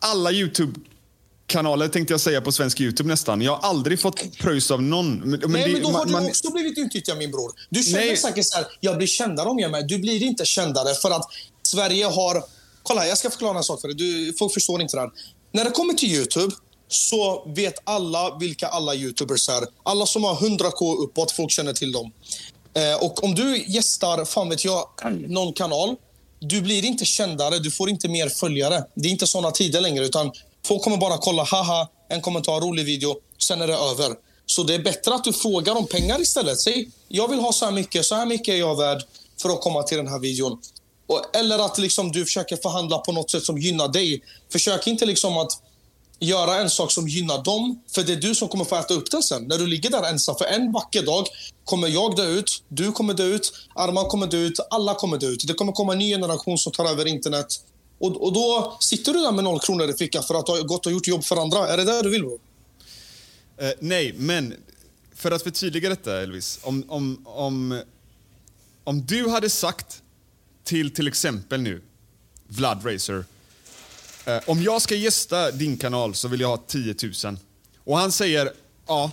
[0.00, 3.42] alla YouTube-kanaler tänkte jag säga på svensk YouTube nästan.
[3.42, 5.14] Jag har aldrig fått pröjs av någon.
[5.18, 7.52] Men, men Nej, det- men då har man- du man- också blivit utnyttjad, min bror.
[7.70, 8.16] Du känner Nej.
[8.16, 9.88] säkert så här, jag blir kändare om jag är med.
[9.88, 11.24] Du blir inte kändare för att
[11.62, 12.44] Sverige har...
[12.82, 13.96] Kolla, jag ska förklara en sak för dig.
[13.96, 15.10] Du, folk förstår inte det här.
[15.52, 16.54] När det kommer till YouTube
[16.88, 19.64] så vet alla vilka alla YouTubers är.
[19.82, 22.12] Alla som har 100k uppåt, folk känner till dem.
[22.74, 24.88] Eh, och om du gästar, fan vet jag,
[25.28, 25.96] någon kanal.
[26.40, 28.84] Du blir inte kändare, du får inte mer följare.
[28.94, 30.04] Det är inte såna tider längre.
[30.04, 30.32] utan
[30.66, 34.14] Folk kommer bara kolla, haha, en kommentar, rolig video, sen är det över.
[34.46, 36.60] Så det är bättre att du frågar om pengar istället.
[36.60, 39.02] Säg, jag vill ha så här mycket, så här mycket är jag värd
[39.42, 40.60] för att komma till den här videon.
[41.06, 44.22] Och, eller att liksom du försöker förhandla på något sätt som gynnar dig.
[44.52, 45.62] Försök inte liksom att
[46.18, 49.10] göra en sak som gynnar dem, för det är du som kommer få äta upp
[49.10, 49.44] den sen.
[49.44, 50.36] När du ligger där ensam.
[50.36, 51.26] För en vacker dag
[51.64, 55.26] kommer jag dö ut, du kommer dö ut, Arman kommer dö ut, alla kommer dö
[55.26, 55.46] ut.
[55.46, 57.46] Det kommer komma en ny generation som tar över internet.
[57.98, 60.62] Och, och då sitter du där med noll kronor i fickan för att du har
[60.62, 61.68] gått och gjort jobb för andra.
[61.68, 62.22] Är det det du vill?
[62.22, 62.38] Bro?
[63.56, 64.54] Eh, nej, men
[65.14, 66.58] för att förtydliga detta Elvis.
[66.62, 67.82] Om, om, om,
[68.84, 70.02] om du hade sagt
[70.64, 71.82] till till exempel nu
[72.48, 73.24] Vlad Racer.
[74.28, 77.36] Eh, om jag ska gästa din kanal så vill jag ha 10 000.
[77.84, 78.52] Och han säger
[78.86, 79.10] ja,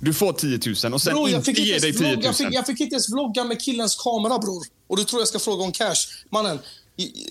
[0.00, 2.16] du får 10 000 och sen Bror, inte ger dig ens 10 000.
[2.16, 4.64] vlogga- jag, fick, jag fick inte ens vlogga med killens kamera, bror.
[4.88, 5.94] Och du tror jag ska fråga om cash.
[6.30, 6.58] Mannen,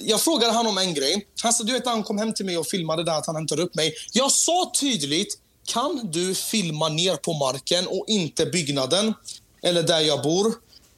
[0.06, 1.28] jag frågade han om en grej.
[1.44, 3.62] Han sa, du vet, han kom hem till mig och filmade där att han hämtade
[3.62, 3.94] upp mig.
[4.14, 9.14] Jag sa tydligt, kan du filma ner på marken och inte byggnaden?
[9.64, 10.48] Eller där jag bor.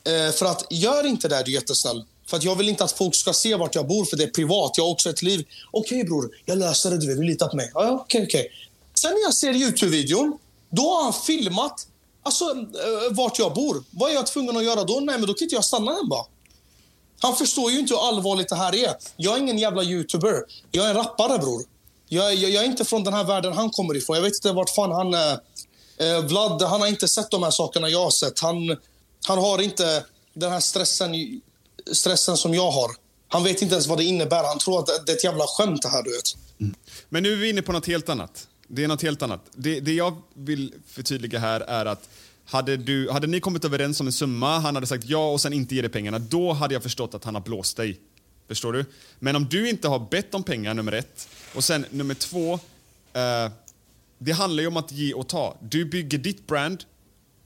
[0.07, 2.03] Eh, för att, gör inte det, du är jättesnäll.
[2.27, 4.27] För att jag vill inte att folk ska se vart jag bor, för det är
[4.27, 4.71] privat.
[4.77, 5.45] Jag har också ett liv.
[5.71, 6.97] Okej bror, jag löser det.
[6.97, 7.71] Du vet, du litar på mig.
[7.73, 8.47] Ja, okej, okej.
[8.93, 10.37] Sen när jag ser Youtube-videon,
[10.69, 11.87] då har han filmat
[12.23, 13.83] alltså, eh, vart jag bor.
[13.91, 14.93] Vad är jag tvungen att göra då?
[14.93, 16.25] Nej, men då kan inte jag stanna hemma.
[17.19, 18.95] Han förstår ju inte hur allvarligt det här är.
[19.17, 20.43] Jag är ingen jävla youtuber.
[20.71, 21.63] Jag är en rappare, bror.
[22.07, 24.15] Jag, jag, jag är inte från den här världen han kommer ifrån.
[24.15, 25.39] Jag vet inte vart fan han är.
[25.97, 28.39] Eh, Vlad, han har inte sett de här sakerna jag har sett.
[28.39, 28.77] Han,
[29.27, 31.11] han har inte den här stressen,
[31.91, 32.91] stressen som jag har.
[33.27, 34.43] Han vet inte ens vad det innebär.
[34.43, 36.37] Han tror att det- är ett jävla skämt det här, du vet.
[36.59, 36.75] Mm.
[37.09, 38.47] Men nu är vi inne på något helt annat.
[38.67, 39.41] Det är något helt annat.
[39.55, 42.09] Det, det jag vill förtydliga här är att
[42.45, 45.53] hade, du, hade ni kommit överens om en summa, han hade sagt ja och sen
[45.53, 47.99] inte ge dig pengarna, då hade jag förstått att han har blåst dig.
[48.47, 48.85] Förstår du?
[49.19, 52.53] Men om du inte har bett om pengar, nummer ett, och sen nummer två,
[53.13, 53.51] eh,
[54.17, 55.57] det handlar ju om att ge och ta.
[55.61, 56.83] Du bygger ditt brand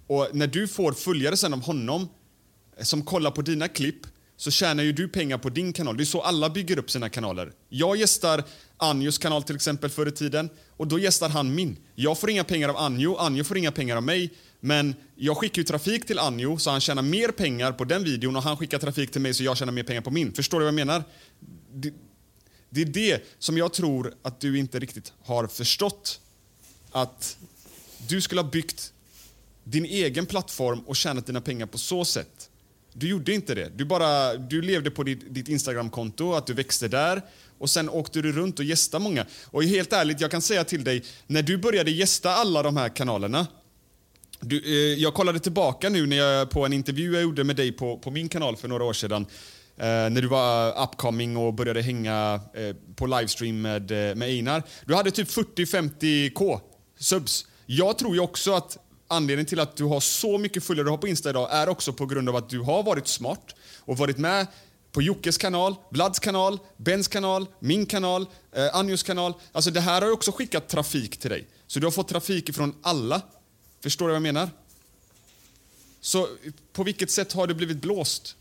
[0.07, 2.09] och när du får följare sen av honom
[2.77, 4.07] eh, som kollar på dina klipp
[4.38, 5.97] så tjänar ju du pengar på din kanal.
[5.97, 7.51] Det är så alla bygger upp sina kanaler.
[7.69, 8.43] Jag gästar
[8.77, 11.77] Anjos kanal till exempel förr i tiden och då gästar han min.
[11.95, 14.34] Jag får inga pengar av Anjo, Anjo får inga pengar av mig.
[14.59, 18.35] Men jag skickar ju trafik till Anjo så han tjänar mer pengar på den videon
[18.35, 20.34] och han skickar trafik till mig så jag tjänar mer pengar på min.
[20.34, 21.03] Förstår du vad jag menar?
[21.73, 21.93] Det,
[22.69, 26.19] Det är det som jag tror att du inte riktigt har förstått.
[26.91, 27.38] Att
[28.07, 28.93] du skulle ha byggt
[29.64, 32.49] din egen plattform och tjänat dina pengar på så sätt.
[32.98, 33.72] Du gjorde inte det.
[33.76, 37.22] Du, bara, du levde på ditt, ditt Instagramkonto, att du växte där
[37.57, 39.26] och sen åkte du runt och gästade många.
[39.45, 42.90] Och helt ärligt, jag kan säga till dig, när du började gästa alla de här
[42.90, 43.48] kanalerna
[44.40, 47.72] du, eh, jag kollade tillbaka nu när jag, på en intervju jag gjorde med dig
[47.72, 49.26] på, på min kanal för några år sedan.
[49.78, 54.64] Eh, när du var upcoming och började hänga eh, på livestream med, eh, med Einar.
[54.86, 56.60] Du hade typ 40-50k
[56.99, 57.45] subs.
[57.65, 58.78] Jag tror ju också att
[59.08, 61.94] anledningen till att du har så mycket följare du har på Insta idag är också
[61.94, 64.48] på grund av att du har varit smart och varit med
[64.92, 69.34] på Jockes kanal, Vlads kanal, Bens kanal, min kanal, eh, Anjos kanal.
[69.52, 71.48] Alltså det här har ju också skickat trafik till dig.
[71.68, 73.22] Så du har fått trafik från alla.
[73.84, 74.50] Förstår du vad jag menar?
[76.02, 76.28] Så
[76.74, 78.36] på vilket sätt har du blivit blåst?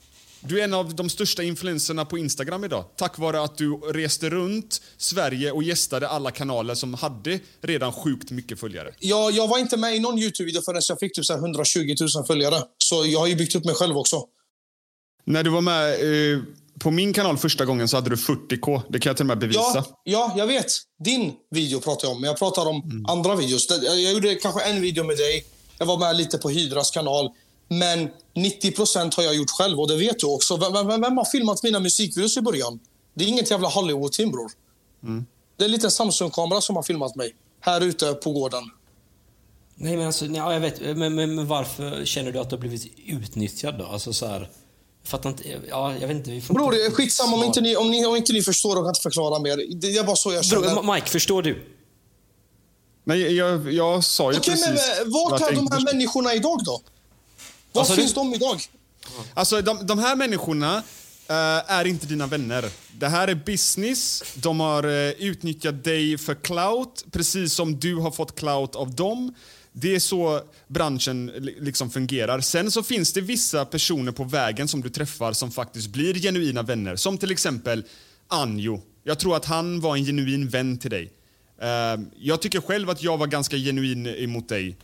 [0.48, 2.84] Du är en av de största influenserna på Instagram idag.
[2.96, 8.30] Tack vare att du reste runt Sverige och gästade alla kanaler som hade redan sjukt
[8.30, 8.94] mycket följare.
[8.98, 11.94] Jag, jag var inte med i någon Youtube-video förrän jag fick typ så här 120
[12.16, 12.62] 000 följare.
[12.78, 14.22] Så jag har ju byggt upp mig själv också.
[15.24, 15.92] När du var med
[16.34, 16.40] eh,
[16.80, 18.82] på min kanal första gången så hade du 40k.
[18.88, 19.60] Det kan jag till och med bevisa.
[19.74, 20.66] Ja, ja, jag vet.
[21.04, 23.66] Din video pratar jag om, men jag pratar om andra videos.
[23.82, 25.44] Jag gjorde kanske en video med dig.
[25.78, 27.30] Jag var med lite på Hydras kanal.
[27.68, 30.56] Men 90% har jag gjort själv och det vet du också.
[30.56, 32.80] Vem, vem, vem har filmat mina musikvideos i början?
[33.14, 34.50] Det är inget jävla Hollywood-team, bror.
[35.56, 37.34] Det är en liten Samsung-kamera som har filmat mig.
[37.60, 38.70] Här ute på gården.
[39.74, 40.80] Nej men alltså, ja, jag vet.
[40.80, 43.86] Men, men, men varför känner du att du har blivit utnyttjad då?
[43.86, 44.50] Alltså så här,
[45.04, 45.44] fattar inte.
[45.68, 46.30] Ja, jag vet inte.
[46.30, 48.82] Vi får Bror, inte skitsamma om inte, ni, om, ni, om inte ni förstår och
[48.82, 49.56] kan inte förklara mer.
[49.80, 50.74] Det är bara så jag känner.
[50.74, 51.76] Bror, Mike, förstår du?
[53.04, 54.68] Nej, jag, jag sa ju Okej, precis...
[54.68, 56.80] men vart att jag är de här människorna idag då?
[57.76, 58.60] Var Alltså, finns det- de idag?
[59.34, 60.76] Alltså, de, de här människorna
[61.28, 61.34] eh,
[61.72, 62.64] är inte dina vänner.
[62.98, 64.22] Det här är business.
[64.34, 69.34] De har eh, utnyttjat dig för clout, precis som du har fått clout av dem.
[69.72, 72.40] Det är så branschen li- liksom fungerar.
[72.40, 76.62] Sen så finns det vissa personer på vägen som du träffar som faktiskt blir genuina
[76.62, 76.96] vänner.
[76.96, 77.84] Som till exempel
[78.28, 78.82] Anjo.
[79.04, 81.12] Jag tror att han var en genuin vän till dig.
[81.62, 84.76] Eh, jag tycker själv att jag var ganska genuin emot dig.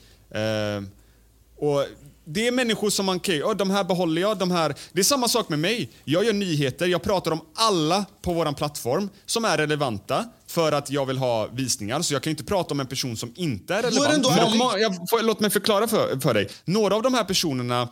[1.56, 1.86] Och
[2.32, 4.74] det är människor som man kan, oh, de här behåller jag, de här...
[4.92, 5.90] Det är samma sak med mig.
[6.04, 10.90] Jag gör nyheter, jag pratar om alla på vår plattform som är relevanta för att
[10.90, 12.02] jag vill ha visningar.
[12.02, 14.26] Så jag kan ju inte prata om en person som inte är är relevant.
[14.26, 14.58] ärlig.
[14.58, 16.48] må- jag, får, låt mig förklara för, för dig.
[16.64, 17.88] Några av de här personerna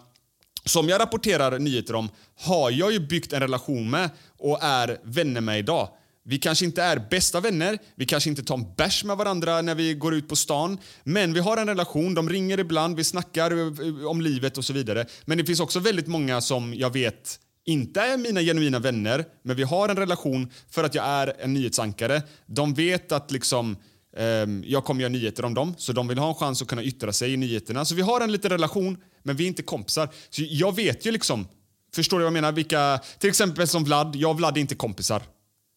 [0.65, 2.09] som jag rapporterar nyheter om
[2.41, 5.89] har jag ju byggt en relation med och är vänner med idag.
[6.24, 9.74] Vi kanske inte är bästa vänner, vi kanske inte tar en bärs med varandra när
[9.74, 10.78] vi går ut på stan.
[11.05, 14.64] Men vi har en relation, de ringer ibland, vi snackar eh, eh, om livet och
[14.64, 15.06] så vidare.
[15.24, 19.56] Men det finns också väldigt många som jag vet inte är mina genuina vänner, men
[19.56, 22.22] vi har en relation för att jag är en nyhetsankare.
[22.47, 23.76] De vet att liksom
[24.16, 26.82] Um, jag kommer göra nyheter om dem, så de vill ha en chans att kunna
[26.82, 27.84] yttra sig i nyheterna.
[27.84, 30.09] Så vi har en liten relation, men vi är inte kompisar.
[30.30, 31.48] Så jag vet ju liksom,
[31.94, 32.52] förstår du vad jag menar?
[32.52, 35.22] Vilka, till exempel som Vlad, jag och Vlad är inte kompisar.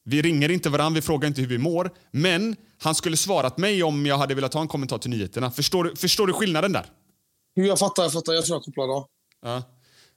[0.05, 1.91] Vi ringer inte varandra, vi frågar inte hur vi mår.
[2.11, 5.51] Men han skulle svarat mig om jag hade velat ha en kommentar till nyheterna.
[5.51, 6.85] Förstår du, förstår du skillnaden där?
[7.53, 8.33] Jag fattar, jag fattar.
[8.33, 9.07] Jag tror jag kopplar av.
[9.41, 9.63] Ja.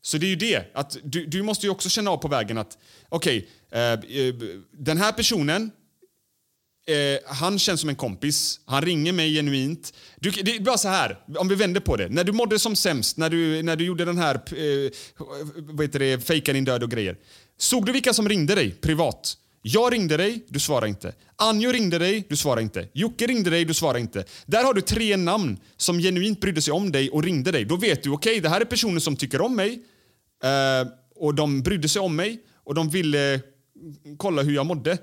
[0.03, 0.71] Så det är ju det.
[0.75, 4.35] Att du, du måste ju också känna av på vägen att okej, eh, eh,
[4.73, 5.71] den här personen
[6.89, 8.61] Eh, han känns som en kompis.
[8.65, 9.93] Han ringer mig genuint.
[10.21, 12.09] Du, det är bara så här, om vi vänder på det.
[12.09, 14.91] När du mådde som sämst, när du, när du gjorde den här, eh,
[15.57, 17.17] vad heter det, fejka din död och grejer.
[17.59, 19.37] Såg du vilka som ringde dig privat?
[19.69, 21.15] Jag ringde dig, du svarade inte.
[21.37, 22.89] Anjo ringde dig, du svarade inte.
[22.93, 24.25] Jocke ringde dig, du svarade inte.
[24.47, 27.65] Där har du tre namn som genuint brydde sig om dig och ringde dig.
[27.65, 29.83] Då vet du, okej, det här är personer som tycker om mig
[30.45, 34.99] eh, och de brydde sig om mig och de ville mm, kolla hur jag mådde.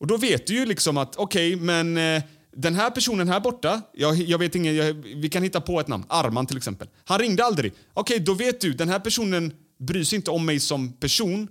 [0.00, 2.22] Och då vet du ju liksom att okej, men eh,
[2.56, 5.88] den här personen här borta, jag, jag vet ingen, jag, vi kan hitta på ett
[5.88, 6.88] namn, Arman till exempel.
[7.04, 7.72] Han ringde aldrig.
[7.94, 11.48] Okej, då vet du, den här personen bryr sig inte om mig som person,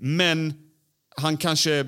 [0.00, 0.65] men
[1.16, 1.86] han kanske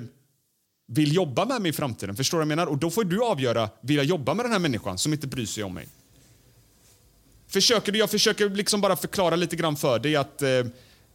[0.87, 2.15] vill jobba med mig i framtiden.
[2.15, 2.67] Förstår du vad jag menar?
[2.67, 5.45] Och då får du avgöra, vill jag jobba med den här människan som inte bryr
[5.45, 5.87] sig om mig?
[7.47, 10.49] Försöker du, jag försöker liksom bara förklara lite grann för dig att eh,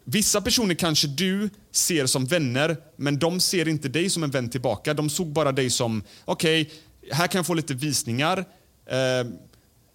[0.04, 4.50] vissa personer kanske du ser som vänner, men de ser inte dig som en vän
[4.50, 4.94] tillbaka.
[4.94, 6.70] De såg bara dig som, okej,
[7.10, 8.44] här kan jag få lite visningar
[8.86, 9.30] eh,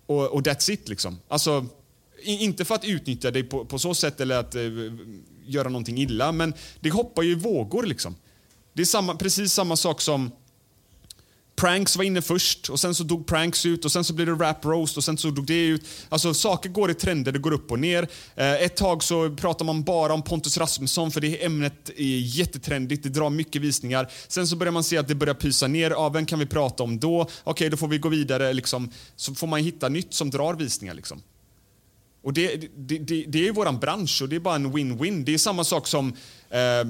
[0.05, 1.19] och, och that's it liksom.
[1.27, 1.65] Alltså,
[2.23, 4.61] i, inte för att utnyttja dig på, på så sätt eller att eh,
[5.49, 8.15] göra någonting illa, men det hoppar ju i vågor liksom.
[8.73, 10.31] Det är samma, precis samma sak som
[11.59, 14.33] Pranks var inne först och sen så dog Pranks ut och sen så blev det
[14.33, 15.85] Rap Roast och sen så dog det ut.
[16.09, 18.07] Alltså saker går i trender, det går upp och ner.
[18.35, 23.03] Eh, ett tag så pratar man bara om Pontus Rasmusson för det ämnet är jättetrendigt,
[23.03, 24.11] det drar mycket visningar.
[24.27, 25.91] Sen så börjar man se att det börjar pysa ner.
[25.91, 27.29] Ja, vem kan vi prata om då?
[27.43, 28.53] Okej, då får vi gå vidare.
[28.53, 28.91] Liksom.
[29.15, 30.93] Så får man hitta nytt som drar visningar.
[30.93, 31.21] Liksom.
[32.21, 35.23] Och det, det, det, det är vår bransch och det är bara en win-win.
[35.23, 36.13] Det är samma sak som
[36.49, 36.87] eh,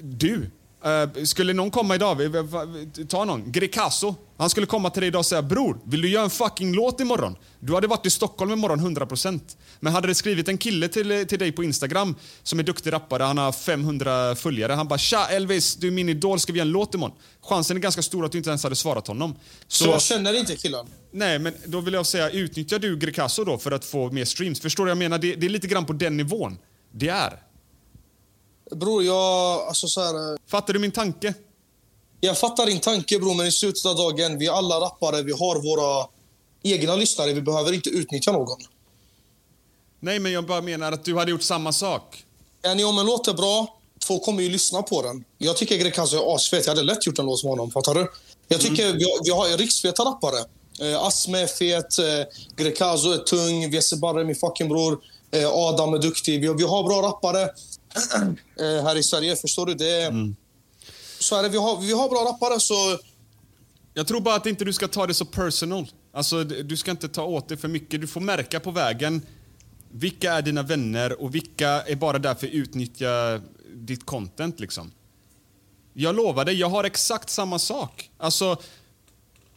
[0.00, 0.50] du.
[0.84, 2.18] Eh, skulle någon komma idag,
[3.08, 4.14] ta någon, Greekazo.
[4.38, 7.00] Han skulle komma till dig idag och säga “Bror, vill du göra en fucking låt
[7.00, 9.40] imorgon?” Du hade varit i Stockholm imorgon 100%.
[9.80, 13.22] Men hade det skrivit en kille till, till dig på Instagram som är duktig rappare,
[13.22, 14.72] han har 500 följare.
[14.72, 17.76] Han bara “Tja Elvis, du är min idol, ska vi göra en låt imorgon?” Chansen
[17.76, 19.34] är ganska stor att du inte ens hade svarat honom.
[19.68, 20.86] Så jag känner inte killen.
[21.12, 24.60] Nej, men då vill jag säga, utnyttjar du Greekazo då för att få mer streams?
[24.60, 25.18] Förstår du vad jag menar?
[25.18, 26.58] Det, det är lite grann på den nivån.
[26.92, 27.45] Det är.
[28.70, 29.60] Bror, jag...
[29.68, 31.34] Alltså så här, eh, Fattar du min tanke?
[32.20, 35.32] Jag fattar din tanke bror, men i slutet av dagen, vi är alla rappare, vi
[35.32, 36.06] har våra
[36.62, 38.58] egna lyssnare, vi behöver inte utnyttja någon.
[40.00, 42.24] Nej, men jag bara menar att du hade gjort samma sak.
[42.62, 45.24] Är ni om en låt är bra, folk kommer ju lyssna på den.
[45.38, 48.12] Jag tycker Greekazo är asfet, jag hade lätt gjort en låt med honom, fattar du?
[48.48, 50.38] Jag tycker vi, har, vi har riksfeta rappare.
[50.80, 52.04] Eh, Asme är fet, eh,
[52.56, 56.40] Greekazo är tung, Vese Barre är min fucking bror, eh, Adam är duktig.
[56.40, 57.48] Vi, har- vi har bra rappare
[58.58, 59.74] här i Sverige, förstår du?
[59.74, 60.34] Det är,
[61.18, 62.98] Så är det, vi har, vi har bra rappare, så
[63.94, 65.86] Jag tror bara att inte du ska ta det så personal.
[66.12, 68.00] Alltså, du ska inte ta åt det för mycket.
[68.00, 69.22] Du får märka på vägen
[69.92, 73.40] vilka är dina vänner och vilka är bara där för att utnyttja
[73.74, 74.60] ditt content.
[74.60, 74.92] Liksom.
[75.92, 78.10] Jag lovar dig, jag har exakt samma sak.
[78.18, 78.56] Alltså,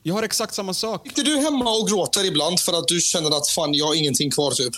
[0.04, 1.08] jag har exakt samma sak.
[1.08, 4.32] Sitter du hemma och gråter ibland för att du känner att fan, jag har ingenting
[4.32, 4.74] kvar typ?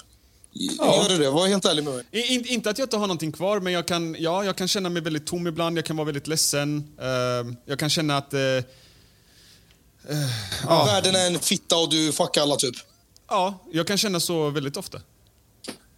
[0.54, 1.30] Gör du det?
[1.30, 2.06] Var helt ärlig med mig.
[2.36, 4.90] In, inte att jag inte har någonting kvar, men jag kan, ja, jag kan känna
[4.90, 5.78] mig väldigt tom ibland.
[5.78, 6.96] Jag kan vara väldigt ledsen.
[7.02, 8.34] Eh, jag kan känna att...
[8.34, 8.40] eh,
[10.64, 10.86] Ja.
[10.86, 12.76] Världen är en fitta och du fuckar alla typ.
[13.30, 15.02] ja, jag kan känna så väldigt ofta.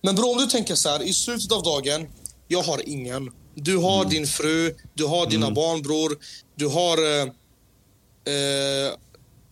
[0.02, 2.08] Men bror, om du tänker så här, i slutet av dagen,
[2.48, 3.32] jag har ingen.
[3.56, 6.18] Du har din fru, du har dina barn bror.
[6.56, 6.98] Du har...
[6.98, 8.94] Eh,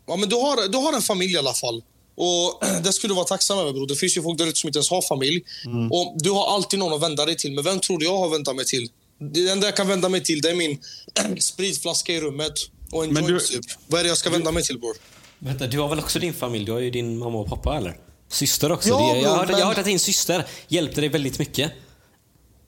[0.08, 1.84] ja, men du, har du har en familj i alla fall.
[2.18, 3.88] Och Det skulle du vara tacksam över bror.
[3.88, 5.44] Det finns ju folk där ute som inte ens har familj.
[5.92, 7.52] Och Du har alltid någon att vända dig till.
[7.54, 8.90] Men vem tror du jag har vänt mig till?
[9.34, 10.80] Det enda jag kan vända mig till det är min
[11.40, 12.54] spritflaska i rummet
[12.92, 13.66] och en Men joint du- typ.
[13.88, 14.96] Vad är det jag ska vända mig till bror?
[15.40, 16.66] Vänta, du har väl också din familj?
[16.66, 17.98] Du har ju din mamma och pappa, eller?
[18.30, 18.90] Syster också.
[18.90, 21.72] Ja, det, jag, jag men- har hört att din syster hjälpte dig väldigt mycket.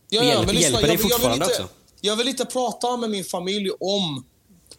[0.09, 1.73] Ja, Hjälper- men lyssna, hjälper dig jag, vill- jag, vill fortfarande inte, också?
[2.01, 4.25] jag vill inte prata med min familj om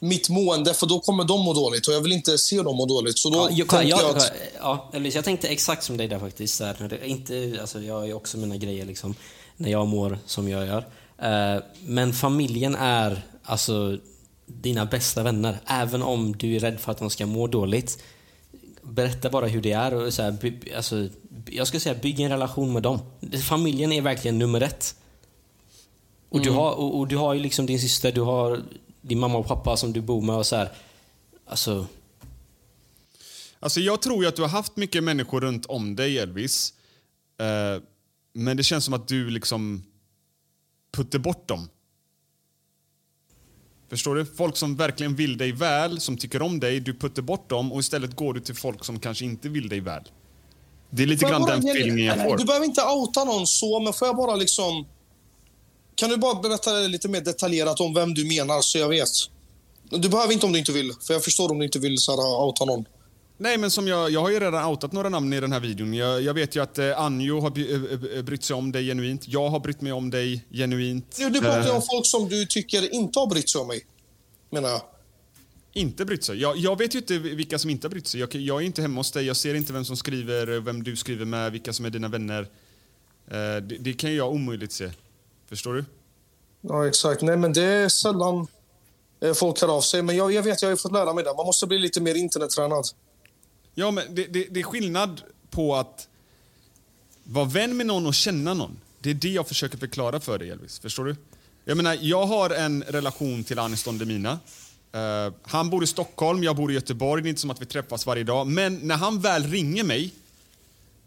[0.04, 1.88] mitt mående, för då kommer de må dåligt.
[1.88, 3.18] Och jag vill inte se dem må dåligt.
[3.18, 4.32] Så då Ja, jag, tänker jag, jag att...
[4.58, 6.54] ja, eller jag tänkte exakt som dig där faktiskt.
[6.54, 9.14] Så här, inte, alltså, jag har ju också mina grejer liksom,
[9.56, 10.86] när jag mår som jag gör.
[11.18, 13.98] Eh, men familjen är alltså
[14.46, 15.58] dina bästa vänner.
[15.66, 18.02] Även om du är rädd för att de ska må dåligt.
[18.82, 19.94] Berätta bara hur det är.
[19.94, 21.08] Och så här, by, alltså,
[21.50, 22.98] jag ska säga, bygg en relation med dem.
[23.42, 24.94] Familjen är verkligen nummer ett.
[26.28, 28.62] Och, du, har, och, och du har ju liksom din syster, du har
[29.04, 30.72] din mamma och pappa som du bor med och så här.
[31.46, 31.86] Alltså,
[33.60, 36.74] Alltså jag tror ju att du har haft mycket människor runt om dig, Elvis.
[37.40, 37.82] Eh,
[38.32, 39.82] men det känns som att du liksom
[40.92, 41.68] putter bort dem.
[43.90, 44.26] Förstår du?
[44.26, 47.80] Folk som verkligen vill dig väl, som tycker om dig, du putter bort dem och
[47.80, 50.02] istället går du till folk som kanske inte vill dig väl.
[50.90, 52.38] Det är lite grann bara den ge- feelingen jag får.
[52.38, 54.86] Du behöver inte outa någon så, men får jag bara liksom...
[55.94, 59.08] Kan du bara berätta lite mer detaljerat om vem du menar så jag vet?
[59.90, 62.12] Du behöver inte om du inte vill, för jag förstår om du inte vill så
[62.12, 62.84] här, outa någon.
[63.38, 65.94] Nej, men som jag, jag har ju redan outat några namn i den här videon.
[65.94, 68.86] Jag, jag vet ju att eh, Anjo har by, eh, eh, brytt sig om dig
[68.86, 69.28] genuint.
[69.28, 71.16] Jag har brytt mig om dig genuint.
[71.16, 73.66] Du, du pratar ju Eh, om folk som du tycker inte har brytt sig om
[73.66, 73.86] mig,
[74.50, 74.82] menar jag.
[75.72, 76.40] Inte brytt sig.
[76.40, 78.20] Jag, jag vet ju inte vilka som inte har brytt sig.
[78.20, 79.26] Jag, jag är inte hemma hos dig.
[79.26, 82.42] Jag ser inte vem som skriver, vem du skriver med, vilka som är dina vänner.
[83.30, 84.90] Eh, det, det kan jag omöjligt se.
[85.54, 85.84] Förstår du?
[86.60, 87.22] Ja, exakt.
[87.22, 88.46] Nej, men det är sällan
[89.20, 90.02] eh, folk hör av sig.
[90.02, 91.34] Men jag, jag vet, jag har fått lära mig det.
[91.36, 92.84] Man måste bli lite mer internettränad.
[93.74, 96.08] Ja, men det, det, det är skillnad på att
[97.24, 98.80] vara vän med någon och känna någon.
[98.98, 100.78] Det är det jag försöker förklara för dig, Elvis.
[100.78, 101.16] Förstår du?
[101.64, 104.38] Jag menar, jag har en relation till Anis Don Demina.
[104.92, 107.22] Eh, han bor i Stockholm, jag bor i Göteborg.
[107.22, 108.46] Det är inte som att vi träffas varje dag.
[108.46, 110.14] Men när han väl ringer mig,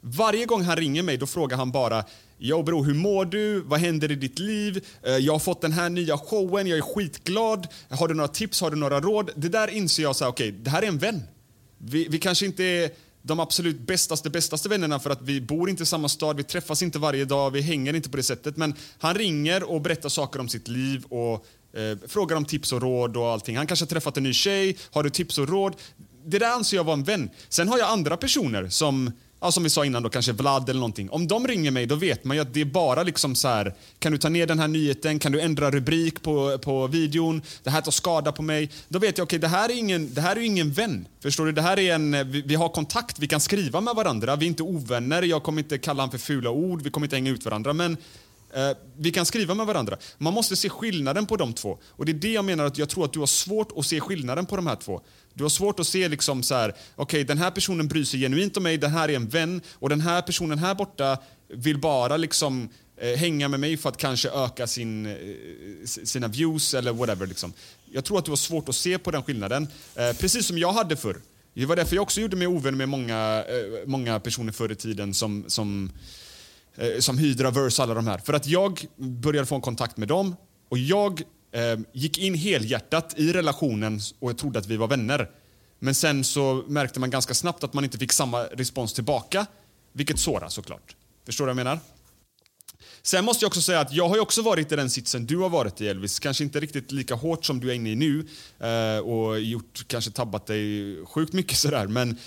[0.01, 2.03] varje gång han ringer mig, då frågar han bara
[2.39, 3.59] Jo bror, hur mår du?
[3.59, 4.85] Vad händer i ditt liv?
[5.03, 7.67] Eh, jag har fått den här nya showen, jag är skitglad.
[7.89, 8.61] Har du några tips?
[8.61, 9.31] Har du några råd?
[9.35, 11.23] Det där inser jag så här, okej, det här är en vän.
[11.77, 12.91] Vi, vi kanske inte är
[13.21, 16.81] de absolut bästaste, bästaste vännerna för att vi bor inte i samma stad, vi träffas
[16.81, 18.57] inte varje dag, vi hänger inte på det sättet.
[18.57, 22.81] Men han ringer och berättar saker om sitt liv och eh, frågar om tips och
[22.81, 23.57] råd och allting.
[23.57, 25.75] Han kanske har träffat en ny tjej, har du tips och råd?
[26.25, 27.29] Det där anser jag vara en vän.
[27.49, 30.79] Sen har jag andra personer som Ja, som vi sa innan, då, kanske Vlad eller
[30.79, 31.09] någonting.
[31.09, 33.73] Om de ringer mig, då vet man ju att det är bara liksom så här,
[33.99, 37.69] kan du ta ner den här nyheten, kan du ändra rubrik på, på videon, det
[37.69, 38.69] här tar skada på mig.
[38.87, 41.07] Då vet jag, okej, okay, det här är ingen, det här är ingen vän.
[41.19, 41.51] Förstår du?
[41.51, 44.47] Det här är en, vi, vi, har kontakt, vi kan skriva med varandra, vi är
[44.47, 47.45] inte ovänner, jag kommer inte kalla honom för fula ord, vi kommer inte hänga ut
[47.45, 47.97] varandra, men
[48.53, 49.97] eh, vi kan skriva med varandra.
[50.17, 51.77] Man måste se skillnaden på de två.
[51.87, 53.99] Och det är det jag menar att jag tror att du har svårt att se
[53.99, 55.01] skillnaden på de här två.
[55.37, 58.57] Du har svårt att se liksom så här, okay, den här personen bryr sig genuint
[58.57, 62.17] om mig, den här är en vän och den här personen här borta vill bara
[62.17, 65.15] liksom eh, hänga med mig för att kanske öka sin, eh,
[65.85, 67.27] sina views eller whatever.
[67.27, 67.53] Liksom.
[67.91, 69.67] Jag tror att du har svårt att se på den skillnaden.
[69.95, 71.21] Eh, precis som jag hade förr.
[71.53, 74.75] Det var därför jag också gjorde mig ovän med många, eh, många personer förr i
[74.75, 75.91] tiden som, som,
[76.75, 78.17] eh, som Hydra, Verse, alla de här.
[78.17, 80.35] För att jag började få en kontakt med dem
[80.69, 81.21] och jag
[81.51, 85.29] Ehm, gick in helhjärtat i relationen och jag trodde att vi var vänner.
[85.79, 89.45] Men sen så märkte man ganska snabbt att man inte fick samma respons tillbaka,
[89.93, 90.95] vilket sårar såklart.
[91.25, 91.79] Förstår du vad jag menar?
[93.01, 95.49] Sen måste jag också säga att jag har också varit i den sitsen du har
[95.49, 96.19] varit i Elvis.
[96.19, 98.27] Kanske inte riktigt lika hårt som du är inne i nu
[98.59, 101.87] eh, och gjort, kanske tabbat dig sjukt mycket sådär.
[101.87, 102.17] Men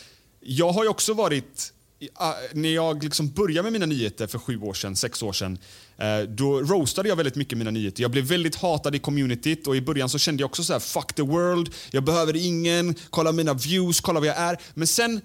[0.41, 1.73] jag har ju också varit
[2.15, 5.59] Ah, när jag liksom började med mina nyheter för sju år sedan, sex år sedan,
[5.99, 8.03] eh, då roastade jag väldigt mycket mina nyheter.
[8.03, 10.81] Jag blev väldigt hatad i communityt och i början så kände jag också så här:
[10.81, 14.59] fuck the world, jag behöver ingen, kolla mina views, kolla vad jag är.
[14.75, 15.21] Men sen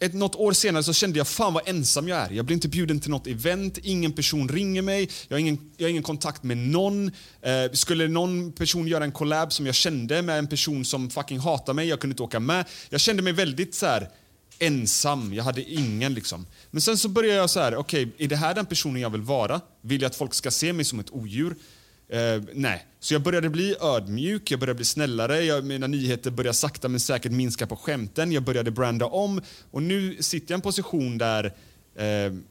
[0.00, 2.30] ett, något år senare så kände jag fan vad ensam jag är.
[2.30, 5.84] Jag blir inte bjuden till något event, ingen person ringer mig, jag har ingen, jag
[5.84, 7.06] har ingen kontakt med någon.
[7.42, 11.38] Eh, skulle någon person göra en collab som jag kände med en person som fucking
[11.38, 12.64] hatar mig, jag kunde inte åka med.
[12.90, 14.08] Jag kände mig väldigt så här,
[14.60, 16.46] ensam, jag hade ingen liksom.
[16.70, 19.10] Men sen så började jag så här, okej, okay, är det här den personen jag
[19.10, 19.60] vill vara?
[19.80, 21.56] Vill jag att folk ska se mig som ett odjur?
[22.12, 22.86] Eh, nej.
[23.00, 27.00] Så jag började bli ödmjuk, jag började bli snällare, jag, mina nyheter började sakta men
[27.00, 31.18] säkert minska på skämten, jag började branda om och nu sitter jag i en position
[31.18, 31.44] där
[31.96, 32.06] eh,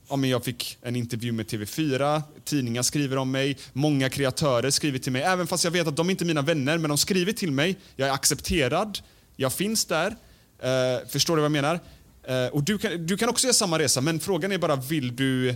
[0.10, 5.00] ja, men jag fick en intervju med TV4, tidningar skriver om mig, många kreatörer skriver
[5.00, 7.34] till mig, även fast jag vet att de inte är mina vänner, men de skriver
[7.34, 9.00] till mig, jag är accepterad,
[9.36, 10.16] jag finns där.
[10.60, 11.80] Eh, förstår du vad jag menar?
[12.30, 15.16] Uh, och du kan, du kan också göra samma resa, men frågan är bara, vill
[15.16, 15.56] du...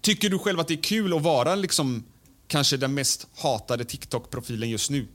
[0.00, 2.04] Tycker du själv att det är kul att vara liksom,
[2.46, 5.06] kanske den mest hatade TikTok-profilen just nu?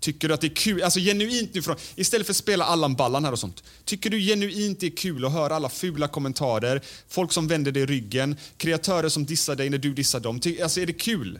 [0.00, 2.94] Tycker du att det är kul, alltså genuint nu från, istället för att spela Allan
[2.94, 3.64] Ballan här och sånt.
[3.84, 7.86] Tycker du genuint det är kul att höra alla fula kommentarer, folk som vänder dig
[7.86, 10.40] ryggen, kreatörer som dissar dig när du dissar dem?
[10.40, 11.38] Ty, alltså är det kul?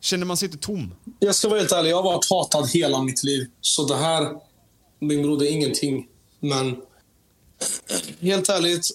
[0.00, 0.94] Känner man sig inte tom?
[1.18, 3.46] Jag ska vara helt ärlig, jag har varit hatad hela mitt liv.
[3.60, 4.32] Så det här,
[4.98, 6.06] min bror, det är ingenting.
[6.40, 6.76] Men
[8.20, 8.86] helt ärligt.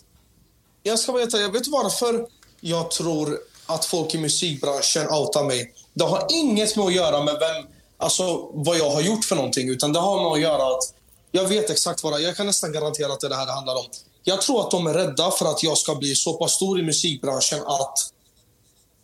[0.84, 2.27] Jag ska veta, jag vet varför
[2.61, 5.73] jag tror att folk i musikbranschen outar mig.
[5.94, 7.65] Det har inget med att göra med vem,
[7.98, 9.69] alltså, vad jag har gjort för någonting.
[9.69, 10.94] Utan det har med att göra att
[11.31, 12.22] jag vet exakt vad det är.
[12.22, 13.85] Jag kan nästan garantera att det är det här det handlar om.
[14.23, 16.84] Jag tror att de är rädda för att jag ska bli så pass stor i
[16.84, 18.11] musikbranschen att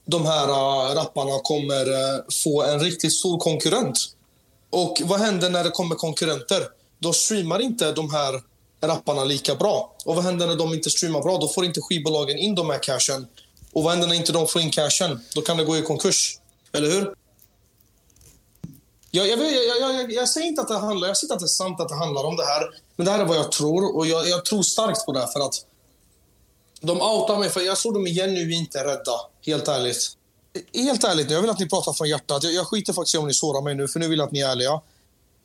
[0.05, 3.99] de här äh, rapparna kommer äh, få en riktigt stor konkurrent.
[4.69, 6.63] Och vad händer när det kommer konkurrenter?
[6.99, 8.41] Då streamar inte de här
[8.87, 9.95] rapparna lika bra.
[10.05, 11.37] Och vad händer när de inte streamar bra?
[11.37, 13.27] Då får inte skivbolagen in de här cashen.
[13.73, 15.19] Och vad händer när inte de får in cashen?
[15.35, 16.39] Då kan det gå i konkurs.
[16.71, 17.13] Eller hur?
[19.11, 21.45] Jag, jag, jag, jag, jag, säger inte att det handlar, jag säger inte att det
[21.45, 22.69] är sant att det handlar om det här.
[22.95, 25.19] Men det här är vad jag tror och jag, jag tror starkt på det.
[25.19, 25.65] här För att
[26.81, 29.19] de outar mig, för jag tror de är genuint rädda.
[29.45, 30.17] Helt ärligt.
[30.73, 32.43] Helt ärligt, jag vill att ni pratar från hjärtat.
[32.43, 34.31] Jag, jag skiter faktiskt i om ni sårar mig nu, för nu vill jag att
[34.31, 34.81] ni är ärliga.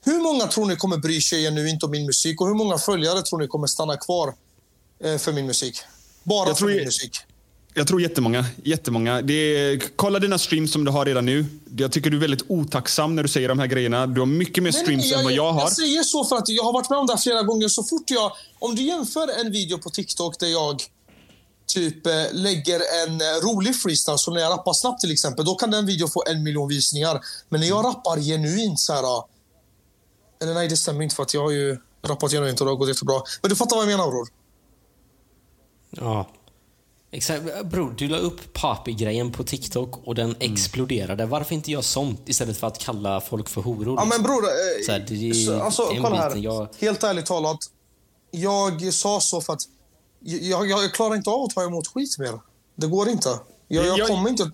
[0.04, 2.78] Hur många tror ni kommer bry sig nu inte om min musik och hur många
[2.78, 4.34] följare tror ni kommer stanna kvar
[5.04, 5.80] eh, för min musik?
[6.22, 7.18] Bara för min musik.
[7.74, 8.44] Jag tror jättemånga.
[8.64, 9.22] jättemånga.
[9.22, 11.46] Det är, kolla dina streams som du har redan nu.
[11.76, 14.06] Jag tycker du är väldigt otacksam när du säger de här grejerna.
[14.06, 15.60] Du har mycket mer streams nej, jag, än vad jag har.
[15.60, 17.68] Jag säger så för att jag har varit med om det här flera gånger.
[17.68, 18.32] Så fort jag...
[18.58, 20.82] Om du jämför en video på TikTok där jag
[21.66, 25.54] typ eh, lägger en eh, rolig freestyle, som när jag rappar snabbt till exempel, då
[25.54, 27.20] kan den videon få en miljon visningar.
[27.48, 29.22] Men när jag rappar genuint så här
[30.40, 32.76] eller nej, det stämmer inte för att jag har ju rappat genuint och det har
[32.76, 33.22] gått jättebra.
[33.42, 34.28] Men du fattar vad jag menar bror?
[35.90, 36.26] Ja.
[37.10, 37.64] Exakt.
[37.64, 40.52] Bror, du la upp Papi-grejen på TikTok och den mm.
[40.52, 41.26] exploderade.
[41.26, 43.96] Varför inte göra sånt istället för att kalla folk för horor?
[43.98, 44.44] Ja, men bror.
[44.44, 46.36] Eh, så här, det, så, alltså, kolla här.
[46.36, 46.68] Jag...
[46.78, 47.58] Helt ärligt talat.
[48.30, 49.62] Jag sa så för att
[50.20, 52.40] jag, jag, jag klarar inte av att ta emot skit mer.
[52.74, 53.28] Det går inte.
[53.68, 54.50] Jag, jag, jag kommer inte...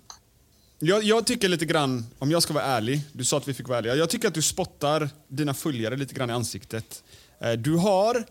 [0.86, 3.68] Jag, jag, tycker lite grann, om jag ska vara ärlig, du sa att vi fick
[3.68, 3.94] vara ärliga.
[3.94, 7.02] Jag tycker att du spottar dina följare lite grann i ansiktet.
[7.40, 8.24] Eh, du har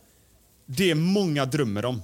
[0.65, 2.01] det många drömmer om.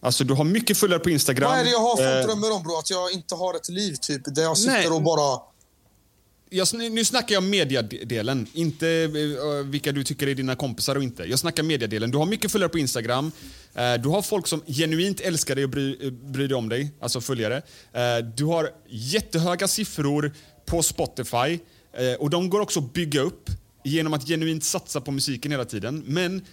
[0.00, 1.50] Alltså du har mycket följare på Instagram.
[1.50, 2.78] Vad är det jag har för eh, drömmer om bro?
[2.78, 4.88] Att jag inte har ett liv typ, där jag sitter nej.
[4.88, 5.40] och bara...
[6.50, 11.24] jag, nu snackar jag mediadelen, inte uh, vilka du tycker är dina kompisar och inte.
[11.24, 12.10] Jag snackar mediadelen.
[12.10, 13.32] Du har mycket följare på Instagram.
[13.74, 16.92] Eh, du har folk som genuint älskar dig och bryr, eh, bryr dig om dig,
[17.00, 17.62] alltså följare.
[17.92, 20.32] Eh, du har jättehöga siffror
[20.66, 21.58] på Spotify
[22.18, 23.50] och de går också att bygga upp
[23.84, 26.02] genom att genuint satsa på musiken hela tiden.
[26.06, 26.44] Men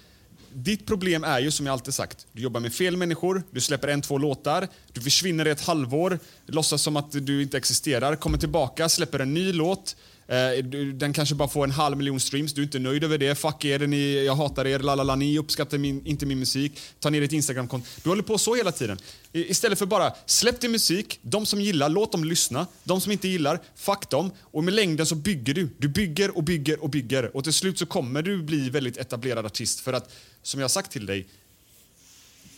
[0.54, 3.88] ditt problem är ju som jag alltid sagt, du jobbar med fel människor, du släpper
[3.88, 8.38] en, två låtar, du försvinner i ett halvår, låtsas som att du inte existerar, kommer
[8.38, 9.96] tillbaka, släpper en ny låt,
[10.32, 10.64] Eh,
[10.94, 13.36] den kanske bara får en halv miljon streams, du är inte nöjd över det.
[13.36, 16.80] Fuck er, ni, jag hatar er, lalala, ni uppskattar min, inte min musik.
[17.00, 17.88] Ta ner ditt Instagramkonto.
[18.04, 18.98] Du håller på så hela tiden.
[19.32, 22.68] Istället för bara, släpp din musik, de som gillar, låt dem lyssna.
[22.84, 24.32] De som inte gillar, fuck dem.
[24.42, 25.70] Och med längden så bygger du.
[25.78, 27.36] Du bygger och bygger och bygger.
[27.38, 29.80] Och till slut så kommer du bli väldigt etablerad artist.
[29.80, 30.12] För att,
[30.44, 31.28] som jag har sagt till dig,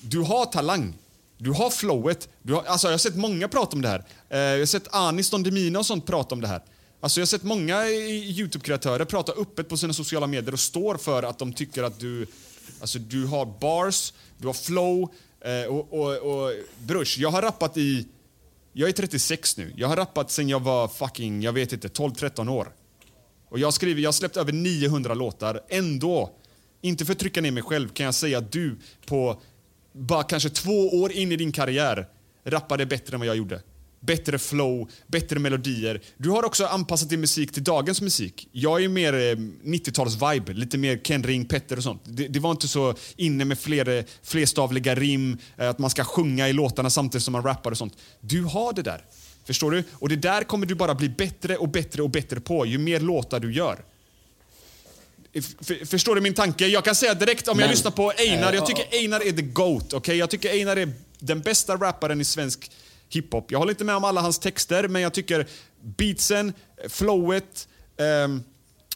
[0.02, 0.94] du har talang.
[1.38, 2.30] Du har flowet.
[2.42, 4.04] Du har, alltså jag har sett många prata om det här.
[4.30, 6.62] Eh, jag har sett Anis Don Demina och sånt prata om det här.
[7.04, 10.98] Alltså jag har sett många eh, Youtube-kreatörer prata öppet på sina sociala medier och står
[10.98, 12.28] för att de tycker att du,
[12.82, 15.10] alltså du har bars, du har flow
[15.42, 17.20] eh, och, och, och brush.
[17.20, 18.08] Jag har rappat i,
[18.74, 19.74] jag är 36 nu.
[19.76, 22.72] Jag har rappat sen jag var fucking, jag vet inte, 12-13 år.
[23.50, 25.62] Och jag har skrivit, jag har släppt över 900 låtar.
[25.70, 26.36] Ändå,
[26.82, 29.42] inte för att trycka ner mig själv, kan jag säga att du på
[29.92, 32.08] bara kanske två år in i din karriär
[32.44, 33.62] rappade bättre än vad jag gjorde
[34.06, 36.02] bättre flow, bättre melodier.
[36.18, 38.48] Du har också anpassat din musik till dagens musik.
[38.52, 42.02] Jag är mer 90-tals-vibe, eh, lite mer Ken Ring, Petter och sånt.
[42.06, 46.50] Det, det var inte så inne med fler, flerstavliga rim, eh, att man ska sjunga
[46.50, 47.98] i låtarna samtidigt som man rappar och sånt.
[48.20, 49.06] Du har det där.
[49.46, 49.84] Förstår du?
[49.92, 53.00] Och det där kommer du bara bli bättre och bättre och bättre på ju mer
[53.00, 53.86] låtar du gör.
[55.86, 56.68] Förstår du min tanke?
[56.68, 59.42] Jag kan säga direkt om Men, jag lyssnar på Einar, jag tycker Einar är the
[59.42, 59.94] GOAT.
[59.94, 60.16] Okay?
[60.16, 62.72] Jag tycker Einar är den bästa rapparen i svensk
[63.16, 63.52] hiphop.
[63.52, 65.48] Jag håller inte med om alla hans texter, men jag tycker
[65.82, 66.54] beatsen,
[66.90, 67.68] flowet,
[67.98, 68.38] eh,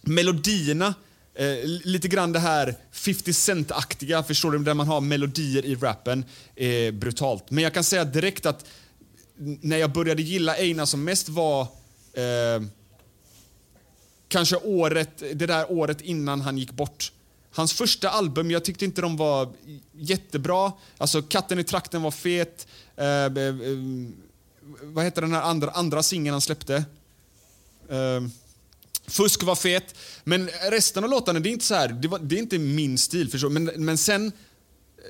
[0.01, 0.93] melodierna,
[1.35, 4.59] eh, lite grann det här 50 Cent-aktiga, förstår du?
[4.59, 6.25] Där man har melodier i rappen,
[6.55, 7.51] Eh, brutalt.
[7.51, 8.65] Men jag kan säga direkt att
[9.37, 11.61] när jag började gilla Einar som mest var
[12.13, 12.61] eh,
[14.27, 17.11] kanske året, det där året innan han gick bort.
[17.57, 19.53] Hans första album, jag tyckte inte de var
[19.91, 20.71] jättebra.
[20.97, 22.67] Alltså Katten i trakten var fet.
[22.95, 23.55] Eh, eh,
[24.81, 26.75] vad heter den här andra, andra singeln han släppte?
[27.89, 28.21] Eh,
[29.07, 29.95] Fusk var fet.
[30.23, 32.97] Men resten av låtarna, det är inte så här, det, var, det är inte min
[32.97, 33.31] stil.
[33.31, 33.49] Förstå.
[33.49, 34.31] Men, men sen eh,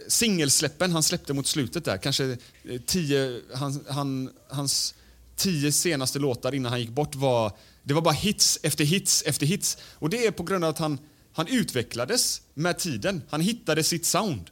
[0.08, 4.96] singelsläppen han släppte mot slutet där, kanske eh, tio, han, han, hans
[5.36, 7.52] tio senaste låtar innan han gick bort var,
[7.84, 9.78] det var bara hits efter hits efter hits.
[9.94, 11.00] Och det är på grund av att han
[11.38, 13.22] han utvecklades med tiden.
[13.30, 14.50] Han hittade sitt sound.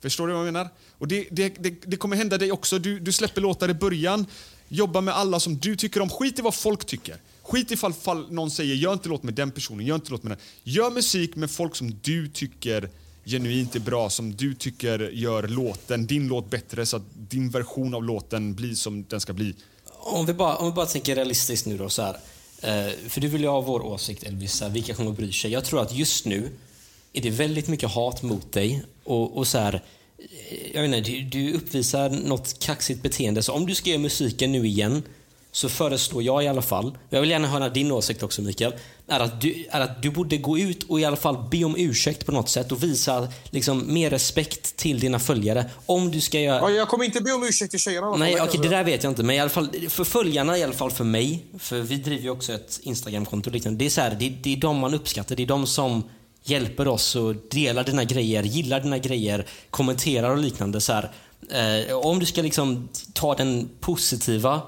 [0.00, 0.68] Förstår du vad jag menar?
[0.98, 2.78] Och det, det, det, det kommer hända dig också.
[2.78, 4.26] Du, du släpper låtar i början,
[4.68, 6.10] jobba med alla som du tycker om.
[6.10, 7.16] Skit i vad folk tycker.
[7.42, 10.30] Skit ifall fall någon säger gör inte låt med den personen, gör inte låt med
[10.30, 10.38] den.
[10.62, 12.88] Gör musik med folk som du tycker
[13.24, 17.94] genuint är bra, som du tycker gör låten, din låt bättre så att din version
[17.94, 19.54] av låten blir som den ska bli.
[19.92, 22.16] Om vi bara, om vi bara tänker realistiskt nu då så här.
[22.64, 25.52] Eh, för du vill ju ha vår åsikt Elvisa, vilka kommer att bry sig?
[25.52, 26.50] Jag tror att just nu
[27.12, 29.74] är det väldigt mycket hat mot dig och, och så här,
[30.18, 33.42] eh, jag vet inte, du, du uppvisar något kaxigt beteende.
[33.42, 35.02] Så om du ska göra musiken nu igen
[35.54, 38.72] så föreslår jag i alla fall, jag vill gärna höra din åsikt också Mikael,
[39.08, 41.74] är att du, är att du borde gå ut och i alla fall be om
[41.76, 45.70] ursäkt på något sätt och visa liksom, mer respekt till dina följare.
[45.86, 46.60] Om du ska göra...
[46.60, 48.16] Ja, jag kommer inte be om ursäkt till tjejerna.
[48.16, 49.22] Nej, okej, okay, det där vet jag inte.
[49.22, 52.30] Men i alla fall för följarna, i alla fall för mig, för vi driver ju
[52.30, 53.78] också ett Instagramkonto liknande.
[53.78, 55.36] Det är så här, det, det är de man uppskattar.
[55.36, 56.02] Det är de som
[56.44, 60.80] hjälper oss och delar dina grejer, gillar dina grejer, kommenterar och liknande.
[60.80, 61.10] Så här,
[61.88, 64.62] eh, om du ska liksom ta den positiva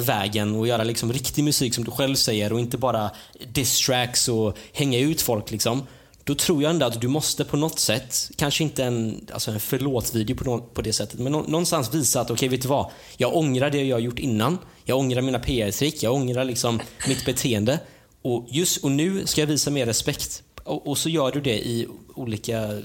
[0.00, 3.10] vägen och göra liksom riktig musik som du själv säger och inte bara
[3.52, 5.50] distracks och hänga ut folk.
[5.50, 5.86] Liksom.
[6.24, 9.60] Då tror jag ändå att du måste på något sätt, kanske inte en, alltså en
[9.60, 12.90] förlåt-video på, på det sättet, men någonstans visa att okej, okay, vet du vad?
[13.16, 14.58] Jag ångrar det jag har gjort innan.
[14.84, 17.78] Jag ångrar mina PR-trick, jag ångrar liksom mitt beteende.
[18.22, 20.42] Och, just, och nu ska jag visa mer respekt.
[20.64, 22.78] Och, och så gör du det i olika eh,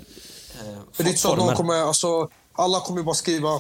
[0.97, 3.53] det är så att någon kommer, alltså, alla kommer bara skriva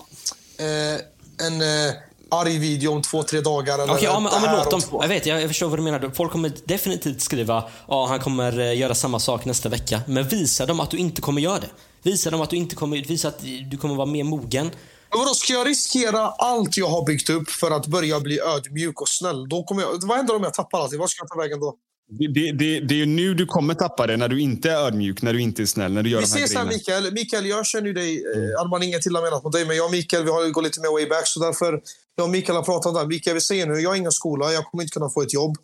[0.57, 1.93] eh, en eh,
[2.31, 3.73] arg video om två, tre dagar.
[3.73, 4.81] Okej, okay, ja, men, ja, men låt dem.
[5.01, 6.11] Jag vet, jag, förstår vad du menar.
[6.15, 10.01] Folk kommer definitivt skriva ja, han kommer eh, göra samma sak nästa vecka.
[10.07, 11.69] Men visa dem att du inte kommer göra det.
[12.03, 13.39] Visa dem att du inte kommer, visa att
[13.71, 14.71] du kommer vara mer mogen.
[15.09, 19.01] Men vadå, ska jag riskera allt jag har byggt upp för att börja bli ödmjuk
[19.01, 19.49] och snäll?
[19.49, 20.93] Då kommer jag, vad händer om jag tappar allt?
[20.93, 21.75] Vad ska jag ta vägen då?
[22.19, 25.21] Det, det, det, det är nu du kommer tappa det, när du inte är ödmjuk,
[25.21, 27.13] när du inte är snäll, när du gör vi de här ses här, Mikael.
[27.13, 28.23] Mikael, jag känner ju dig.
[28.35, 28.55] Mm.
[28.59, 30.91] Arman, inget till menat mot dig, men jag och Mikael vi har gått lite mer
[30.91, 31.27] way back.
[31.27, 31.81] Så därför,
[32.15, 33.05] jag och Mikael har pratat där.
[33.05, 35.57] Mikael, vi säger nu, jag har ingen skola, jag kommer inte kunna få ett jobb.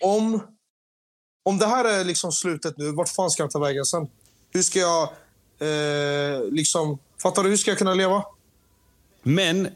[0.00, 0.40] Om,
[1.44, 4.08] om det här är liksom slutet nu, vart fan ska jag ta vägen sen?
[4.50, 5.08] Hur ska jag...
[5.60, 7.48] Eh, liksom, fattar du?
[7.48, 8.24] Hur ska jag kunna leva?
[9.22, 9.68] Men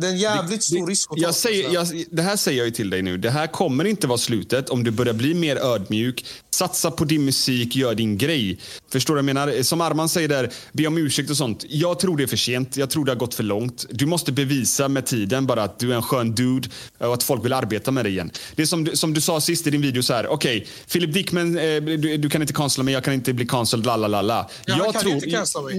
[0.00, 1.22] Det är en jävligt stor risk att ta.
[1.22, 3.18] jag säger, jag, det här säger jag ju till dig nu.
[3.18, 6.24] Det här kommer inte vara slutet om du börjar bli mer ödmjuk.
[6.50, 8.58] Satsa på din musik, gör din grej.
[8.92, 9.62] Förstår du vad jag menar?
[9.62, 11.64] Som Arman säger där, be om ursäkt och sånt.
[11.68, 12.76] Jag tror det är för sent.
[12.76, 13.86] Jag tror det har gått för långt.
[13.90, 16.68] Du måste bevisa med tiden bara att du är en skön dude
[16.98, 18.30] och att folk vill arbeta med dig igen.
[18.56, 20.26] Det är som, du- som du sa sist i din video så här.
[20.26, 23.86] Okej, Philip Dickman, eh, du, du kan inte cancella mig, jag kan inte bli cancelled,
[23.86, 24.50] la la la la.
[24.66, 25.26] Ja, jag kan inte.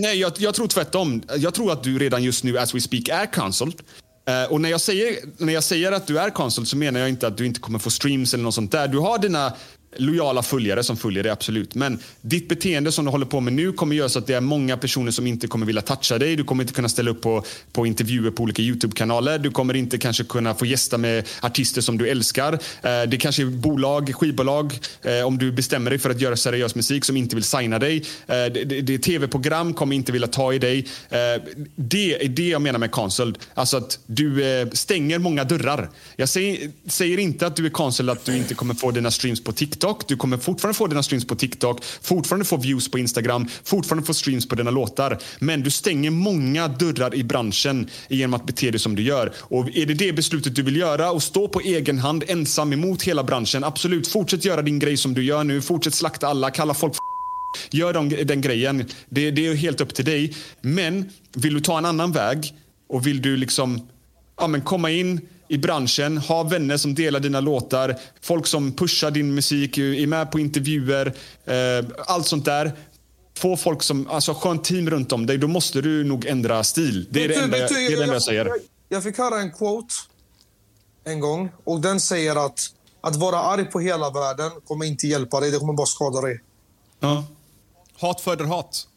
[0.01, 1.21] Nej, jag, jag tror tvärtom.
[1.37, 3.73] Jag tror att du redan just nu, as we speak, är cancelled.
[4.25, 7.09] Eh, och när jag, säger, när jag säger att du är konsult så menar jag
[7.09, 8.87] inte att du inte kommer få streams eller något sånt där.
[8.87, 9.53] Du har dina
[9.97, 11.75] lojala följare som följer dig, absolut.
[11.75, 14.41] Men ditt beteende som du håller på med nu kommer göra så att det är
[14.41, 16.35] många personer som inte kommer vilja toucha dig.
[16.35, 19.39] Du kommer inte kunna ställa upp på, på intervjuer på olika YouTube-kanaler.
[19.39, 22.53] Du kommer inte kanske kunna få gästa med artister som du älskar.
[22.53, 22.59] Eh,
[23.07, 27.05] det kanske är bolag, skivbolag, eh, om du bestämmer dig för att göra seriös musik
[27.05, 27.97] som inte vill signa dig.
[28.27, 30.87] Eh, det, det, det tv-program kommer inte vilja ta i dig.
[31.09, 31.19] Eh,
[31.75, 33.37] det är det jag menar med cancelled.
[33.53, 35.89] Alltså att du eh, stänger många dörrar.
[36.15, 39.43] Jag säger, säger inte att du är cancelled att du inte kommer få dina streams
[39.43, 39.80] på TikTok.
[40.07, 44.13] Du kommer fortfarande få dina streams på TikTok, fortfarande få views på Instagram, fortfarande få
[44.13, 45.17] streams på dina låtar.
[45.39, 49.33] Men du stänger många dörrar i branschen genom att bete dig som du gör.
[49.37, 53.03] Och är det det beslutet du vill göra och stå på egen hand ensam emot
[53.03, 55.61] hela branschen, absolut, fortsätt göra din grej som du gör nu.
[55.61, 56.93] Fortsätt slakta alla, kalla folk
[57.71, 58.85] Gör de, den grejen.
[59.09, 60.35] Det, det är helt upp till dig.
[60.61, 62.53] Men vill du ta en annan väg
[62.89, 63.87] och vill du liksom
[64.37, 65.21] ja, men komma in
[65.51, 70.31] i branschen, ha vänner som delar dina låtar, folk som pushar din musik, är med
[70.31, 71.13] på intervjuer,
[71.45, 72.71] eh, allt sånt där.
[73.37, 77.07] Få folk som, alltså skönt team runt om dig, då måste du nog ändra stil.
[77.09, 78.51] Det är det enda, det är det enda jag säger.
[78.89, 79.93] Jag fick höra en quote
[81.03, 82.59] en gång och den säger att
[83.01, 86.41] att vara arg på hela världen kommer inte hjälpa dig, det kommer bara skada dig.
[86.99, 87.23] Ja.
[87.99, 88.87] Hat föder hat.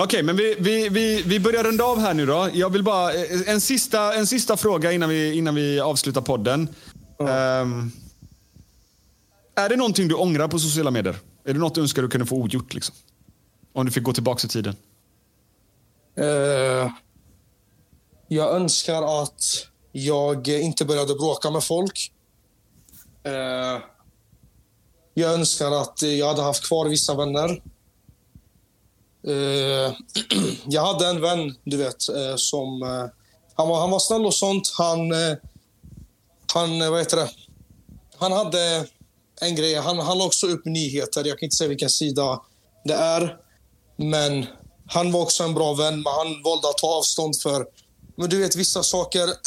[0.00, 2.48] Okej, men vi, vi, vi, vi börjar runda av här nu då.
[2.52, 6.68] Jag vill bara, eh, en sista, en sista fråga innan vi, innan vi avslutar podden.
[7.20, 7.90] Ehm,
[9.54, 11.16] är det någonting du ångrar på sociala medier?
[11.44, 12.74] Är det något du önskar du kunde få ogjort?
[12.74, 12.94] Liksom?
[13.72, 14.76] Om du fick gå tillbaka i tiden.
[16.18, 16.90] Eh,
[18.28, 19.42] jag önskar att
[19.92, 22.12] jag inte började bråka med folk.
[23.22, 23.82] Eh,
[25.14, 27.62] jag önskar att jag hade haft kvar vissa vänner.
[29.26, 29.94] Eh,
[30.66, 32.82] jag hade en vän, du vet, eh, som...
[32.82, 33.06] Eh,
[33.54, 34.72] han, var, han var snäll och sånt.
[34.78, 35.12] Han...
[35.12, 35.36] Eh,
[36.54, 37.30] han, eh, vad heter det?
[38.16, 38.86] Han hade
[39.40, 39.74] en grej.
[39.74, 41.24] Han, han la också upp nyheter.
[41.24, 42.40] Jag kan inte säga vilken sida
[42.84, 43.36] det är.
[43.96, 44.46] Men
[44.86, 47.66] han var också en bra vän, men han valde att ta avstånd för...
[48.16, 49.28] Men du vet, vissa saker...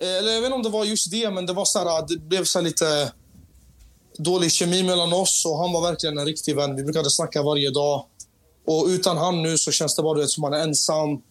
[0.00, 1.86] Eh, eller jag vet inte om det var just det, men det var så här,
[1.86, 3.12] ah, det blev så här lite
[4.18, 6.76] dålig kemi mellan oss och han var verkligen en riktig vän.
[6.76, 8.04] Vi brukade snacka varje dag.
[8.70, 11.22] Och utan han nu så känns det bara vet, som man är ensam.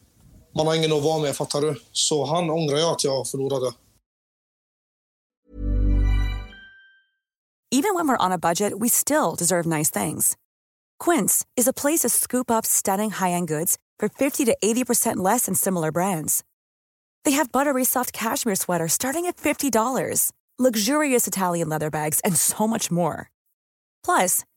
[0.55, 1.81] Man har ingen att vara med, fattar du?
[1.91, 3.71] Så han ångrar jag att jag förlorade.
[7.69, 10.37] Even when we're on a budget, we still deserve nice things.
[11.05, 15.45] Quince is a place to scoop up stunning high-end goods for 50 to 80% less
[15.45, 16.43] than similar brands.
[17.25, 22.67] They have buttery soft cashmere sweaters starting at $50, luxurious Italian leather bags, and so
[22.67, 23.29] much more.
[24.03, 24.43] Plus,